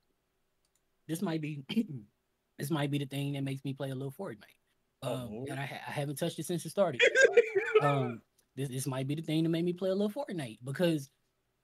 This 1.09 1.23
might 1.23 1.41
be 1.41 1.63
this 2.59 2.71
might 2.71 2.91
be 2.91 2.99
the 2.99 3.07
thing 3.07 3.33
that 3.35 3.43
makes 3.43 3.65
me 3.65 3.73
play 3.73 3.91
a 3.91 3.95
little 3.95 4.13
Fortnite. 4.13 4.45
Oh, 5.03 5.15
Um, 5.15 5.31
Lord. 5.33 5.49
and 5.51 5.61
I, 5.61 5.67
ha- 5.67 5.85
I 5.89 5.91
haven't 5.91 6.17
touched 6.19 6.39
it 6.39 6.47
since 6.47 6.65
it 6.65 6.71
started. 6.71 7.01
um, 7.83 8.21
this 8.55 8.69
this 8.69 8.87
might 8.87 9.07
be 9.07 9.15
the 9.15 9.23
thing 9.23 9.43
that 9.43 9.49
made 9.51 9.65
me 9.65 9.73
play 9.73 9.91
a 9.91 9.95
little 9.95 10.11
Fortnite 10.11 10.59
because 10.65 11.11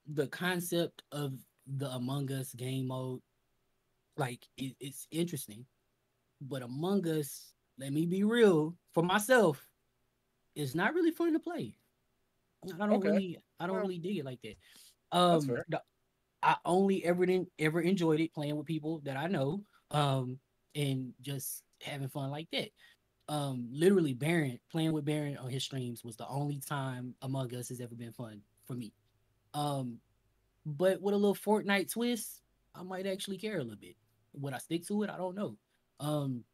the 0.06 0.26
concept 0.28 1.02
of 1.12 1.34
the 1.66 1.88
Among 1.90 2.30
Us 2.32 2.52
game 2.54 2.88
mode, 2.88 3.20
like 4.16 4.46
it, 4.56 4.74
it's 4.80 5.06
interesting, 5.10 5.64
but 6.40 6.62
Among 6.62 7.06
Us, 7.06 7.52
let 7.78 7.92
me 7.92 8.04
be 8.06 8.24
real 8.24 8.74
for 8.92 9.02
myself, 9.02 9.66
it's 10.54 10.74
not 10.74 10.92
really 10.94 11.10
fun 11.12 11.32
to 11.32 11.38
play. 11.38 11.74
I 12.64 12.76
don't 12.86 12.92
Okay. 12.92 13.10
really, 13.10 13.38
I 13.58 13.66
don't 13.66 13.76
Well, 13.76 13.82
really 13.82 13.98
dig 13.98 14.18
it 14.18 14.24
like 14.24 14.40
that. 14.42 14.56
Um, 15.10 15.46
the- 15.46 15.82
I 16.44 16.56
only 16.64 17.04
ever 17.04 17.24
didn't 17.24 17.52
ever 17.58 17.80
enjoyed 17.80 18.18
it 18.20 18.32
playing 18.34 18.56
with 18.56 18.66
people 18.66 18.98
that 19.00 19.16
I 19.16 19.28
know, 19.28 19.64
um, 19.92 20.40
and 20.74 21.14
just 21.20 21.62
having 21.80 22.08
fun 22.08 22.30
like 22.30 22.50
that. 22.50 22.70
Um, 23.28 23.68
literally, 23.70 24.14
Baron 24.14 24.58
playing 24.70 24.92
with 24.92 25.04
Baron 25.04 25.36
on 25.36 25.50
his 25.50 25.62
streams 25.62 26.02
was 26.02 26.16
the 26.16 26.26
only 26.26 26.58
time 26.58 27.14
Among 27.22 27.54
Us 27.54 27.68
has 27.68 27.80
ever 27.80 27.94
been 27.94 28.12
fun 28.12 28.42
for 28.64 28.74
me. 28.74 28.92
Um, 29.54 30.00
but 30.66 31.00
with 31.00 31.14
a 31.14 31.18
little 31.18 31.34
Fortnite 31.34 31.92
twist, 31.92 32.42
I 32.74 32.82
might 32.82 33.06
actually 33.06 33.38
care 33.38 33.58
a 33.58 33.62
little 33.62 33.76
bit. 33.76 33.96
Would 34.32 34.54
I 34.54 34.58
stick 34.58 34.84
to 34.88 35.02
it? 35.04 35.10
I 35.10 35.16
don't 35.16 35.36
know. 35.36 35.56
Um, 36.00 36.44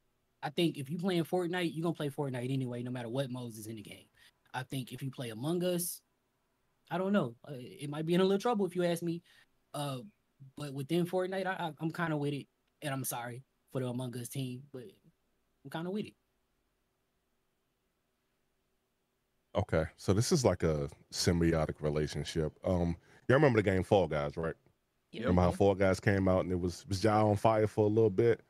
I 0.43 0.51
think 0.51 0.77
if 0.77 0.91
you 0.91 0.99
playing 0.99 1.25
Fortnite, 1.25 1.75
you're 1.75 1.83
gonna 1.83 1.95
play 1.95 2.11
Fortnite 2.11 2.53
anyway, 2.53 2.83
no 2.83 2.91
matter 2.91 3.09
what 3.09 3.31
modes 3.31 3.57
is 3.57 3.67
in 3.69 3.77
the 3.77 3.83
game. 3.83 4.08
I 4.55 4.62
think 4.62 4.92
if 4.92 5.03
you 5.03 5.11
play 5.11 5.30
Among 5.30 5.62
Us, 5.64 6.01
I 6.90 6.99
don't 6.99 7.12
know. 7.12 7.36
Uh, 7.46 7.55
it 7.57 7.90
might 7.90 8.07
be 8.07 8.14
in 8.14 8.20
a 8.20 8.24
little 8.24 8.40
trouble 8.40 8.66
if 8.66 8.74
you 8.74 8.84
ask 8.84 9.03
me. 9.03 9.22
Uh, 9.74 9.99
but 10.57 10.72
within 10.72 11.07
Fortnite, 11.07 11.46
I, 11.46 11.53
I, 11.53 11.72
I'm 11.80 11.90
kind 11.90 12.12
of 12.12 12.18
with 12.18 12.32
it, 12.32 12.46
and 12.82 12.92
I'm 12.92 13.05
sorry 13.05 13.42
for 13.72 13.80
the 13.80 13.88
Among 13.88 14.16
Us 14.16 14.28
team, 14.28 14.62
but 14.72 14.84
I'm 15.64 15.70
kind 15.70 15.86
of 15.86 15.92
with 15.92 16.07
it. 16.07 16.14
Okay, 19.55 19.84
so 19.96 20.12
this 20.12 20.30
is 20.30 20.44
like 20.44 20.62
a 20.62 20.88
symbiotic 21.12 21.80
relationship. 21.80 22.53
Um, 22.64 22.96
you 23.28 23.34
remember 23.34 23.59
the 23.59 23.68
game 23.68 23.82
Fall 23.82 24.07
Guys, 24.07 24.36
right? 24.36 24.55
Yep. 25.12 25.22
Remember 25.22 25.42
how 25.42 25.51
Fall 25.51 25.74
Guys 25.74 26.01
came 26.01 26.28
out 26.28 26.44
and 26.44 26.53
it 26.53 26.61
was 26.61 26.84
was 26.88 27.03
y'all 27.03 27.30
on 27.30 27.36
fire 27.36 27.66
for 27.66 27.84
a 27.84 27.88
little 27.88 28.11
bit? 28.11 28.40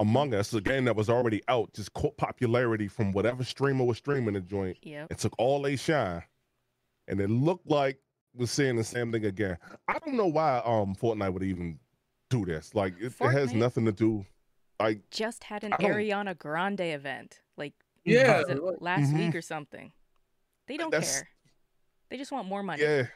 Among 0.00 0.32
Us, 0.34 0.52
a 0.54 0.60
game 0.60 0.84
that 0.86 0.96
was 0.96 1.08
already 1.10 1.42
out, 1.48 1.72
just 1.74 1.92
caught 1.92 2.16
popularity 2.16 2.88
from 2.88 3.12
whatever 3.12 3.44
streamer 3.44 3.84
was 3.84 3.98
streaming 3.98 4.34
the 4.34 4.40
joint. 4.40 4.78
Yep. 4.82 5.08
It 5.10 5.18
took 5.18 5.34
all 5.38 5.60
they 5.62 5.76
shine, 5.76 6.22
and 7.08 7.20
it 7.20 7.28
looked 7.30 7.66
like 7.68 7.98
we're 8.34 8.46
seeing 8.46 8.76
the 8.76 8.84
same 8.84 9.12
thing 9.12 9.24
again. 9.26 9.56
I 9.88 9.98
don't 9.98 10.14
know 10.14 10.26
why 10.26 10.58
um 10.64 10.94
Fortnite 10.94 11.32
would 11.32 11.42
even 11.42 11.78
do 12.30 12.44
this. 12.44 12.74
Like 12.74 12.94
it, 13.00 13.12
it 13.20 13.30
has 13.32 13.52
nothing 13.54 13.84
to 13.86 13.92
do. 13.92 14.24
Like 14.80 15.08
Just 15.10 15.44
had 15.44 15.62
an 15.64 15.72
Ariana 15.72 16.36
Grande 16.36 16.80
event 16.80 17.40
like 17.56 17.72
Yeah, 18.04 18.40
was 18.40 18.48
it 18.50 18.62
like- 18.62 18.76
last 18.80 19.10
Mhm. 19.12 19.18
week 19.26 19.34
or 19.34 19.40
something. 19.42 19.92
They 20.66 20.76
don't 20.76 20.90
That's- 20.90 21.20
care. 21.20 21.28
They 22.10 22.16
just 22.18 22.30
want 22.32 22.46
more 22.48 22.62
money. 22.62 22.82
Yeah. 22.82 23.06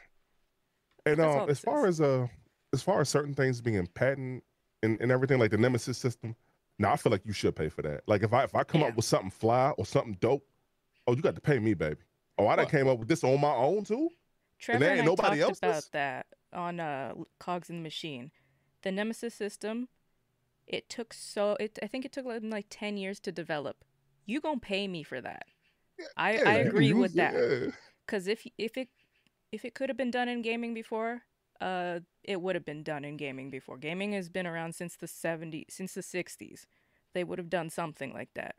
And 1.05 1.19
um, 1.21 1.49
as 1.49 1.59
far 1.59 1.87
is. 1.87 1.99
as 2.01 2.07
uh, 2.07 2.27
as 2.73 2.81
far 2.81 3.01
as 3.01 3.09
certain 3.09 3.33
things 3.33 3.61
being 3.61 3.85
patent 3.87 4.43
and, 4.83 4.99
and 5.01 5.11
everything 5.11 5.37
like 5.39 5.51
the 5.51 5.57
Nemesis 5.57 5.97
system, 5.97 6.35
now 6.81 6.93
I 6.93 6.95
feel 6.97 7.11
like 7.11 7.25
you 7.25 7.33
should 7.33 7.55
pay 7.55 7.69
for 7.69 7.81
that. 7.83 8.01
Like 8.07 8.23
if 8.23 8.33
I 8.33 8.43
if 8.43 8.55
I 8.55 8.63
come 8.63 8.81
Yeah. 8.81 8.87
up 8.87 8.95
with 8.95 9.05
something 9.05 9.31
fly 9.31 9.69
or 9.77 9.85
something 9.85 10.17
dope, 10.19 10.45
oh, 11.07 11.15
you 11.15 11.21
got 11.21 11.35
to 11.35 11.41
pay 11.41 11.59
me, 11.59 11.73
baby. 11.73 11.97
Oh, 12.37 12.47
I 12.47 12.55
done 12.55 12.65
Well- 12.65 12.71
came 12.71 12.87
up 12.87 12.99
with 12.99 13.07
this 13.07 13.23
on 13.23 13.39
my 13.39 13.53
own 13.53 13.83
too. 13.83 14.09
Trevor 14.59 14.83
and 14.85 14.93
ain't 14.93 15.01
I 15.01 15.05
nobody 15.05 15.39
talked 15.39 15.63
else's? 15.63 15.63
about 15.63 15.91
that 15.93 16.25
on 16.53 16.79
uh, 16.79 17.13
Cogs 17.39 17.69
in 17.69 17.77
the 17.77 17.81
Machine. 17.83 18.31
The 18.83 18.91
Nemesis 18.91 19.33
system, 19.33 19.89
it 20.67 20.87
took 20.89 21.13
so 21.13 21.55
it 21.59 21.77
I 21.81 21.87
think 21.87 22.05
it 22.05 22.11
took 22.11 22.25
like, 22.25 22.41
like 22.43 22.67
ten 22.69 22.97
years 22.97 23.19
to 23.21 23.31
develop. 23.31 23.83
You 24.25 24.39
gonna 24.41 24.59
pay 24.59 24.87
me 24.87 25.03
for 25.03 25.19
that? 25.21 25.45
I, 26.17 26.33
Yeah, 26.33 26.49
I 26.49 26.61
you 26.61 26.67
agree 26.67 26.93
with 26.93 27.11
it, 27.13 27.17
that. 27.17 27.33
yeah. 27.33 27.71
Because 28.05 28.27
if 28.27 28.45
if 28.57 28.77
it 28.77 28.89
if 29.51 29.65
it 29.65 29.73
could 29.73 29.89
have 29.89 29.97
been 29.97 30.11
done 30.11 30.29
in 30.29 30.41
gaming 30.41 30.73
before, 30.73 31.23
uh, 31.61 31.99
it 32.23 32.41
would 32.41 32.55
have 32.55 32.65
been 32.65 32.83
done 32.83 33.05
in 33.05 33.17
gaming 33.17 33.49
before. 33.49 33.77
Gaming 33.77 34.13
has 34.13 34.29
been 34.29 34.47
around 34.47 34.75
since 34.75 34.95
the 34.95 35.07
70s, 35.07 35.65
since 35.69 35.93
the 35.93 36.01
60s. 36.01 36.65
They 37.13 37.23
would 37.23 37.37
have 37.39 37.49
done 37.49 37.69
something 37.69 38.13
like 38.13 38.33
that. 38.35 38.55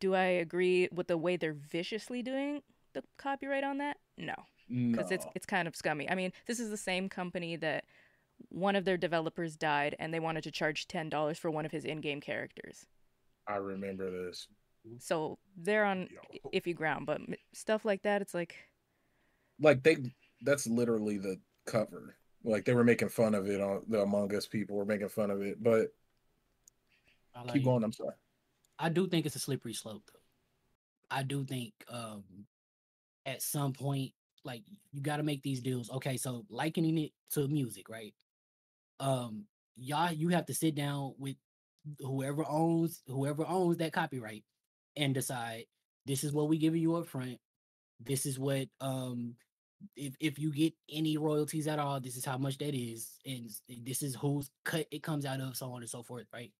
Do 0.00 0.14
I 0.14 0.24
agree 0.24 0.88
with 0.92 1.06
the 1.06 1.16
way 1.16 1.36
they're 1.36 1.52
viciously 1.52 2.22
doing 2.22 2.62
the 2.92 3.04
copyright 3.18 3.64
on 3.64 3.78
that? 3.78 3.98
No, 4.18 4.34
because 4.68 5.10
it's 5.12 5.24
No. 5.24 5.32
it's 5.34 5.46
kind 5.46 5.68
of 5.68 5.76
scummy. 5.76 6.10
I 6.10 6.14
mean, 6.14 6.32
this 6.46 6.58
is 6.58 6.70
the 6.70 6.76
same 6.76 7.08
company 7.08 7.56
that 7.56 7.84
one 8.48 8.74
of 8.74 8.84
their 8.84 8.96
developers 8.96 9.56
died, 9.56 9.94
and 9.98 10.12
they 10.12 10.18
wanted 10.20 10.42
to 10.44 10.50
charge 10.50 10.88
ten 10.88 11.08
dollars 11.08 11.38
for 11.38 11.50
one 11.50 11.64
of 11.64 11.70
his 11.72 11.84
in-game 11.84 12.20
characters. 12.20 12.86
I 13.46 13.56
remember 13.56 14.10
this. 14.10 14.48
So 14.98 15.38
they're 15.56 15.84
on 15.84 16.08
Yo. 16.10 16.50
iffy 16.52 16.74
ground. 16.74 17.06
But 17.06 17.20
stuff 17.52 17.84
like 17.84 18.02
that, 18.02 18.22
it's 18.22 18.34
like 18.34 18.56
Like 19.60 19.82
they, 19.84 19.98
that's 20.40 20.66
literally 20.66 21.18
the 21.18 21.40
cover. 21.66 22.16
Like 22.44 22.64
they 22.64 22.74
were 22.74 22.84
making 22.84 23.08
fun 23.08 23.34
of 23.34 23.48
it 23.48 23.60
on 23.60 23.82
the 23.88 24.00
Among 24.02 24.34
Us 24.34 24.46
people 24.46 24.76
were 24.76 24.84
making 24.84 25.08
fun 25.08 25.30
of 25.30 25.42
it. 25.42 25.62
But 25.62 25.88
I 27.34 27.42
keep 27.44 27.54
like- 27.54 27.64
going. 27.64 27.84
I'm 27.84 27.92
sorry. 27.92 28.14
I 28.78 28.88
do 28.88 29.06
think 29.06 29.26
it's 29.26 29.36
a 29.36 29.40
slippery 29.40 29.74
slope 29.74 30.02
though. 30.12 30.18
I 31.10 31.22
do 31.22 31.44
think 31.44 31.72
um 31.88 32.24
at 33.26 33.42
some 33.42 33.72
point 33.72 34.12
like 34.44 34.62
you 34.90 35.00
got 35.00 35.18
to 35.18 35.22
make 35.22 35.42
these 35.42 35.60
deals. 35.60 35.88
Okay, 35.90 36.16
so 36.16 36.44
likening 36.48 36.98
it 36.98 37.12
to 37.32 37.46
music, 37.46 37.88
right? 37.88 38.14
Um 38.98 39.44
y'all 39.76 40.12
you 40.12 40.28
have 40.28 40.46
to 40.46 40.54
sit 40.54 40.74
down 40.74 41.14
with 41.18 41.36
whoever 42.00 42.44
owns 42.48 43.02
whoever 43.06 43.46
owns 43.46 43.76
that 43.78 43.92
copyright 43.92 44.44
and 44.96 45.14
decide 45.14 45.64
this 46.06 46.24
is 46.24 46.32
what 46.32 46.48
we 46.48 46.58
giving 46.58 46.82
you 46.82 46.96
up 46.96 47.06
front. 47.06 47.38
This 48.00 48.26
is 48.26 48.38
what 48.38 48.68
um 48.80 49.36
if 49.96 50.14
if 50.20 50.38
you 50.38 50.52
get 50.52 50.74
any 50.90 51.16
royalties 51.16 51.66
at 51.68 51.78
all, 51.78 52.00
this 52.00 52.16
is 52.16 52.24
how 52.24 52.38
much 52.38 52.58
that 52.58 52.74
is, 52.74 53.18
and 53.26 53.50
this 53.84 54.02
is 54.02 54.14
whose 54.16 54.50
cut 54.64 54.86
it 54.90 55.02
comes 55.02 55.24
out 55.24 55.40
of, 55.40 55.56
so 55.56 55.72
on 55.72 55.82
and 55.82 55.90
so 55.90 56.02
forth, 56.02 56.26
right? 56.32 56.52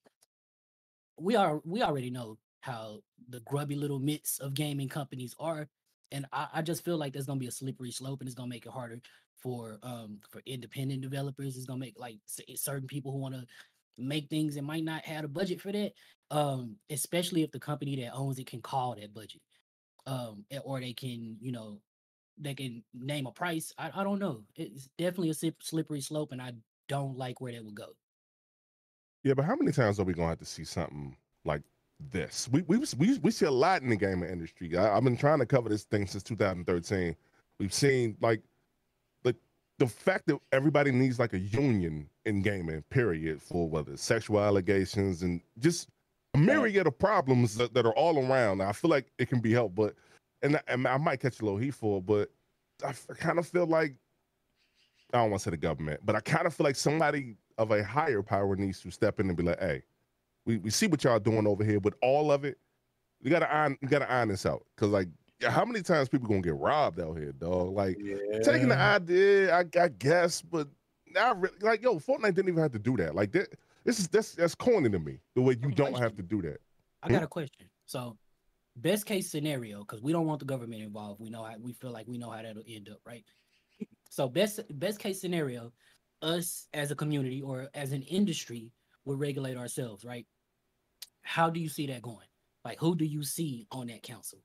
we 1.19 1.37
are 1.37 1.61
we 1.65 1.83
already 1.83 2.11
know 2.11 2.39
how 2.61 3.01
the 3.29 3.41
grubby 3.41 3.75
little 3.75 3.99
mitts 3.99 4.39
of 4.39 4.55
gaming 4.55 4.89
companies 4.89 5.35
are 5.39 5.69
and 6.11 6.27
I, 6.33 6.49
I 6.55 6.63
just 6.63 6.85
feel 6.85 6.97
like 6.97 7.13
there's 7.13 7.27
gonna 7.27 7.41
be 7.41 7.47
a 7.47 7.53
slippery 7.53 7.91
slope 7.91 8.21
and 8.21 8.29
it's 8.29 8.35
gonna 8.35 8.49
make 8.49 8.67
it 8.67 8.73
harder 8.73 9.01
for 9.41 9.79
um 9.83 10.19
for 10.31 10.43
independent 10.47 11.01
developers 11.03 11.57
it's 11.57 11.67
gonna 11.67 11.81
make 11.81 11.99
like 11.99 12.19
c- 12.27 12.57
certain 12.57 12.87
people 12.89 13.13
who 13.13 13.19
want 13.19 13.35
to 13.35 13.45
make 13.99 14.31
things 14.31 14.57
and 14.57 14.67
might 14.67 14.85
not 14.85 15.05
have 15.05 15.25
a 15.25 15.29
budget 15.29 15.61
for 15.61 15.71
that 15.73 15.93
um 16.31 16.77
especially 16.91 17.43
if 17.43 17.51
the 17.53 17.59
company 17.61 17.97
that 17.97 18.15
owns 18.15 18.39
it 18.39 18.47
can 18.47 18.63
call 18.63 18.95
that 18.95 19.13
budget 19.13 19.41
um 20.07 20.45
eh, 20.51 20.59
or 20.65 20.81
they 20.81 20.93
can 20.93 21.37
you 21.41 21.53
know 21.53 21.81
they 22.39 22.55
can 22.55 22.83
name 22.95 23.27
a 23.27 23.33
price 23.33 23.73
i, 23.79 23.91
I 23.95 24.05
don't 24.05 24.19
know 24.19 24.43
it's 24.57 24.89
definitely 24.99 25.31
a 25.31 25.53
slippery 25.61 26.01
slope 26.01 26.33
and 26.33 26.43
i 26.43 26.53
don't 26.89 27.17
like 27.17 27.41
where 27.41 27.53
that 27.53 27.65
would 27.65 27.75
go 27.75 27.95
Yeah, 29.25 29.35
but 29.35 29.45
how 29.45 29.55
many 29.57 29.73
times 29.73 30.01
are 30.01 30.05
we 30.05 30.15
gonna 30.15 30.29
have 30.29 30.39
to 30.39 30.45
see 30.45 30.65
something 30.65 31.17
like 31.45 31.63
this? 32.11 32.49
We 32.51 32.63
we 32.63 32.79
we 32.99 33.19
we 33.19 33.31
see 33.31 33.47
a 33.47 33.51
lot 33.51 33.83
in 33.83 33.89
the 33.91 33.97
gaming 33.97 34.29
industry. 34.31 34.77
I, 34.77 34.97
I've 34.97 35.05
been 35.05 35.17
trying 35.17 35.39
to 35.39 35.47
cover 35.47 35.69
this 35.69 35.85
thing 35.85 36.07
since 36.07 36.23
2013. 36.25 37.15
We've 37.59 37.73
seen 37.73 38.17
like 38.21 38.43
the 39.23 39.35
the 39.79 39.87
fact 39.87 40.27
that 40.27 40.39
everybody 40.51 40.91
needs 40.91 41.19
like 41.19 41.35
a 41.35 41.39
union 41.39 42.09
in 42.25 42.43
gaming, 42.43 42.83
period, 42.91 43.41
for 43.41 43.69
whether 43.69 43.93
it's 43.93 44.03
sexual 44.03 44.41
allegations 44.41 45.23
and 45.23 45.41
just 45.61 45.89
a 46.35 46.39
myriad 46.39 46.87
of 46.87 46.99
problems 46.99 47.57
that, 47.57 47.75
that 47.75 47.87
are 47.87 47.95
all 47.95 48.19
around. 48.19 48.61
I 48.61 48.73
feel 48.73 48.91
like 48.91 49.13
it 49.19 49.29
can 49.29 49.41
be 49.41 49.53
helped, 49.53 49.77
but 49.77 49.95
and 50.43 50.57
I, 50.57 50.61
and 50.69 50.87
I 50.87 50.97
might 50.97 51.21
catch 51.21 51.41
a 51.41 51.45
little 51.45 51.59
heat 51.59 51.75
for 51.75 51.99
it, 51.99 52.07
but 52.07 52.31
I 52.85 52.93
kind 53.15 53.39
of 53.39 53.47
feel 53.47 53.67
like 53.67 53.95
I 55.13 55.19
don't 55.19 55.31
want 55.31 55.43
to 55.43 55.45
say 55.45 55.51
the 55.51 55.57
government, 55.57 56.01
but 56.05 56.17
I 56.17 56.21
kind 56.21 56.47
of 56.47 56.55
feel 56.55 56.65
like 56.65 56.77
somebody 56.77 57.37
of 57.59 57.71
a 57.71 57.85
higher 57.85 58.23
power 58.23 58.57
needs 58.57 58.81
to 58.81 58.91
step 58.91 59.21
in 59.21 59.29
and 59.29 59.37
be 59.37 59.43
like, 59.43 59.61
hey, 59.61 59.83
we, 60.45 60.59
we 60.59 60.71
see 60.71 60.87
what 60.87 61.05
y'all 61.05 61.19
doing 61.19 61.47
over 61.47 61.65
here, 61.65 61.81
but 61.81 61.95
all 62.03 62.33
of 62.33 62.45
it, 62.45 62.59
you 63.21 63.31
gotta 63.31 63.53
iron 63.53 63.79
you 63.81 63.89
gotta 63.89 64.11
iron 64.11 64.29
this 64.29 64.47
out. 64.47 64.65
Cause 64.77 64.89
like 64.89 65.09
how 65.49 65.65
many 65.65 65.83
times 65.83 66.09
people 66.09 66.29
gonna 66.29 66.41
get 66.41 66.57
robbed 66.57 67.01
out 67.01 67.17
here, 67.17 67.33
dog? 67.33 67.73
Like 67.75 67.97
taking 68.43 68.69
the 68.69 68.77
idea, 68.77 69.55
I, 69.55 69.65
I 69.81 69.89
guess, 69.89 70.43
but 70.43 70.69
not 71.15 71.41
really 71.41 71.57
like 71.61 71.83
yo, 71.83 71.97
Fortnite 71.97 72.35
didn't 72.35 72.49
even 72.49 72.63
have 72.63 72.73
to 72.73 72.79
do 72.79 72.97
that. 72.97 73.15
Like 73.15 73.33
that, 73.33 73.49
this 73.85 74.01
is 74.01 74.09
that's 74.09 74.33
that's 74.33 74.55
corny 74.55 74.91
to 74.91 74.99
me. 74.99 75.19
The 75.35 75.43
way 75.43 75.57
you 75.61 75.71
don't 75.71 75.97
have 75.99 76.17
to 76.17 76.23
do 76.23 76.43
that. 76.43 76.59
I 77.03 77.09
hmm? 77.09 77.15
got 77.15 77.23
a 77.23 77.29
question. 77.29 77.69
So, 77.87 78.17
best 78.77 79.07
case 79.07 79.31
scenario, 79.31 79.81
because 79.81 80.01
we 80.03 80.13
don't 80.13 80.27
want 80.27 80.41
the 80.41 80.47
government 80.47 80.83
involved. 80.83 81.21
We 81.21 81.31
know 81.31 81.45
how 81.45 81.55
we 81.61 81.73
feel 81.73 81.91
like 81.91 82.07
we 82.07 82.19
know 82.19 82.31
how 82.31 82.43
that'll 82.43 82.63
end 82.67 82.89
up, 82.91 82.99
right? 83.07 83.25
So, 84.11 84.29
best 84.29 84.61
best 84.79 84.99
case 84.99 85.21
scenario, 85.21 85.73
us 86.21 86.69
as 86.75 86.91
a 86.91 86.95
community 86.95 87.43
or 87.43 87.69
as 87.75 87.93
an 87.93 88.03
industry 88.03 88.73
will 89.05 89.17
regulate 89.17 89.57
ourselves, 89.57 90.05
right? 90.05 90.27
How 91.23 91.51
do 91.51 91.61
you 91.61 91.69
see 91.69 91.87
that 91.87 92.03
going? 92.03 92.27
Like, 92.65 92.79
who 92.79 92.95
do 92.95 93.05
you 93.05 93.25
see 93.25 93.67
on 93.73 93.89
that 93.89 94.03
council? 94.03 94.39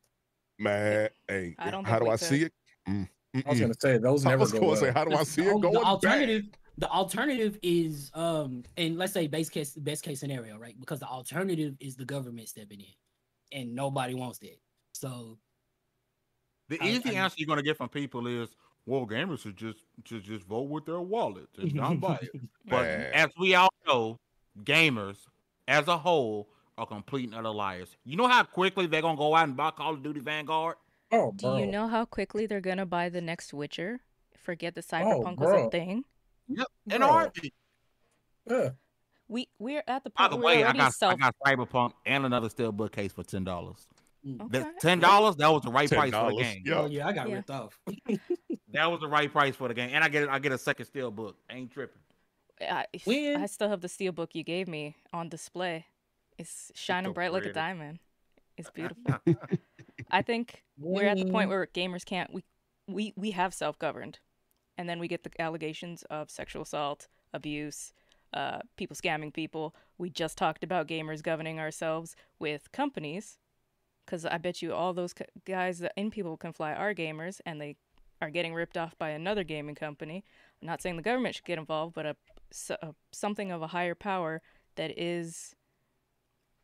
Man, 0.60 1.10
hey, 1.28 1.56
I 1.60 1.70
don't 1.70 1.86
how 1.86 2.00
do 2.00 2.08
I 2.08 2.12
could. 2.12 2.22
see 2.22 2.44
it? 2.44 2.54
Mm, 2.90 3.08
I 3.46 3.50
was 3.50 3.60
gonna 3.60 3.74
say 3.80 3.98
those 3.98 4.24
never 4.24 4.30
I 4.30 4.32
never 4.32 4.40
was 4.42 4.52
go 4.54 4.60
gonna 4.60 4.72
well. 4.72 4.82
say, 4.82 4.92
how 4.92 5.06
do 5.06 5.16
I 5.16 5.24
see 5.24 5.42
the 5.44 5.50
it 5.50 5.62
going? 5.62 5.74
The 5.74 5.80
bad? 5.80 5.86
alternative, 5.86 6.44
the 6.78 6.90
alternative 6.90 7.60
is 7.62 8.12
um, 8.14 8.64
and 8.78 8.98
let's 8.98 9.14
say 9.14 9.28
base 9.28 9.50
case 9.50 9.76
best 9.76 10.04
case 10.04 10.20
scenario, 10.20 10.58
right? 10.58 10.80
Because 10.80 11.00
the 11.00 11.08
alternative 11.08 11.76
is 11.80 11.96
the 11.96 12.06
government 12.06 12.50
stepping 12.50 12.80
in, 12.80 12.94
and 13.52 13.74
nobody 13.76 14.14
wants 14.14 14.40
that. 14.40 14.58
So 14.94 15.38
The 16.70 16.80
I- 16.82 16.88
easy 16.88 17.16
I- 17.18 17.24
answer 17.24 17.36
you're 17.38 17.48
gonna 17.48 17.64
get 17.64 17.78
from 17.78 17.90
people 17.90 18.28
is, 18.28 18.50
well, 18.86 19.06
gamers 19.06 19.40
should 19.40 19.58
just 19.58 19.80
just 20.04 20.26
just 20.26 20.46
vote 20.46 20.70
with 20.70 20.86
their 20.86 21.02
wallet 21.02 21.48
and 21.58 21.74
not 21.76 22.00
buy 22.00 22.20
it. 22.22 22.32
But 22.66 22.84
Man. 22.84 23.14
as 23.14 23.30
we 23.40 23.56
all 23.56 23.74
know, 23.86 24.20
gamers 24.64 25.18
as 25.68 25.88
a 25.88 25.98
whole 25.98 26.50
are 26.78 26.86
complete 26.86 27.26
and 27.26 27.36
utter 27.36 27.50
liars. 27.50 27.96
You 28.06 28.18
know 28.18 28.28
how 28.28 28.44
quickly 28.44 28.86
they're 28.88 29.02
gonna 29.02 29.18
go 29.18 29.36
out 29.36 29.48
and 29.48 29.58
buy 29.58 29.72
Call 29.72 29.94
of 29.96 30.04
Duty 30.04 30.20
Vanguard? 30.20 30.76
Oh, 31.12 31.32
Do 31.36 31.58
you 31.58 31.68
know 31.68 31.88
how 31.88 32.06
quickly 32.06 32.46
they're 32.48 32.62
gonna 32.62 32.86
buy 32.86 33.10
the 33.10 33.22
next 33.22 33.54
Witcher? 33.54 34.02
Forget 34.38 34.76
the 34.76 34.82
oh, 34.82 34.94
cyberpunk 34.94 35.38
was 35.38 35.68
a 35.68 35.70
thing. 35.70 36.04
Yep. 36.50 36.68
And 36.92 37.00
Bro. 37.02 37.10
already, 37.10 37.54
Yeah. 38.50 38.70
We 39.30 39.50
we're 39.60 39.84
at 39.88 40.04
the 40.04 40.10
by 40.12 40.24
point 40.28 40.32
the 40.32 40.38
where 40.38 40.46
way, 40.46 40.58
we're 40.60 40.66
I 40.68 40.70
already 40.70 40.80
got 40.80 41.04
I 41.04 41.16
got 41.16 41.36
Cyberpunk 41.46 41.92
and 42.06 42.26
another 42.26 42.50
steel 42.50 42.72
bookcase 42.72 43.12
for 43.12 43.24
ten 43.24 43.44
dollars. 43.44 43.86
mm. 44.26 44.42
Okay. 44.42 44.60
That 44.60 44.80
ten 44.80 45.00
dollars, 45.00 45.36
that 45.38 45.50
was 45.52 45.64
the 45.64 45.72
right 45.72 45.90
price 45.90 46.12
for 46.14 46.32
the 46.32 46.38
$10, 46.38 46.42
game. 46.42 46.64
yeah. 46.66 46.80
oh 46.80 46.86
yeah, 46.88 47.08
I 47.08 47.12
got 47.14 47.28
Yeah. 47.30 47.36
ripped 47.36 47.50
off. 47.50 47.80
That 48.74 48.92
was 48.92 49.00
the 49.00 49.08
right 49.08 49.32
price 49.32 49.56
for 49.56 49.70
the 49.70 49.74
game, 49.74 49.92
and 49.94 50.04
I 50.04 50.10
get 50.10 50.28
I 50.30 50.40
get 50.40 50.52
a 50.52 50.58
second 50.58 50.86
steel 50.88 51.10
book. 51.10 51.38
Ain't 51.50 51.72
tripping. 51.72 52.02
I, 52.62 52.86
When- 53.06 53.42
I 53.42 53.46
still 53.46 53.70
have 53.70 53.82
the 53.82 53.88
steel 53.88 54.12
book 54.12 54.32
you 54.36 54.44
gave 54.44 54.68
me 54.68 54.96
on 55.14 55.30
display. 55.30 55.86
It's 56.38 56.72
shining 56.76 57.10
so 57.12 57.14
bright 57.14 57.32
like 57.32 57.46
a 57.46 57.54
diamond. 57.54 58.00
It's 58.58 58.70
beautiful. 58.70 59.04
I 60.12 60.22
think 60.22 60.64
we're 60.78 61.06
at 61.08 61.18
the 61.18 61.26
point 61.32 61.50
where 61.50 61.66
gamers 61.68 62.04
can't 62.06 62.32
we 62.34 62.44
we 62.88 63.14
we 63.16 63.32
have 63.32 63.54
self-governed. 63.54 64.20
And 64.78 64.88
then 64.88 65.00
we 65.00 65.08
get 65.08 65.24
the 65.24 65.32
allegations 65.42 66.04
of 66.12 66.30
sexual 66.30 66.62
assault, 66.62 67.08
abuse, 67.34 67.94
uh, 68.34 68.60
people 68.76 68.96
scamming 68.96 69.34
people. 69.34 69.76
We 69.98 70.10
just 70.10 70.38
talked 70.38 70.64
about 70.64 70.88
gamers 70.88 71.24
governing 71.24 71.60
ourselves 71.60 72.16
with 72.40 72.72
companies 72.72 73.40
because 74.06 74.26
I 74.26 74.38
bet 74.38 74.62
you 74.62 74.74
all 74.74 74.94
those 74.94 75.14
c- 75.18 75.26
guys 75.46 75.80
that 75.80 75.94
in 75.98 76.12
people 76.12 76.38
can 76.38 76.54
fly 76.54 76.74
are 76.74 76.94
gamers, 76.94 77.42
and 77.46 77.60
they 77.60 77.76
are 78.22 78.30
getting 78.30 78.54
ripped 78.54 78.78
off 78.78 78.98
by 78.98 79.10
another 79.10 79.44
gaming 79.44 79.76
company. 79.76 80.24
I'm 80.62 80.68
not 80.68 80.82
saying 80.82 80.96
the 80.96 81.02
government 81.02 81.36
should 81.36 81.46
get 81.46 81.60
involved, 81.60 81.94
but 81.94 82.06
a, 82.06 82.16
a- 82.82 82.96
something 83.12 83.52
of 83.52 83.62
a 83.62 83.68
higher 83.68 83.96
power 83.96 84.42
that 84.76 84.98
is, 84.98 85.56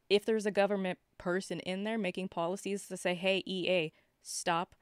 if 0.09 0.25
there's 0.25 0.45
a 0.45 0.51
government 0.51 0.99
person 1.17 1.59
in 1.61 1.83
there 1.83 1.97
making 1.97 2.29
policies 2.29 2.87
to 2.87 2.97
say, 2.97 3.13
"Hey, 3.13 3.43
EA, 3.45 3.91
stop 4.21 4.75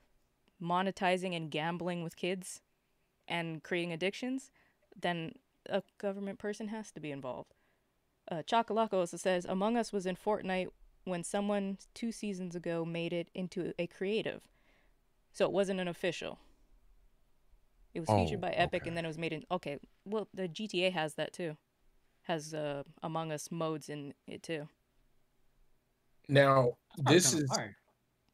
monetizing 0.61 1.35
and 1.35 1.49
gambling 1.49 2.03
with 2.03 2.15
kids 2.15 2.61
and 3.27 3.63
creating 3.63 3.91
addictions," 3.91 4.51
then 4.99 5.33
a 5.69 5.83
government 5.97 6.39
person 6.39 6.67
has 6.69 6.91
to 6.91 6.99
be 6.99 7.11
involved. 7.11 7.53
Uh, 8.29 8.43
Chocolaco 8.43 9.05
says, 9.07 9.45
Among 9.45 9.77
Us 9.77 9.91
was 9.91 10.05
in 10.05 10.15
Fortnite 10.15 10.67
when 11.05 11.23
someone 11.23 11.77
two 11.93 12.11
seasons 12.11 12.55
ago 12.55 12.85
made 12.85 13.13
it 13.13 13.29
into 13.33 13.73
a 13.79 13.87
creative. 13.87 14.41
So 15.33 15.45
it 15.45 15.51
wasn't 15.51 15.79
an 15.79 15.87
official. 15.87 16.39
It 17.93 17.99
was 18.01 18.09
featured 18.09 18.37
Oh, 18.39 18.41
by 18.41 18.51
Epic 18.51 18.83
okay. 18.83 18.89
and 18.89 18.97
then 18.97 19.05
it 19.05 19.07
was 19.09 19.17
made 19.17 19.33
in. 19.33 19.43
Okay, 19.51 19.77
well, 20.05 20.27
the 20.33 20.47
GTA 20.47 20.91
has 20.93 21.15
that 21.15 21.33
too. 21.33 21.57
Has 22.23 22.53
uh, 22.53 22.83
Among 23.03 23.31
Us 23.31 23.49
modes 23.51 23.89
in 23.89 24.13
it 24.27 24.43
too. 24.43 24.67
Now, 26.29 26.73
this 26.97 27.33
is 27.33 27.49
fire. 27.49 27.75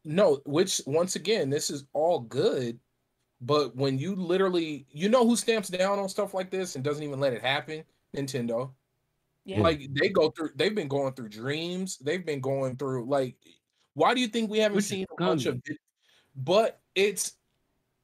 no, 0.03 0.41
which 0.45 0.81
once 0.85 1.15
again, 1.15 1.49
this 1.49 1.69
is 1.69 1.85
all 1.93 2.19
good. 2.19 2.79
But 3.41 3.75
when 3.75 3.99
you 3.99 4.15
literally, 4.15 4.87
you 4.91 5.09
know 5.09 5.25
who 5.25 5.35
stamps 5.35 5.69
down 5.69 5.99
on 5.99 6.09
stuff 6.09 6.33
like 6.33 6.49
this 6.49 6.75
and 6.75 6.83
doesn't 6.83 7.03
even 7.03 7.19
let 7.19 7.33
it 7.33 7.41
happen? 7.41 7.83
Nintendo. 8.15 8.71
Yeah. 9.45 9.61
Like 9.61 9.87
they 9.93 10.09
go 10.09 10.31
through, 10.31 10.49
they've 10.55 10.73
been 10.73 10.87
going 10.87 11.13
through 11.13 11.29
dreams. 11.29 11.97
They've 11.99 12.25
been 12.25 12.41
going 12.41 12.77
through 12.77 13.05
like, 13.05 13.35
why 13.93 14.13
do 14.13 14.21
you 14.21 14.27
think 14.27 14.49
we 14.49 14.59
haven't 14.59 14.77
Which 14.77 14.85
seen 14.85 15.05
a 15.11 15.23
bunch 15.23 15.45
of? 15.45 15.61
But 16.35 16.79
it's, 16.95 17.33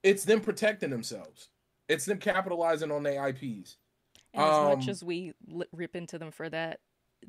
it's 0.03 0.23
them 0.23 0.39
protecting 0.39 0.89
themselves. 0.89 1.49
It's 1.89 2.05
them 2.05 2.17
capitalizing 2.17 2.91
on 2.91 3.03
their 3.03 3.27
IPs. 3.27 3.77
And 4.34 4.43
as 4.43 4.77
much 4.77 4.84
Um, 4.86 4.89
as 4.89 5.03
we 5.03 5.34
rip 5.71 5.95
into 5.95 6.17
them 6.17 6.31
for 6.31 6.49
that, 6.49 6.79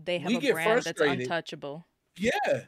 they 0.03 0.19
have 0.19 0.33
a 0.33 0.53
brand 0.53 0.83
that's 0.83 1.01
untouchable. 1.01 1.87
Yeah. 2.17 2.63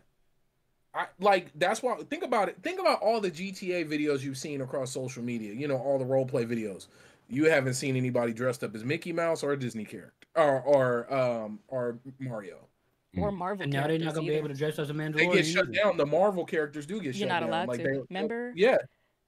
I 0.97 1.07
like 1.21 1.51
that's 1.57 1.83
why 1.83 1.97
think 2.11 2.25
about 2.25 2.49
it. 2.49 2.57
Think 2.63 2.81
about 2.81 3.01
all 3.03 3.21
the 3.21 3.31
GTA 3.31 3.87
videos 3.89 4.23
you've 4.23 4.39
seen 4.39 4.61
across 4.63 4.91
social 4.93 5.23
media, 5.23 5.53
you 5.53 5.69
know, 5.69 5.77
all 5.77 5.99
the 5.99 6.05
role 6.05 6.25
play 6.27 6.45
videos. 6.45 6.87
You 7.29 7.45
haven't 7.51 7.75
seen 7.75 7.97
anybody 7.97 8.33
dressed 8.33 8.65
up 8.65 8.75
as 8.75 8.85
Mickey 8.85 9.13
Mouse 9.13 9.43
or 9.43 9.53
a 9.53 9.59
Disney 9.59 9.85
character 9.85 10.27
or 10.35 10.61
or 10.63 11.13
um 11.15 11.61
or 11.69 11.99
Mario. 12.19 12.69
Or 13.19 13.33
Marvel 13.33 13.65
And 13.65 13.73
now 13.73 13.87
they're 13.87 13.99
not 13.99 14.15
gonna 14.15 14.27
be 14.27 14.35
able 14.35 14.49
to 14.49 14.55
dress 14.55 14.79
as 14.79 14.91
a 14.91 14.93
Mandalorian. 14.93 15.17
They 15.17 15.37
get 15.39 15.47
shut 15.47 15.65
either. 15.69 15.73
down. 15.73 15.97
The 15.97 16.05
Marvel 16.07 16.45
characters 16.45 16.87
do 16.87 16.97
get 17.01 17.15
You're 17.15 17.29
shut 17.29 17.29
not 17.29 17.43
allowed 17.43 17.69
like 17.69 17.79
to. 17.79 17.85
they, 17.85 18.01
Remember? 18.11 18.53
Yeah. 18.55 18.77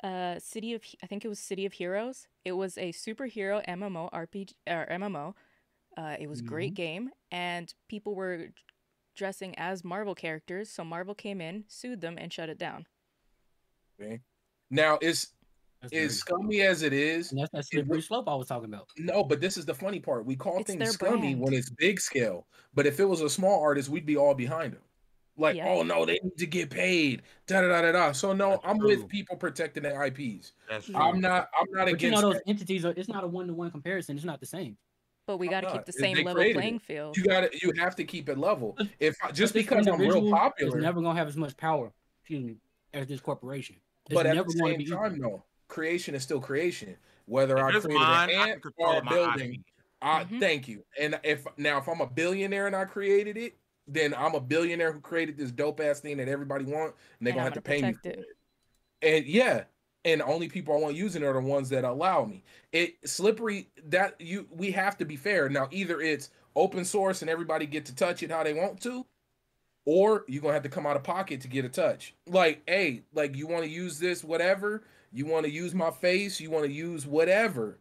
uh 0.05 0.39
city 0.39 0.75
of 0.75 0.83
i 1.03 1.07
think 1.07 1.25
it 1.25 1.29
was 1.29 1.41
city 1.41 1.67
of 1.67 1.73
heroes 1.73 2.29
it 2.45 2.53
was 2.53 2.79
a 2.79 2.93
superhero 2.93 3.65
mmo 3.67 4.09
rpg 4.13 4.53
or 4.69 4.87
mmo 4.91 5.35
uh 5.97 6.15
it 6.21 6.29
was 6.29 6.39
a 6.39 6.45
great 6.45 6.75
game 6.75 7.11
and 7.33 7.75
people 7.89 8.15
were 8.15 8.49
dressing 9.19 9.55
as 9.59 9.85
marvel 9.85 10.15
characters 10.15 10.71
so 10.71 10.83
marvel 10.85 11.15
came 11.15 11.41
in 11.41 11.65
sued 11.69 12.01
them 12.01 12.17
and 12.19 12.33
shut 12.33 12.49
it 12.49 12.59
down 12.59 12.87
Now 14.71 14.99
it's 15.03 15.29
That's 15.83 15.93
as 15.93 15.99
very- 15.99 16.09
scummy 16.11 16.61
as 16.63 16.83
it 16.83 16.93
is. 16.93 17.33
and 17.33 17.41
that's 17.41 17.51
that 17.53 17.65
slippery 17.67 18.01
slope 18.03 18.29
I 18.29 18.35
was 18.35 18.47
talking 18.49 18.67
about. 18.73 18.89
No, 18.97 19.25
but 19.25 19.41
this 19.41 19.57
is 19.57 19.65
the 19.65 19.75
funny 19.75 19.99
part. 20.01 20.25
We 20.27 20.37
call 20.37 20.59
It's 20.59 20.67
things 20.71 20.79
their 20.79 20.93
scummy 20.93 21.21
brand. 21.35 21.41
when 21.41 21.55
it's 21.55 21.71
big 21.71 22.01
scale. 22.01 22.47
But 22.75 22.87
if 22.87 23.01
it 23.01 23.05
was 23.05 23.21
a 23.23 23.31
small 23.31 23.61
artist, 23.63 23.89
we'd 23.89 24.05
be 24.07 24.17
all 24.17 24.35
behind 24.35 24.73
him. 24.75 24.83
Like, 25.37 25.57
Yeah. 25.57 25.69
oh 25.69 25.83
no, 25.85 26.05
they 26.05 26.19
need 26.23 26.37
to 26.39 26.47
get 26.47 26.69
paid. 26.71 27.23
Da 27.47 27.61
da 27.61 27.69
da 27.69 27.83
da 27.83 27.93
da. 27.93 28.13
So 28.13 28.33
no, 28.33 28.51
That's 28.51 28.63
I'm 28.67 28.79
true. 28.79 28.89
with 28.89 29.09
people 29.09 29.37
protecting 29.37 29.85
their 29.85 30.03
IPs. 30.05 30.53
That's 30.69 30.87
true. 30.87 30.97
I'm 30.97 31.21
not. 31.21 31.49
I'm 31.59 31.67
not 31.71 31.87
But 31.91 32.03
you 32.03 32.11
know 32.11 32.21
those 32.21 32.35
that. 32.35 32.43
entities 32.49 32.85
are. 32.85 32.93
It's 32.97 33.09
not 33.09 33.23
a 33.25 33.29
one 33.29 33.47
to 33.47 33.55
one 33.55 33.71
comparison. 33.71 34.17
It's 34.17 34.25
not 34.27 34.41
the 34.41 34.47
same. 34.47 34.77
But 35.29 35.37
we 35.37 35.47
got 35.47 35.61
to 35.61 35.71
keep 35.71 35.85
the 35.85 35.93
same 35.93 36.17
they 36.17 36.23
level 36.25 36.35
created 36.41 36.51
it. 36.51 36.55
playing 36.55 36.79
field 36.79 37.17
You 37.17 37.25
got 37.25 37.41
to 37.43 37.51
You 37.63 37.73
have 37.79 37.95
to 37.97 38.05
keep 38.05 38.29
it 38.31 38.39
level. 38.39 38.77
If 38.99 39.15
just 39.35 39.53
because 39.55 39.87
I'm 39.87 40.01
real 40.01 40.17
individual 40.17 40.53
is 40.59 40.75
never 40.75 41.01
gonna 41.03 41.19
have 41.19 41.29
as 41.29 41.37
much 41.37 41.57
power. 41.57 41.93
Excuse 42.23 42.43
me, 42.43 42.57
as 42.95 43.07
this 43.07 43.21
corporation. 43.21 43.77
It's 44.07 44.15
but 44.15 44.27
at 44.27 44.35
never 44.35 44.49
the 44.49 44.59
same 44.59 44.73
to 44.73 44.79
be 44.79 44.85
equal. 44.85 44.99
time, 44.99 45.19
though, 45.21 45.45
creation 45.69 46.15
is 46.15 46.23
still 46.23 46.41
creation. 46.41 46.97
Whether 47.27 47.59
I 47.59 47.69
If 47.69 47.77
it's 47.77 47.85
created 47.85 48.09
mine, 48.09 48.31
an 48.31 48.37
I 48.37 48.49
ant 48.49 48.63
or 48.79 48.97
a 48.99 49.03
building, 49.03 49.53
IP. 49.53 49.65
I 50.01 50.25
Mhm. 50.25 50.41
thank 50.41 50.67
you. 50.67 50.83
And 50.99 51.21
if 51.23 51.47
now 51.59 51.77
if 51.79 51.87
I'm 51.89 52.01
a 52.01 52.07
billionaire 52.07 52.67
and 52.67 52.75
I 52.75 52.87
created 52.87 53.37
it, 53.37 53.59
then 53.87 54.15
I'm 54.15 54.35
a 54.35 54.41
billionaire 54.41 54.93
who 54.93 55.01
created 55.01 55.37
this 55.37 55.51
dope 55.53 55.81
ass 55.81 56.01
thing 56.01 56.17
that 56.17 56.29
everybody 56.29 56.65
want, 56.65 56.95
and 57.19 57.27
they're 57.27 57.33
And 57.33 57.41
gonna 57.41 57.41
I'm 57.41 57.53
have 57.53 57.55
to 57.55 57.61
gonna 57.61 57.81
pay 57.81 57.87
me 57.87 57.93
for 58.03 58.09
it. 58.09 58.19
it. 58.21 59.17
And 59.17 59.27
yeah, 59.27 59.65
and 60.05 60.23
only 60.23 60.49
people 60.49 60.75
I 60.75 60.79
want 60.79 60.97
using 60.97 61.23
are 61.23 61.33
the 61.33 61.41
ones 61.41 61.69
that 61.71 61.85
allow 61.85 62.25
me. 62.25 62.45
It 62.73 62.97
slippery 63.09 63.69
that 63.89 64.21
you 64.21 64.47
we 64.51 64.71
have 64.73 64.97
to 64.99 65.05
be 65.05 65.17
fair. 65.17 65.49
Now 65.49 65.69
either 65.71 66.01
it's 66.01 66.31
open 66.57 66.85
source 66.85 67.23
and 67.23 67.31
everybody 67.31 67.67
get 67.67 67.87
to 67.87 67.95
touch 67.95 68.23
it 68.23 68.31
how 68.31 68.43
they 68.43 68.55
want 68.55 68.81
to, 68.83 69.07
or 69.85 70.25
you're 70.29 70.43
gonna 70.43 70.55
have 70.55 70.63
to 70.63 70.69
come 70.69 70.87
out 70.87 70.97
of 70.97 71.03
pocket 71.03 71.41
to 71.43 71.49
get 71.49 71.65
a 71.65 71.69
touch. 71.69 72.15
Like, 72.27 72.63
hey, 72.67 73.03
like 73.15 73.37
you 73.37 73.47
want 73.47 73.65
to 73.65 73.71
use 73.71 73.99
this, 73.99 74.25
whatever, 74.25 74.85
you 75.13 75.27
want 75.27 75.47
to 75.47 75.53
use 75.53 75.75
my 75.75 75.91
face, 75.91 76.41
you 76.41 76.51
want 76.51 76.65
to 76.67 76.73
use 76.73 77.07
whatever, 77.07 77.79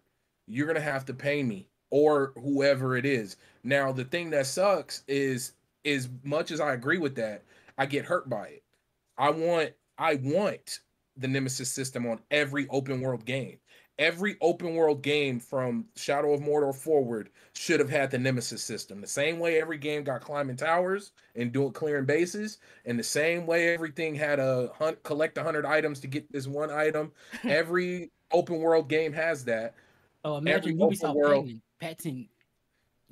you're 0.47 0.67
gonna 0.67 0.79
have 0.79 1.05
to 1.05 1.13
pay 1.13 1.43
me 1.43 1.67
or 1.89 2.33
whoever 2.35 2.97
it 2.97 3.05
is. 3.05 3.37
Now, 3.63 3.91
the 3.91 4.05
thing 4.05 4.29
that 4.31 4.45
sucks 4.45 5.03
is 5.07 5.53
as 5.85 6.09
much 6.23 6.51
as 6.51 6.59
I 6.59 6.73
agree 6.73 6.97
with 6.97 7.15
that, 7.15 7.43
I 7.77 7.85
get 7.85 8.05
hurt 8.05 8.29
by 8.29 8.47
it. 8.47 8.63
I 9.17 9.31
want 9.31 9.71
I 9.97 10.15
want 10.15 10.79
the 11.17 11.27
Nemesis 11.27 11.69
system 11.69 12.05
on 12.05 12.19
every 12.31 12.67
open 12.69 13.01
world 13.01 13.25
game. 13.25 13.57
Every 13.99 14.37
open 14.41 14.75
world 14.75 15.01
game 15.01 15.39
from 15.39 15.85
Shadow 15.95 16.31
of 16.33 16.41
Mordor 16.41 16.75
forward 16.75 17.31
should 17.53 17.79
have 17.79 17.89
had 17.89 18.11
the 18.11 18.19
Nemesis 18.19 18.63
system. 18.63 19.01
The 19.01 19.07
same 19.07 19.39
way 19.39 19.59
every 19.59 19.79
game 19.79 20.03
got 20.03 20.21
climbing 20.21 20.55
towers 20.55 21.13
and 21.35 21.51
doing 21.51 21.71
clearing 21.71 22.05
bases, 22.05 22.59
and 22.85 22.99
the 22.99 23.03
same 23.03 23.47
way 23.47 23.73
everything 23.73 24.13
had 24.13 24.39
a 24.39 24.69
hunt 24.77 25.01
collect 25.01 25.37
hundred 25.39 25.65
items 25.65 25.99
to 26.01 26.07
get 26.07 26.31
this 26.31 26.45
one 26.45 26.69
item. 26.69 27.11
every 27.43 28.11
open 28.31 28.59
world 28.59 28.87
game 28.87 29.13
has 29.13 29.43
that. 29.45 29.73
Oh, 30.23 30.37
imagine 30.37 30.79
every 30.79 30.97
Ubisoft 30.97 31.15
world- 31.15 31.45
patent, 31.45 31.61
patent. 31.79 32.27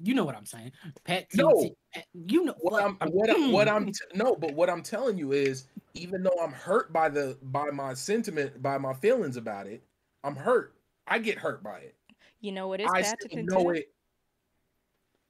You 0.01 0.13
know 0.13 0.25
what 0.25 0.35
I'm 0.35 0.45
saying? 0.45 0.71
Patent. 1.03 1.27
No. 1.35 1.69
pat- 1.93 2.05
You 2.13 2.43
know 2.45 2.55
what 2.59 2.83
I'm 2.83 2.95
what 3.11 3.29
I- 3.29 3.51
what 3.51 3.69
I'm 3.69 3.85
t- 3.87 3.93
no, 4.13 4.35
but 4.35 4.53
what 4.53 4.69
I'm 4.69 4.83
telling 4.83 5.17
you 5.17 5.31
is 5.31 5.67
even 5.93 6.21
though 6.23 6.37
I'm 6.41 6.51
hurt 6.51 6.91
by 6.91 7.07
the 7.09 7.37
by 7.41 7.69
my 7.71 7.93
sentiment, 7.93 8.61
by 8.61 8.77
my 8.77 8.93
feelings 8.93 9.37
about 9.37 9.67
it, 9.67 9.83
I'm 10.23 10.35
hurt. 10.35 10.75
I 11.07 11.19
get 11.19 11.37
hurt 11.37 11.63
by 11.63 11.79
it. 11.79 11.95
you 12.41 12.51
know 12.51 12.67
what 12.67 12.81
is 12.81 12.89
I 12.93 13.01
still 13.01 13.29
patented 13.29 13.45
know 13.53 13.69
it. 13.69 13.91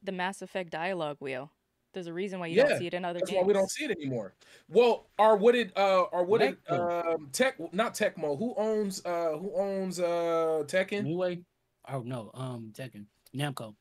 the 0.03 0.11
mass 0.11 0.41
effect 0.41 0.69
dialogue 0.71 1.17
wheel 1.19 1.51
there's 1.93 2.07
a 2.07 2.13
reason 2.13 2.39
why 2.39 2.47
you 2.47 2.57
Yeah, 2.57 2.67
don't 2.67 2.77
see 2.79 2.87
it 2.87 2.93
in 2.93 3.05
other 3.05 3.19
That's 3.19 3.31
games 3.31 3.41
why 3.41 3.47
we 3.47 3.53
don't 3.53 3.69
see 3.71 3.85
it 3.85 3.91
anymore. 3.91 4.35
Well, 4.67 5.07
or 5.17 5.37
what 5.37 5.53
did 5.53 5.71
uh 5.77 6.01
or 6.11 6.25
what 6.25 6.41
did 6.41 6.57
um 6.69 7.29
Tech 7.31 7.55
not 7.73 7.93
Tecmo, 7.93 8.37
who 8.37 8.53
owns 8.57 9.05
uh 9.05 9.37
who 9.37 9.53
owns 9.55 9.99
uh 9.99 10.63
Tekken? 10.67 10.99
Anyway, 10.99 11.43
oh 11.87 12.01
no, 12.01 12.31
um, 12.33 12.73
Tekken, 12.75 13.05
Namco. 13.33 13.75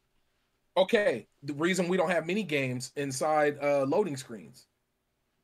Okay, 0.76 1.26
the 1.42 1.52
reason 1.54 1.88
we 1.88 1.96
don't 1.96 2.10
have 2.10 2.26
mini 2.26 2.42
games 2.42 2.92
inside 2.96 3.58
uh 3.62 3.84
loading 3.84 4.16
screens. 4.16 4.66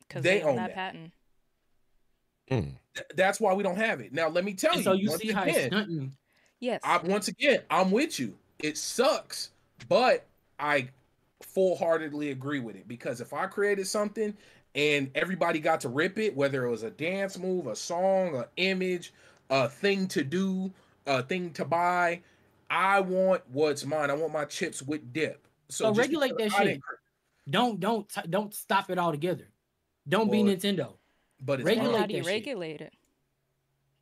because 0.08 0.22
they 0.22 0.38
they, 0.38 0.42
own 0.42 0.50
own 0.50 0.56
that, 0.56 0.68
that. 0.68 0.74
patent 0.74 1.12
Mm. 2.50 2.74
Th- 2.94 3.06
That's 3.14 3.38
why 3.40 3.54
we 3.54 3.62
don't 3.62 3.76
have 3.76 4.00
it. 4.00 4.12
Now 4.12 4.28
let 4.28 4.44
me 4.44 4.54
tell 4.54 4.72
And 4.72 4.78
you. 4.80 4.84
so 4.84 4.92
you 4.92 5.08
once 5.10 5.22
see 5.22 5.30
how 5.30 5.44
it's 5.44 5.56
again, 5.56 5.70
stunting. 5.70 6.16
yes 6.58 6.80
I 6.82 6.98
once 6.98 7.28
again, 7.28 7.60
I'm 7.70 7.92
with 7.92 8.18
you. 8.18 8.36
It 8.58 8.76
sucks, 8.76 9.50
but 9.88 10.26
I 10.58 10.88
full-heartedly 11.42 12.30
agree 12.30 12.58
with 12.58 12.74
it 12.76 12.88
because 12.88 13.20
if 13.20 13.32
I 13.32 13.46
created 13.46 13.86
something 13.86 14.36
and 14.74 15.10
everybody 15.14 15.60
got 15.60 15.80
to 15.82 15.88
rip 15.88 16.18
it, 16.18 16.34
whether 16.36 16.66
it 16.66 16.70
was 16.70 16.82
a 16.82 16.90
dance 16.90 17.38
move, 17.38 17.68
a 17.68 17.76
song, 17.76 18.36
an 18.36 18.44
image, 18.56 19.14
a 19.48 19.68
thing 19.68 20.08
to 20.08 20.24
do, 20.24 20.72
a 21.06 21.22
thing 21.22 21.52
to 21.52 21.64
buy, 21.64 22.20
I 22.70 23.00
want 23.00 23.42
what's 23.48 23.84
mine. 23.84 24.10
I 24.10 24.14
want 24.14 24.32
my 24.32 24.44
chips 24.44 24.80
with 24.82 25.12
dip. 25.12 25.46
So 25.68 25.88
just 25.90 25.98
regulate 25.98 26.36
that 26.38 26.52
I 26.54 26.64
shit. 26.64 26.80
Don't 27.48 27.80
don't 27.80 28.08
t- 28.08 28.20
don't 28.30 28.54
stop 28.54 28.90
it 28.90 28.98
all 28.98 29.10
together. 29.10 29.48
Don't 30.08 30.30
be 30.30 30.42
Nintendo. 30.42 30.94
But 31.40 31.60
it's 31.60 31.66
regulate 31.66 31.92
mine. 31.92 32.00
how 32.00 32.06
do 32.06 32.14
you 32.14 32.22
that 32.22 32.28
shit. 32.28 32.34
regulate 32.34 32.80
it 32.80 32.92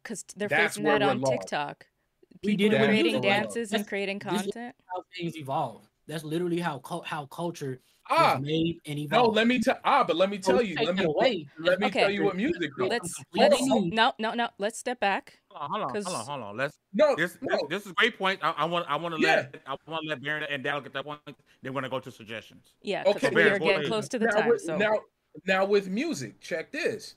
because 0.02 0.24
they're 0.36 0.48
That's 0.48 0.74
facing 0.76 0.84
that 0.84 1.02
on 1.02 1.20
lost. 1.20 1.32
tiktok 1.32 1.86
We 2.44 2.56
people 2.56 2.70
did 2.70 2.80
are 2.80 2.86
creating 2.86 3.04
music, 3.04 3.22
though. 3.22 3.28
dances 3.28 3.72
and 3.72 3.80
That's- 3.80 3.88
creating 3.88 4.18
this 4.18 4.32
is- 4.34 4.42
content 4.42 4.76
How 4.94 5.04
things 5.16 5.36
evolve. 5.36 5.88
That's 6.06 6.24
literally 6.24 6.58
how 6.60 6.80
how 7.04 7.26
culture 7.26 7.80
Ah, 8.10 8.36
is 8.36 8.40
made 8.42 8.80
and 8.86 9.10
no, 9.10 9.26
let 9.26 9.46
me 9.46 9.60
tell 9.60 9.78
ah, 9.84 10.02
but 10.02 10.16
let 10.16 10.30
me 10.30 10.38
tell 10.38 10.60
if 10.60 10.68
you, 10.70 10.76
let 10.76 10.94
me 10.96 11.02
that 11.02 11.08
away. 11.08 11.46
let 11.58 11.78
me 11.78 11.86
Okay. 11.88 12.00
tell 12.00 12.10
you 12.10 12.24
what 12.24 12.36
music 12.36 12.70
do. 12.78 12.86
let's 12.86 13.14
let's 13.34 13.60
no 13.66 14.14
no 14.18 14.32
no 14.32 14.48
let's 14.58 14.78
step 14.78 14.98
back 14.98 15.38
Hold 15.47 15.47
on, 15.60 15.70
hold 15.70 15.82
on, 15.84 15.92
'Cause- 15.92 16.04
hold 16.04 16.16
on, 16.16 16.24
hold 16.26 16.42
on. 16.42 16.56
Let's 16.56 16.78
No, 16.92 17.14
this 17.16 17.38
no, 17.40 17.56
this, 17.56 17.68
this 17.68 17.86
is 17.86 17.92
a 17.92 17.94
great 17.94 18.18
point. 18.18 18.40
I, 18.42 18.50
I 18.50 18.64
want 18.64 18.86
I 18.88 18.96
want 18.96 19.14
to 19.16 19.20
Yeah. 19.20 19.46
let 19.52 19.62
I 19.66 19.76
want 19.86 20.02
to 20.04 20.08
let 20.08 20.22
Baron 20.22 20.44
and 20.50 20.62
Dal 20.62 20.80
get 20.80 20.92
that 20.94 21.04
point. 21.04 21.20
Then 21.26 21.74
we're 21.74 21.80
gonna 21.80 21.88
go 21.90 22.00
to 22.00 22.10
suggestions. 22.10 22.74
yeah 22.82 23.02
Okay, 23.06 23.30
We're 23.32 23.58
getting 23.58 23.68
ahead. 23.68 23.86
close 23.86 24.08
to 24.08 24.18
the 24.18 24.26
now, 24.26 24.32
time 24.32 24.48
with, 24.48 24.60
so 24.62 24.76
now, 24.76 25.00
now 25.46 25.64
with 25.64 25.88
music, 25.88 26.40
check 26.40 26.70
this. 26.72 27.14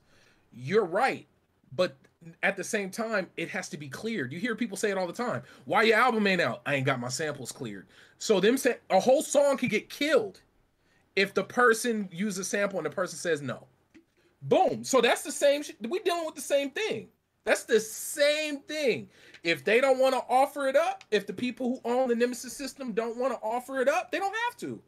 you're 0.54 0.86
right. 0.86 1.28
But 1.74 1.96
at 2.44 2.56
the 2.58 2.64
same 2.64 2.90
time, 2.92 3.30
it 3.38 3.50
has 3.50 3.70
to 3.70 3.78
be 3.78 3.88
cleared. 3.88 4.32
You 4.34 4.40
hear 4.40 4.56
people 4.56 4.76
say 4.78 4.92
it 4.92 4.98
all 4.98 5.08
the 5.08 5.14
time. 5.14 5.42
Why 5.66 5.84
your 5.84 5.98
album 5.98 6.28
ain't 6.28 6.42
out? 6.42 6.62
I 6.66 6.76
ain't 6.76 6.86
got 6.86 7.00
my 7.00 7.08
samples 7.08 7.52
cleared. 7.52 7.88
So 8.20 8.40
them 8.40 8.58
say 8.58 8.78
a 8.90 9.00
whole 9.00 9.22
song 9.24 9.58
could 9.58 9.70
get 9.72 9.90
killed 9.90 10.42
if 11.16 11.34
the 11.34 11.44
person 11.44 12.10
uses 12.12 12.40
a 12.40 12.44
sample 12.44 12.78
and 12.78 12.86
the 12.86 12.90
person 12.92 13.18
says 13.18 13.42
no. 13.42 13.66
Boom. 14.44 14.84
So 14.84 15.02
that's 15.02 15.24
the 15.24 15.32
same. 15.32 15.64
Sh- 15.64 15.72
we 15.88 16.00
dealing 16.00 16.26
with 16.26 16.36
the 16.36 16.42
same 16.42 16.70
thing. 16.72 17.08
That's 17.44 17.64
the 17.64 17.80
same 17.80 18.60
thing. 18.60 19.10
If 19.44 19.64
they 19.64 19.82
don't 19.82 19.98
want 20.00 20.14
to 20.14 20.22
offer 20.30 20.68
it 20.68 20.76
up, 20.76 21.04
if 21.12 21.26
the 21.26 21.34
people 21.34 21.70
who 21.84 21.90
own 21.90 22.10
the 22.10 22.16
Nemesis 22.16 22.56
system 22.56 22.92
don't 22.94 23.18
want 23.18 23.34
to 23.34 23.40
offer 23.42 23.82
it 23.82 23.88
up, 23.88 24.12
they 24.12 24.20
don't 24.20 24.36
have 24.46 24.58
to. 24.58 24.82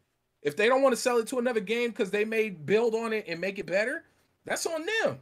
If 0.44 0.56
they 0.56 0.68
don't 0.68 0.82
want 0.82 0.94
to 0.94 1.02
sell 1.02 1.18
it 1.18 1.28
to 1.28 1.40
another 1.40 1.60
game 1.62 1.90
because 1.90 2.12
they 2.12 2.26
may 2.26 2.50
build 2.50 2.94
on 2.94 3.14
it 3.14 3.26
and 3.28 3.40
make 3.40 3.58
it 3.58 3.66
better, 3.66 4.04
that's 4.46 4.66
on 4.66 4.86
them. 4.86 5.18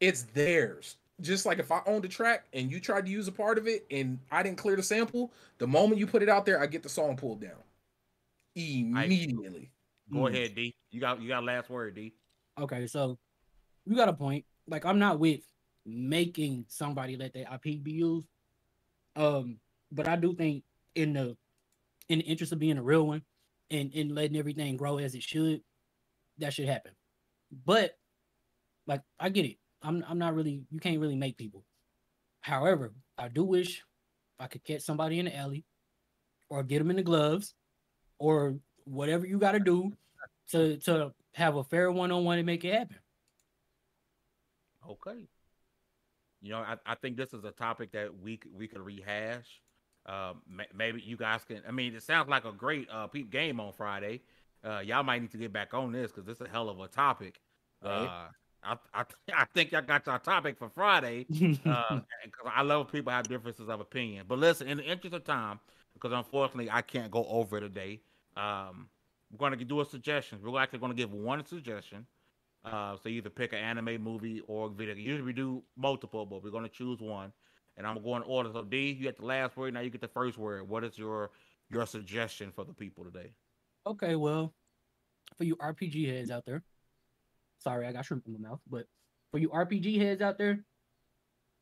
It's 0.00 0.22
theirs. 0.34 0.96
Just 1.22 1.46
like 1.46 1.58
if 1.58 1.72
I 1.72 1.80
owned 1.86 2.04
a 2.04 2.08
track 2.08 2.44
and 2.52 2.70
you 2.70 2.78
tried 2.78 3.06
to 3.06 3.10
use 3.10 3.26
a 3.26 3.32
part 3.32 3.56
of 3.56 3.66
it 3.66 3.86
and 3.90 4.18
I 4.30 4.42
didn't 4.42 4.58
clear 4.58 4.76
the 4.76 4.82
sample, 4.82 5.32
the 5.58 5.66
moment 5.66 5.98
you 5.98 6.06
put 6.06 6.22
it 6.22 6.28
out 6.28 6.44
there, 6.44 6.60
I 6.60 6.66
get 6.66 6.82
the 6.82 6.90
song 6.90 7.16
pulled 7.16 7.40
down 7.40 7.62
immediately. 8.54 9.70
Go 10.12 10.20
Mm. 10.20 10.28
ahead, 10.28 10.54
D. 10.54 10.74
You 10.90 11.00
got 11.00 11.20
you 11.20 11.28
got 11.28 11.42
last 11.44 11.68
word, 11.70 11.94
D. 11.94 12.12
Okay, 12.58 12.86
so 12.86 13.18
you 13.84 13.96
got 13.96 14.08
a 14.08 14.12
point. 14.12 14.44
Like 14.68 14.84
I'm 14.84 14.98
not 14.98 15.18
with 15.18 15.40
making 15.86 16.64
somebody 16.68 17.16
let 17.16 17.32
their 17.32 17.46
IP 17.52 17.82
be 17.82 17.92
used. 17.92 18.28
Um, 19.14 19.58
but 19.92 20.08
I 20.08 20.16
do 20.16 20.34
think 20.34 20.64
in 20.94 21.12
the 21.12 21.36
in 22.08 22.18
the 22.18 22.24
interest 22.24 22.52
of 22.52 22.58
being 22.58 22.78
a 22.78 22.82
real 22.82 23.06
one 23.06 23.22
and, 23.70 23.92
and 23.94 24.14
letting 24.14 24.36
everything 24.36 24.76
grow 24.76 24.98
as 24.98 25.14
it 25.14 25.22
should, 25.22 25.60
that 26.38 26.52
should 26.52 26.68
happen. 26.68 26.92
But 27.64 27.96
like 28.86 29.02
I 29.18 29.28
get 29.28 29.46
it. 29.46 29.56
I'm 29.82 30.04
I'm 30.08 30.18
not 30.18 30.34
really 30.34 30.62
you 30.70 30.80
can't 30.80 31.00
really 31.00 31.16
make 31.16 31.36
people. 31.36 31.64
However, 32.40 32.92
I 33.18 33.28
do 33.28 33.44
wish 33.44 33.82
I 34.38 34.46
could 34.46 34.64
catch 34.64 34.82
somebody 34.82 35.18
in 35.18 35.26
the 35.26 35.36
alley 35.36 35.64
or 36.48 36.62
get 36.62 36.78
them 36.78 36.90
in 36.90 36.96
the 36.96 37.02
gloves 37.02 37.54
or 38.18 38.56
whatever 38.84 39.26
you 39.26 39.38
gotta 39.38 39.60
do 39.60 39.92
to 40.50 40.76
to 40.78 41.12
have 41.34 41.56
a 41.56 41.64
fair 41.64 41.90
one 41.90 42.12
on 42.12 42.24
one 42.24 42.38
and 42.38 42.46
make 42.46 42.64
it 42.64 42.72
happen. 42.74 42.98
Okay. 44.88 45.28
You 46.42 46.50
know, 46.50 46.58
I, 46.58 46.76
I 46.84 46.94
think 46.94 47.16
this 47.16 47.32
is 47.32 47.44
a 47.44 47.50
topic 47.50 47.92
that 47.92 48.20
we 48.20 48.38
we 48.56 48.68
could 48.68 48.80
rehash. 48.80 49.60
Um, 50.06 50.42
ma- 50.48 50.64
maybe 50.74 51.00
you 51.00 51.16
guys 51.16 51.44
can. 51.44 51.62
I 51.66 51.72
mean, 51.72 51.94
it 51.94 52.02
sounds 52.02 52.28
like 52.28 52.44
a 52.44 52.52
great 52.52 52.88
uh 52.90 53.06
peep 53.06 53.30
game 53.30 53.60
on 53.60 53.72
Friday. 53.72 54.22
Uh, 54.64 54.80
y'all 54.80 55.02
might 55.02 55.22
need 55.22 55.30
to 55.32 55.38
get 55.38 55.52
back 55.52 55.74
on 55.74 55.92
this 55.92 56.10
because 56.10 56.26
this 56.26 56.40
is 56.40 56.46
a 56.46 56.50
hell 56.50 56.68
of 56.68 56.80
a 56.80 56.88
topic. 56.88 57.40
Right. 57.82 58.06
Uh, 58.06 58.28
I, 58.62 58.76
I 58.94 59.04
I 59.34 59.44
think 59.54 59.72
y'all 59.72 59.82
got 59.82 60.06
your 60.06 60.18
topic 60.18 60.58
for 60.58 60.68
Friday. 60.68 61.26
Uh, 61.66 62.00
because 62.24 62.52
I 62.54 62.62
love 62.62 62.86
when 62.86 62.92
people 62.92 63.12
have 63.12 63.28
differences 63.28 63.68
of 63.68 63.80
opinion. 63.80 64.24
But 64.28 64.38
listen, 64.38 64.68
in 64.68 64.78
the 64.78 64.84
interest 64.84 65.14
of 65.14 65.24
time, 65.24 65.60
because 65.94 66.12
unfortunately 66.12 66.70
I 66.70 66.82
can't 66.82 67.10
go 67.10 67.24
over 67.26 67.60
today. 67.60 68.00
Um, 68.36 68.88
we're 69.30 69.38
gonna 69.38 69.56
do 69.64 69.80
a 69.80 69.84
suggestion. 69.84 70.38
We're 70.42 70.60
actually 70.60 70.78
gonna 70.80 70.94
give 70.94 71.12
one 71.12 71.44
suggestion. 71.44 72.06
Uh, 72.66 72.96
so 73.00 73.08
you 73.08 73.18
either 73.18 73.30
pick 73.30 73.52
an 73.52 73.60
anime, 73.60 74.02
movie, 74.02 74.42
or 74.48 74.68
video. 74.68 74.94
Usually 74.94 75.22
we 75.22 75.32
do 75.32 75.62
multiple, 75.76 76.26
but 76.26 76.42
we're 76.42 76.50
gonna 76.50 76.68
choose 76.68 77.00
one. 77.00 77.32
And 77.76 77.86
I'm 77.86 78.02
going 78.02 78.22
to 78.22 78.28
order. 78.28 78.50
So 78.52 78.64
D, 78.64 78.92
you 78.92 79.02
get 79.02 79.18
the 79.18 79.26
last 79.26 79.56
word. 79.56 79.74
Now 79.74 79.80
you 79.80 79.90
get 79.90 80.00
the 80.00 80.08
first 80.08 80.38
word. 80.38 80.68
What 80.68 80.82
is 80.82 80.98
your 80.98 81.30
your 81.70 81.86
suggestion 81.86 82.50
for 82.50 82.64
the 82.64 82.72
people 82.72 83.04
today? 83.04 83.32
Okay, 83.86 84.16
well, 84.16 84.52
for 85.36 85.44
you 85.44 85.56
RPG 85.56 86.08
heads 86.08 86.30
out 86.30 86.44
there, 86.46 86.62
sorry, 87.58 87.86
I 87.86 87.92
got 87.92 88.04
shrimp 88.04 88.26
in 88.26 88.32
my 88.32 88.48
mouth, 88.48 88.60
but 88.68 88.86
for 89.30 89.38
you 89.38 89.50
RPG 89.50 90.00
heads 90.00 90.22
out 90.22 90.38
there, 90.38 90.64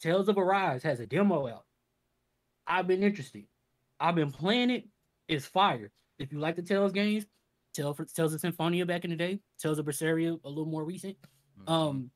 Tales 0.00 0.28
of 0.28 0.38
Arise 0.38 0.82
has 0.82 1.00
a 1.00 1.06
demo 1.06 1.48
out. 1.48 1.64
I've 2.66 2.86
been 2.86 3.02
interested. 3.02 3.44
I've 4.00 4.14
been 4.14 4.32
playing 4.32 4.70
it. 4.70 4.84
It's 5.28 5.46
fire. 5.46 5.90
If 6.18 6.32
you 6.32 6.38
like 6.38 6.56
the 6.56 6.62
Tales 6.62 6.92
games, 6.92 7.26
Tales, 7.74 7.98
of 8.00 8.40
Symphonia 8.40 8.86
back 8.86 9.04
in 9.04 9.10
the 9.10 9.16
day, 9.16 9.40
Tales 9.58 9.78
of 9.78 9.86
Berseria 9.86 10.38
a 10.44 10.48
little 10.48 10.66
more 10.66 10.84
recent, 10.84 11.16
Mhm. 11.58 11.68
um, 11.70 12.10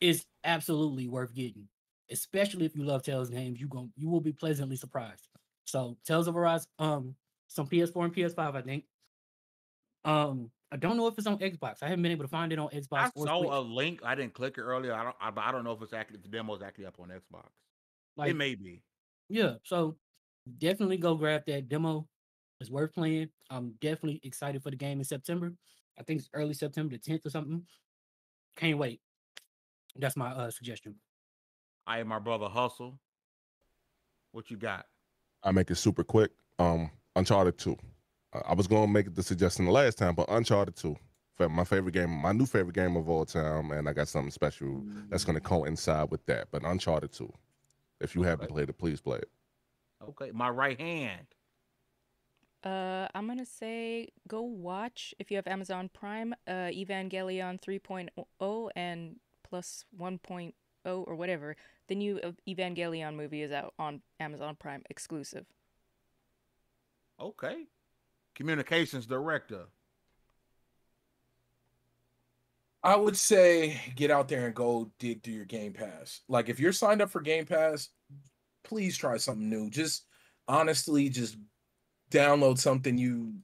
it's 0.00 0.26
absolutely 0.44 1.08
worth 1.08 1.34
getting. 1.34 1.68
Especially 2.10 2.64
if 2.66 2.74
you 2.74 2.82
love 2.84 3.02
Tales 3.02 3.30
games, 3.30 3.60
you 3.60 3.68
going 3.68 3.92
you 3.96 4.08
will 4.08 4.20
be 4.20 4.32
pleasantly 4.32 4.76
surprised. 4.76 5.28
So 5.64 5.96
Tales 6.04 6.26
of 6.26 6.36
Arise, 6.36 6.66
um, 6.78 7.14
some 7.48 7.68
PS4 7.68 8.04
and 8.04 8.14
PS5, 8.14 8.54
I 8.56 8.62
think. 8.62 8.84
Um, 10.04 10.50
I 10.72 10.76
don't 10.76 10.96
know 10.96 11.06
if 11.08 11.18
it's 11.18 11.26
on 11.26 11.38
Xbox. 11.38 11.82
I 11.82 11.88
haven't 11.88 12.02
been 12.02 12.12
able 12.12 12.24
to 12.24 12.28
find 12.28 12.52
it 12.52 12.58
on 12.58 12.68
Xbox. 12.70 12.88
I 12.92 13.10
saw 13.24 13.40
Switch. 13.40 13.50
a 13.52 13.60
link. 13.60 14.00
I 14.04 14.14
didn't 14.14 14.34
click 14.34 14.56
it 14.56 14.62
earlier. 14.62 14.94
I 14.94 15.04
don't. 15.04 15.16
I, 15.20 15.32
I 15.48 15.52
don't 15.52 15.64
know 15.64 15.72
if 15.72 15.82
it's 15.82 15.92
actually 15.92 16.16
if 16.16 16.22
the 16.22 16.28
demo 16.28 16.54
is 16.54 16.62
actually 16.62 16.86
up 16.86 16.98
on 17.00 17.08
Xbox. 17.08 17.48
like, 18.16 18.30
it 18.30 18.34
may 18.34 18.54
be. 18.54 18.82
yeah. 19.28 19.54
So 19.64 19.96
definitely 20.58 20.96
go 20.96 21.14
grab 21.14 21.44
that 21.46 21.68
demo. 21.68 22.08
It's 22.60 22.70
worth 22.70 22.92
playing. 22.92 23.30
I'm 23.48 23.74
definitely 23.80 24.20
excited 24.22 24.62
for 24.62 24.70
the 24.70 24.76
game 24.76 24.98
in 24.98 25.04
September. 25.04 25.52
I 25.98 26.02
think 26.02 26.20
it's 26.20 26.28
early 26.34 26.54
September, 26.54 26.96
the 26.96 26.98
10th 27.12 27.26
or 27.26 27.30
something. 27.30 27.62
Can't 28.56 28.78
wait. 28.78 29.00
That's 29.96 30.16
my 30.16 30.30
uh 30.30 30.50
suggestion. 30.50 30.96
I 31.86 31.98
am 32.00 32.08
my 32.08 32.18
brother 32.18 32.48
Hustle. 32.48 32.98
What 34.32 34.50
you 34.50 34.56
got? 34.56 34.86
I 35.42 35.50
make 35.50 35.70
it 35.70 35.76
super 35.76 36.04
quick. 36.04 36.30
Um, 36.58 36.90
Uncharted 37.16 37.58
Two. 37.58 37.76
Uh, 38.32 38.42
I 38.46 38.54
was 38.54 38.66
gonna 38.66 38.86
make 38.86 39.14
the 39.14 39.22
suggestion 39.22 39.64
the 39.64 39.72
last 39.72 39.98
time, 39.98 40.14
but 40.14 40.30
Uncharted 40.30 40.76
Two, 40.76 40.96
fa- 41.36 41.48
my 41.48 41.64
favorite 41.64 41.92
game, 41.92 42.10
my 42.10 42.32
new 42.32 42.46
favorite 42.46 42.74
game 42.74 42.96
of 42.96 43.08
all 43.08 43.24
time, 43.24 43.72
and 43.72 43.88
I 43.88 43.92
got 43.92 44.06
something 44.08 44.30
special 44.30 44.84
that's 45.08 45.24
gonna 45.24 45.40
coincide 45.40 46.10
with 46.10 46.24
that. 46.26 46.48
But 46.52 46.62
Uncharted 46.64 47.12
Two, 47.12 47.32
if 48.00 48.14
you 48.14 48.22
haven't 48.22 48.48
played 48.50 48.68
it, 48.68 48.78
please 48.78 49.00
play 49.00 49.18
it. 49.18 49.30
Okay, 50.08 50.30
my 50.32 50.50
right 50.50 50.78
hand. 50.80 51.26
Uh, 52.62 53.08
I'm 53.14 53.26
gonna 53.26 53.46
say 53.46 54.08
go 54.28 54.42
watch 54.42 55.14
if 55.18 55.30
you 55.30 55.36
have 55.36 55.46
Amazon 55.46 55.88
Prime, 55.92 56.34
uh, 56.46 56.68
Evangelion 56.70 57.58
3.0 57.60 58.70
and 58.76 59.16
plus 59.48 59.84
1.0 59.98 60.52
or 60.84 61.14
whatever. 61.14 61.56
The 61.88 61.94
new 61.94 62.20
Evangelion 62.46 63.16
movie 63.16 63.42
is 63.42 63.50
out 63.50 63.72
on 63.78 64.02
Amazon 64.20 64.56
Prime 64.56 64.82
exclusive. 64.90 65.46
Okay. 67.18 67.64
Communications 68.34 69.06
director. 69.06 69.66
I 72.82 72.96
would 72.96 73.16
say 73.16 73.80
get 73.94 74.10
out 74.10 74.28
there 74.28 74.46
and 74.46 74.54
go 74.54 74.90
dig 74.98 75.22
through 75.22 75.34
your 75.34 75.44
Game 75.44 75.72
Pass. 75.72 76.20
Like 76.28 76.48
if 76.48 76.60
you're 76.60 76.72
signed 76.72 77.02
up 77.02 77.10
for 77.10 77.20
Game 77.20 77.44
Pass, 77.44 77.88
please 78.64 78.96
try 78.96 79.16
something 79.16 79.48
new. 79.48 79.68
Just 79.68 80.04
honestly, 80.48 81.08
just 81.08 81.36
download 82.10 82.58
something 82.58 82.98
you 82.98 83.34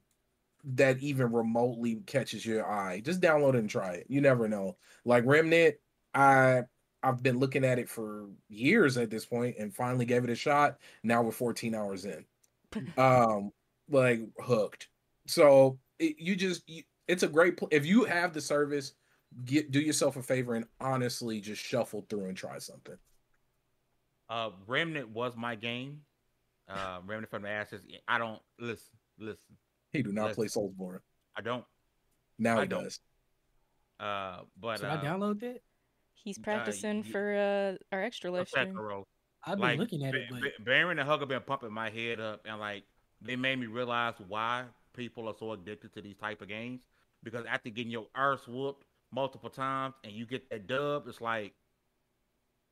that 0.64 0.98
even 0.98 1.32
remotely 1.32 2.00
catches 2.06 2.44
your 2.44 2.68
eye. 2.68 3.00
Just 3.00 3.20
download 3.20 3.54
it 3.54 3.60
and 3.60 3.70
try 3.70 3.92
it. 3.92 4.06
You 4.08 4.20
never 4.20 4.48
know. 4.48 4.76
Like 5.04 5.24
Remnant, 5.24 5.76
I 6.14 6.62
I've 7.02 7.22
been 7.22 7.38
looking 7.38 7.64
at 7.64 7.78
it 7.78 7.88
for 7.88 8.26
years 8.48 8.96
at 8.96 9.10
this 9.10 9.24
point 9.24 9.56
and 9.58 9.74
finally 9.74 10.04
gave 10.04 10.24
it 10.24 10.30
a 10.30 10.34
shot. 10.34 10.78
Now 11.02 11.22
we're 11.22 11.30
14 11.30 11.74
hours 11.74 12.04
in. 12.04 12.24
um 12.98 13.52
like 13.88 14.20
hooked. 14.40 14.88
So 15.26 15.78
it, 15.98 16.16
you 16.18 16.34
just 16.34 16.68
you, 16.68 16.82
it's 17.06 17.22
a 17.22 17.28
great 17.28 17.56
pl- 17.56 17.68
if 17.70 17.86
you 17.86 18.04
have 18.04 18.32
the 18.32 18.40
service 18.40 18.92
get 19.44 19.70
do 19.70 19.80
yourself 19.80 20.16
a 20.16 20.22
favor 20.22 20.54
and 20.54 20.66
honestly 20.80 21.40
just 21.40 21.62
shuffle 21.62 22.06
through 22.08 22.26
and 22.26 22.36
try 22.36 22.58
something. 22.58 22.96
Uh, 24.28 24.50
Remnant 24.66 25.10
was 25.10 25.36
my 25.36 25.54
game. 25.54 26.00
Uh, 26.68 27.00
Remnant 27.06 27.30
from 27.30 27.42
the 27.42 27.48
Ashes. 27.48 27.82
I 28.08 28.18
don't 28.18 28.40
listen. 28.58 28.98
Listen. 29.18 29.56
He 29.92 30.02
do 30.02 30.12
not 30.12 30.26
Yes. 30.28 30.34
play 30.36 30.46
Soulsborne. 30.46 31.00
I 31.36 31.40
don't. 31.42 31.64
Now 32.38 32.58
I 32.58 32.62
he 32.62 32.68
don't. 32.68 32.84
does. 32.84 33.00
Uh, 33.98 34.40
but 34.60 34.80
Should 34.80 34.86
uh, 34.88 34.98
I 35.00 35.04
download 35.04 35.40
that? 35.40 35.62
He's 36.14 36.38
Uh, 36.38 36.42
practicing 36.42 37.04
ye- 37.04 37.10
for 37.10 37.34
uh 37.34 37.94
our 37.94 38.02
extra 38.02 38.30
live 38.30 38.48
stream. 38.48 38.76
I've 39.44 39.58
been 39.58 39.60
like 39.60 39.78
looking 39.78 40.04
at 40.04 40.14
it, 40.14 40.26
but 40.28 40.40
Ba- 40.40 40.62
Baron 40.64 40.98
and 40.98 41.08
Hug 41.08 41.20
have 41.20 41.28
been 41.28 41.40
pumping 41.42 41.72
my 41.72 41.88
head 41.88 42.18
up, 42.20 42.40
and 42.44 42.58
like 42.58 42.84
they 43.22 43.36
made 43.36 43.58
me 43.58 43.66
realize 43.66 44.14
why 44.26 44.64
people 44.92 45.28
are 45.28 45.34
so 45.38 45.52
addicted 45.52 45.92
to 45.94 46.02
these 46.02 46.16
type 46.16 46.42
of 46.42 46.48
games. 46.48 46.80
Because 47.22 47.46
after 47.46 47.70
getting 47.70 47.92
your 47.92 48.08
arse 48.14 48.46
whooped 48.48 48.84
multiple 49.12 49.50
times 49.50 49.94
and 50.04 50.12
you 50.12 50.26
get 50.26 50.50
that 50.50 50.66
dub, 50.66 51.06
it's 51.08 51.20
like, 51.20 51.54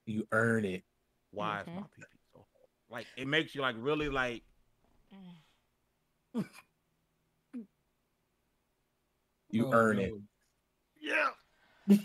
You 0.06 0.26
earn 0.32 0.64
it. 0.64 0.84
why 1.30 1.60
is 1.62 1.66
my 1.68 1.72
Mhm. 1.72 1.88
PP 2.94 3.00
so 3.00 3.00
hard? 3.00 3.00
Like 3.00 3.06
it 3.16 3.26
makes 3.28 3.54
you 3.54 3.60
like 3.62 3.76
really 3.78 4.08
like 4.08 4.42
You 9.50 9.66
Oh, 9.68 9.72
earn 9.72 9.98
it. 10.00 10.12
yeah. 11.00 11.28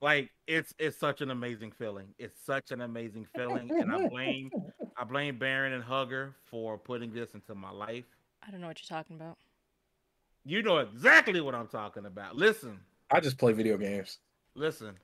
like 0.00 0.30
it's 0.46 0.74
it's 0.78 0.96
such 0.98 1.20
an 1.20 1.30
amazing 1.30 1.70
feeling. 1.72 2.08
It's 2.18 2.40
such 2.44 2.70
an 2.72 2.80
amazing 2.80 3.26
feeling, 3.36 3.70
and 3.70 3.92
I 3.92 4.08
blame 4.08 4.50
I 4.96 5.04
blame 5.04 5.38
Baron 5.38 5.72
and 5.74 5.84
Hugger 5.84 6.34
for 6.50 6.76
putting 6.78 7.12
this 7.12 7.34
into 7.34 7.54
my 7.54 7.70
life. 7.70 8.04
I 8.46 8.50
don't 8.50 8.60
know 8.60 8.66
what 8.68 8.80
you're 8.80 8.98
talking 8.98 9.16
about. 9.16 9.36
You 10.44 10.62
know 10.62 10.78
exactly 10.78 11.40
what 11.40 11.54
I'm 11.54 11.68
talking 11.68 12.06
about. 12.06 12.34
Listen, 12.36 12.80
I 13.12 13.20
just 13.20 13.38
play 13.38 13.52
video 13.52 13.76
games. 13.76 14.18
Listen, 14.54 14.96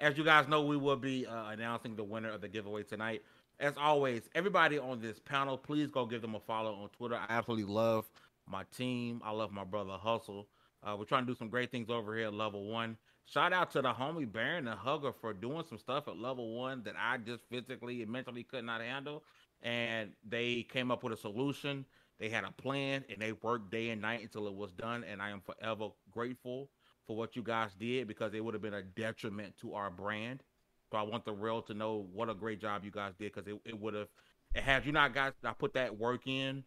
as 0.00 0.16
you 0.16 0.24
guys 0.24 0.48
know, 0.48 0.62
we 0.62 0.76
will 0.76 0.96
be 0.96 1.26
uh, 1.26 1.50
announcing 1.50 1.96
the 1.96 2.04
winner 2.04 2.30
of 2.30 2.40
the 2.40 2.48
giveaway 2.48 2.82
tonight. 2.82 3.22
As 3.60 3.74
always, 3.76 4.28
everybody 4.34 4.78
on 4.78 5.00
this 5.00 5.18
panel, 5.18 5.58
please 5.58 5.90
go 5.90 6.06
give 6.06 6.22
them 6.22 6.36
a 6.36 6.40
follow 6.40 6.74
on 6.74 6.88
Twitter. 6.90 7.16
I 7.16 7.26
absolutely 7.28 7.72
love 7.72 8.08
my 8.46 8.62
team. 8.76 9.20
I 9.24 9.32
love 9.32 9.50
my 9.50 9.64
brother 9.64 9.96
Hustle. 10.00 10.46
Uh, 10.82 10.94
we're 10.96 11.04
trying 11.04 11.26
to 11.26 11.32
do 11.32 11.36
some 11.36 11.48
great 11.48 11.72
things 11.72 11.90
over 11.90 12.16
here 12.16 12.26
at 12.26 12.34
level 12.34 12.64
one. 12.66 12.96
Shout 13.24 13.52
out 13.52 13.72
to 13.72 13.82
the 13.82 13.92
homie 13.92 14.30
Baron 14.30 14.64
the 14.64 14.76
Hugger 14.76 15.12
for 15.12 15.34
doing 15.34 15.64
some 15.68 15.78
stuff 15.78 16.06
at 16.08 16.16
level 16.16 16.54
one 16.56 16.82
that 16.84 16.94
I 16.96 17.18
just 17.18 17.42
physically 17.50 18.00
and 18.02 18.10
mentally 18.10 18.44
could 18.44 18.64
not 18.64 18.80
handle. 18.80 19.24
And 19.62 20.12
they 20.26 20.62
came 20.62 20.90
up 20.90 21.02
with 21.02 21.12
a 21.12 21.16
solution. 21.16 21.84
They 22.20 22.28
had 22.28 22.44
a 22.44 22.52
plan 22.52 23.04
and 23.10 23.20
they 23.20 23.32
worked 23.32 23.70
day 23.70 23.90
and 23.90 24.00
night 24.00 24.22
until 24.22 24.46
it 24.46 24.54
was 24.54 24.72
done. 24.72 25.04
And 25.04 25.20
I 25.20 25.30
am 25.30 25.40
forever 25.40 25.88
grateful 26.10 26.70
for 27.08 27.16
what 27.16 27.34
you 27.34 27.42
guys 27.42 27.70
did 27.80 28.06
because 28.06 28.34
it 28.34 28.44
would 28.44 28.54
have 28.54 28.62
been 28.62 28.74
a 28.74 28.82
detriment 28.82 29.56
to 29.62 29.74
our 29.74 29.90
brand. 29.90 30.44
So 30.92 30.98
I 30.98 31.02
want 31.02 31.24
the 31.24 31.32
real 31.32 31.62
to 31.62 31.74
know 31.74 32.06
what 32.12 32.30
a 32.30 32.34
great 32.34 32.60
job 32.60 32.84
you 32.84 32.92
guys 32.92 33.14
did 33.18 33.34
because 33.34 33.48
it, 33.48 33.58
it 33.64 33.80
would 33.80 33.94
have, 33.94 34.08
had 34.54 34.86
you 34.86 34.92
not 34.92 35.14
guys 35.14 35.32
I 35.44 35.52
put 35.54 35.74
that 35.74 35.98
work 35.98 36.26
in, 36.26 36.64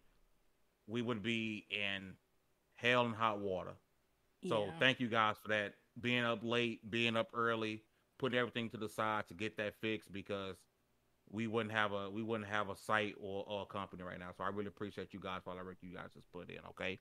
we 0.87 1.01
would 1.01 1.23
be 1.23 1.65
in 1.69 2.15
hell 2.75 3.05
and 3.05 3.15
hot 3.15 3.39
water. 3.39 3.73
So 4.49 4.65
Yeah. 4.65 4.71
thank 4.79 4.99
you 4.99 5.07
guys 5.07 5.37
for 5.41 5.49
that. 5.49 5.75
Being 5.99 6.23
up 6.25 6.39
late, 6.43 6.89
being 6.89 7.15
up 7.15 7.29
early, 7.33 7.83
putting 8.17 8.39
everything 8.39 8.69
to 8.71 8.77
the 8.77 8.89
side 8.89 9.27
to 9.27 9.33
get 9.35 9.57
that 9.57 9.75
fixed 9.81 10.11
because 10.11 10.55
we 11.29 11.47
wouldn't 11.47 11.73
have 11.73 11.91
a 11.93 12.09
we 12.09 12.23
wouldn't 12.23 12.49
have 12.49 12.69
a 12.69 12.75
site 12.75 13.15
or, 13.19 13.45
or 13.47 13.63
a 13.63 13.65
company 13.65 14.03
right 14.03 14.19
now. 14.19 14.31
So 14.37 14.43
I 14.43 14.49
really 14.49 14.67
appreciate 14.67 15.13
you 15.13 15.19
guys 15.19 15.41
for 15.43 15.51
all 15.51 15.57
the 15.57 15.63
work 15.63 15.77
you 15.81 15.95
guys 15.95 16.09
just 16.13 16.31
put 16.31 16.49
in. 16.49 16.59
Okay. 16.69 16.99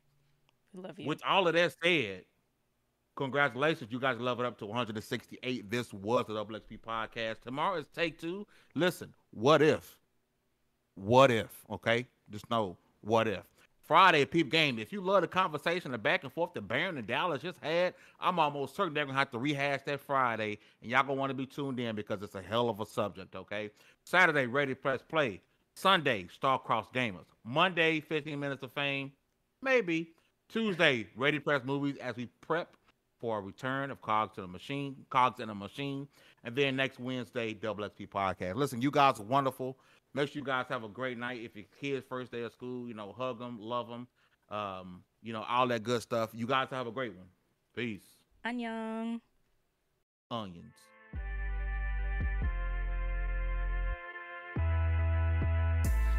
Love 0.74 0.98
you. 0.98 1.08
With 1.08 1.20
all 1.26 1.48
of 1.48 1.54
that 1.54 1.74
said, 1.82 2.24
congratulations. 3.20 3.92
You 3.92 4.00
guys 4.00 4.18
leveled 4.18 4.46
up 4.46 4.58
to 4.58 4.66
168. 4.66 5.70
This 5.70 5.92
was 5.92 6.24
the 6.26 6.32
XP 6.32 6.78
podcast. 6.80 7.42
Tomorrow 7.42 7.76
is 7.76 7.86
take 7.94 8.18
two. 8.18 8.46
Listen, 8.74 9.12
what 9.30 9.60
if? 9.60 9.98
What 10.94 11.30
if? 11.30 11.50
Okay? 11.70 12.06
Just 12.30 12.48
know 12.50 12.78
what 13.02 13.28
if. 13.28 13.42
Friday, 13.82 14.24
peep 14.24 14.50
game. 14.50 14.78
If 14.78 14.90
you 14.90 15.02
love 15.02 15.20
the 15.20 15.28
conversation, 15.28 15.90
the 15.90 15.98
back 15.98 16.22
and 16.22 16.32
forth 16.32 16.54
that 16.54 16.66
Baron 16.66 16.96
and 16.96 17.06
Dallas 17.06 17.42
just 17.42 17.58
had, 17.58 17.92
I'm 18.20 18.38
almost 18.38 18.74
certain 18.74 18.94
they're 18.94 19.04
gonna 19.04 19.18
have 19.18 19.32
to 19.32 19.38
rehash 19.38 19.82
that 19.84 20.00
Friday, 20.00 20.58
and 20.80 20.90
y'all 20.90 21.02
gonna 21.02 21.14
want 21.14 21.30
to 21.30 21.34
be 21.34 21.44
tuned 21.44 21.78
in 21.78 21.96
because 21.96 22.22
it's 22.22 22.36
a 22.36 22.42
hell 22.42 22.70
of 22.70 22.80
a 22.80 22.86
subject. 22.86 23.36
Okay. 23.36 23.70
Saturday, 24.04 24.46
ready 24.46 24.74
press 24.74 25.02
play. 25.02 25.42
Sunday, 25.74 26.26
Starcross 26.40 26.90
Gamers. 26.94 27.26
Monday, 27.44 28.00
15 28.00 28.40
minutes 28.40 28.62
of 28.62 28.72
fame. 28.72 29.12
Maybe. 29.60 30.12
Tuesday, 30.48 31.06
Ready 31.14 31.38
Press 31.38 31.62
Movies 31.64 31.96
as 31.98 32.16
we 32.16 32.26
prep 32.40 32.74
for 33.20 33.38
a 33.38 33.40
return 33.40 33.90
of 33.90 34.00
Cogs 34.00 34.34
to 34.34 34.40
the 34.40 34.48
Machine, 34.48 34.96
Cogs 35.10 35.40
in 35.40 35.48
the 35.48 35.54
Machine. 35.54 36.08
And 36.42 36.56
then 36.56 36.76
next 36.76 36.98
Wednesday, 36.98 37.52
Double 37.52 37.84
XP 37.84 38.08
Podcast. 38.08 38.54
Listen, 38.54 38.80
you 38.80 38.90
guys 38.90 39.20
are 39.20 39.24
wonderful. 39.24 39.78
Make 40.14 40.30
sure 40.30 40.40
you 40.40 40.44
guys 40.44 40.66
have 40.70 40.82
a 40.82 40.88
great 40.88 41.18
night. 41.18 41.40
If 41.42 41.54
your 41.54 41.66
kids' 41.80 42.04
first 42.08 42.32
day 42.32 42.42
of 42.42 42.52
school, 42.52 42.88
you 42.88 42.94
know, 42.94 43.12
hug 43.12 43.38
them, 43.38 43.58
love 43.60 43.88
them, 43.88 44.08
um, 44.48 45.04
you 45.22 45.32
know, 45.32 45.44
all 45.48 45.68
that 45.68 45.82
good 45.82 46.02
stuff. 46.02 46.30
You 46.32 46.46
guys 46.46 46.68
have 46.70 46.86
a 46.86 46.90
great 46.90 47.14
one. 47.14 47.26
Peace. 47.76 48.02
Annyeong. 48.44 49.20
Onions. 50.30 50.74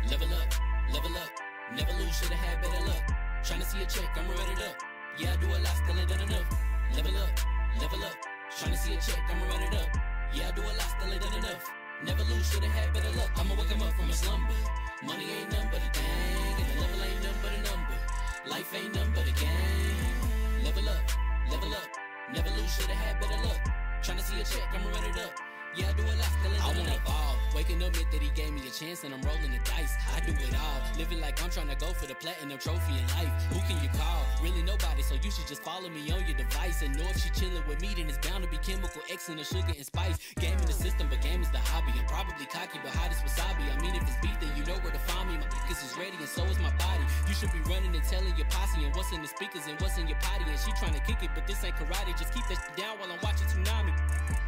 Level 0.09 0.27
up, 0.33 0.93
level 0.93 1.17
up. 1.17 1.29
Never 1.75 1.93
lose, 1.93 2.15
shoulda 2.17 2.35
had 2.35 2.61
better 2.61 2.85
luck. 2.85 3.11
Tryna 3.43 3.63
see 3.63 3.81
a 3.81 3.85
check, 3.85 4.17
I'ma 4.17 4.33
up. 4.33 4.75
Yeah, 5.17 5.33
I 5.33 5.37
do 5.37 5.47
a 5.47 5.57
lot, 5.57 5.67
still 5.67 5.99
ain't 5.99 6.09
done 6.09 6.21
enough. 6.21 6.70
Level 6.95 7.17
up, 7.17 7.39
level 7.79 8.03
up. 8.03 8.17
Tryna 8.51 8.77
see 8.77 8.93
a 8.93 8.99
check, 8.99 9.23
I'ma 9.29 9.45
run 9.47 9.63
it 9.63 9.73
up. 9.73 9.89
Yeah, 10.33 10.49
I 10.49 10.51
do 10.51 10.61
a 10.61 10.73
lot, 10.75 10.91
still 10.91 11.13
ain't 11.13 11.21
done 11.21 11.33
enough. 11.39 11.71
Never 12.03 12.23
lose, 12.23 12.51
shoulda 12.51 12.67
had 12.67 12.93
better 12.93 13.11
luck. 13.11 13.31
I'ma 13.37 13.55
wake 13.55 13.71
'em 13.71 13.81
up 13.81 13.93
from 13.93 14.09
a 14.09 14.13
slumber. 14.13 14.59
Money 15.01 15.27
ain't 15.31 15.51
nothing 15.51 15.69
but 15.71 15.81
a 15.81 15.89
thing, 15.97 16.55
and 16.59 16.67
the 16.69 16.81
level 16.81 17.03
ain't 17.03 17.23
nothing 17.23 17.41
but 17.43 17.53
a 17.53 17.61
number. 17.69 17.97
Life 18.45 18.73
ain't 18.75 18.93
nothing 18.93 19.13
but 19.13 19.27
a 19.27 19.31
game. 19.31 20.63
Level 20.65 20.89
up, 20.89 21.05
level 21.49 21.73
up. 21.73 21.89
Never 22.33 22.49
lose, 22.57 22.71
shoulda 22.75 22.93
had 22.93 23.19
better 23.21 23.39
luck. 23.47 23.61
Tryna 24.03 24.21
see 24.21 24.41
a 24.41 24.43
check, 24.43 24.67
I'ma 24.73 24.89
run 24.89 25.05
it 25.05 25.17
up. 25.17 25.50
Yeah, 25.71 25.87
I 25.87 25.93
do 25.95 26.03
a 26.03 26.11
lot, 26.19 26.27
still 26.43 26.51
I 26.59 26.67
wanna 26.67 26.99
ball. 27.05 27.39
Waking 27.55 27.83
up 27.83 27.91
that 27.93 28.19
he 28.19 28.27
gave 28.35 28.51
me 28.51 28.59
a 28.67 28.71
chance 28.71 29.03
and 29.03 29.13
I'm 29.13 29.21
rolling 29.23 29.51
the 29.51 29.59
dice. 29.63 29.95
I 30.11 30.19
do 30.23 30.31
it 30.31 30.55
all. 30.55 30.79
Living 30.99 31.19
like 31.19 31.39
I'm 31.43 31.49
trying 31.51 31.67
to 31.67 31.75
go 31.79 31.91
for 31.95 32.07
the 32.07 32.15
platinum 32.15 32.59
trophy 32.59 32.95
in 32.95 33.07
life. 33.15 33.31
Who 33.51 33.59
can 33.67 33.75
you 33.83 33.91
call? 33.95 34.23
Really 34.43 34.63
nobody, 34.63 35.03
so 35.03 35.15
you 35.15 35.31
should 35.31 35.47
just 35.47 35.63
follow 35.63 35.87
me 35.87 36.11
on 36.11 36.23
your 36.27 36.35
device. 36.35 36.81
And 36.81 36.95
know 36.95 37.07
if 37.07 37.19
she 37.19 37.29
chilling 37.31 37.63
with 37.67 37.79
me, 37.79 37.91
then 37.95 38.07
it's 38.07 38.19
bound 38.19 38.43
to 38.43 38.49
be 38.51 38.55
chemical 38.59 39.03
X 39.11 39.27
and 39.27 39.39
the 39.39 39.43
sugar 39.43 39.71
and 39.71 39.85
spice. 39.85 40.15
Game 40.39 40.59
in 40.59 40.67
the 40.67 40.75
system, 40.75 41.07
but 41.11 41.19
game 41.23 41.43
is 41.43 41.51
the 41.51 41.59
hobby. 41.59 41.91
I'm 41.95 42.07
probably 42.07 42.47
cocky, 42.51 42.79
but 42.83 42.91
hot 42.91 43.11
as 43.11 43.19
wasabi. 43.23 43.63
I 43.67 43.75
mean, 43.83 43.95
if 43.95 44.03
it's 44.07 44.19
beef, 44.23 44.35
then 44.39 44.51
you 44.55 44.63
know 44.63 44.79
where 44.83 44.91
to 44.91 45.03
find 45.07 45.27
me. 45.27 45.39
My 45.39 45.47
focus 45.51 45.83
is 45.87 45.95
ready, 45.99 46.15
and 46.19 46.27
so 46.27 46.43
is 46.51 46.59
my 46.59 46.71
body. 46.79 47.03
You 47.27 47.35
should 47.35 47.51
be 47.51 47.63
running 47.67 47.91
and 47.91 48.03
telling 48.07 48.31
your 48.35 48.47
posse 48.47 48.79
and 48.83 48.95
what's 48.95 49.11
in 49.11 49.23
the 49.23 49.31
speakers 49.31 49.67
and 49.67 49.75
what's 49.79 49.99
in 49.99 50.07
your 50.07 50.19
potty. 50.19 50.47
And 50.47 50.59
she 50.59 50.71
trying 50.79 50.95
to 50.95 51.03
kick 51.07 51.19
it, 51.23 51.31
but 51.35 51.47
this 51.47 51.63
ain't 51.63 51.75
karate. 51.75 52.15
Just 52.15 52.31
keep 52.31 52.47
that 52.47 52.59
shit 52.59 52.75
down 52.79 52.95
while 52.99 53.11
I'm 53.11 53.19
watching 53.19 53.47
Tsunami. 53.51 53.91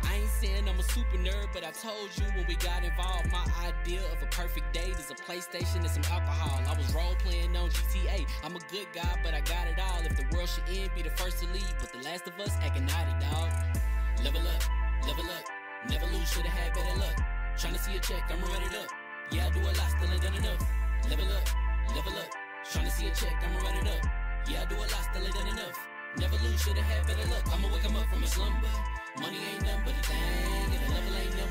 I 0.08 0.24
ain't 0.24 0.30
saying 0.40 0.68
I'm 0.68 0.80
a 0.80 0.84
super 0.84 1.13
but 1.54 1.64
I 1.64 1.72
told 1.72 2.10
you 2.18 2.26
when 2.34 2.46
we 2.48 2.56
got 2.56 2.84
involved, 2.84 3.32
my 3.32 3.46
idea 3.62 4.02
of 4.12 4.22
a 4.24 4.26
perfect 4.28 4.74
date 4.74 4.98
is 4.98 5.12
a 5.12 5.16
PlayStation 5.16 5.86
and 5.86 5.90
some 5.90 6.04
alcohol. 6.12 6.60
I 6.66 6.76
was 6.76 6.94
role 6.94 7.16
playing 7.20 7.56
on 7.56 7.70
GTA. 7.70 8.26
I'm 8.44 8.56
a 8.56 8.60
good 8.72 8.88
guy, 8.94 9.20
but 9.24 9.34
I 9.34 9.42
got 9.42 9.68
it 9.68 9.78
all. 9.80 10.02
If 10.02 10.18
the 10.18 10.26
world 10.36 10.50
should 10.50 10.66
end, 10.68 10.90
be 10.96 11.04
the 11.04 11.12
first 11.12 11.40
to 11.40 11.48
leave, 11.54 11.76
but 11.80 11.94
the 11.94 12.00
last 12.00 12.28
of 12.28 12.40
us 12.40 12.52
acting 12.62 12.86
naughty, 12.86 13.14
dog. 13.22 13.54
Level 14.26 14.42
up, 14.42 14.64
level 15.08 15.26
up. 15.30 15.46
Never 15.90 16.06
lose, 16.08 16.30
shoulda 16.32 16.50
had 16.50 16.74
better 16.74 16.98
luck. 16.98 17.18
Tryna 17.56 17.78
see 17.78 17.96
a 17.96 18.00
check, 18.00 18.24
I'ma 18.32 18.48
run 18.48 18.64
it 18.64 18.76
up. 18.76 18.90
Yeah, 19.32 19.48
I 19.48 19.50
do 19.52 19.60
a 19.62 19.70
lot, 19.70 19.90
still 19.94 20.12
ain't 20.12 20.22
done 20.22 20.36
enough. 20.36 20.62
Level 21.10 21.30
up, 21.30 21.48
level 21.96 22.14
up. 22.18 22.30
Tryna 22.66 22.92
see 22.92 23.08
a 23.08 23.14
check, 23.14 23.36
I'ma 23.44 23.60
run 23.62 23.76
it 23.78 23.88
up. 23.88 24.04
Yeah, 24.50 24.64
I 24.64 24.66
do 24.66 24.76
a 24.76 24.88
lot, 24.90 25.04
still 25.12 25.24
ain't 25.24 25.36
done 25.36 25.48
enough. 25.48 25.78
Never 26.18 26.38
lose, 26.42 26.62
shoulda 26.62 26.82
had 26.82 27.06
better 27.06 27.28
luck. 27.30 27.46
I'ma 27.54 27.68
wake 27.70 27.86
'em 27.86 27.96
up 27.96 28.08
from 28.10 28.24
Money 29.20 29.38
ain't 29.38 29.62
nothing 29.62 29.82
but 29.86 29.94
a 29.94 30.04
thing, 30.08 30.74
and 30.74 30.82
the 30.86 30.92
level 30.92 31.16
ain't 31.16 31.26
nothing 31.26 31.34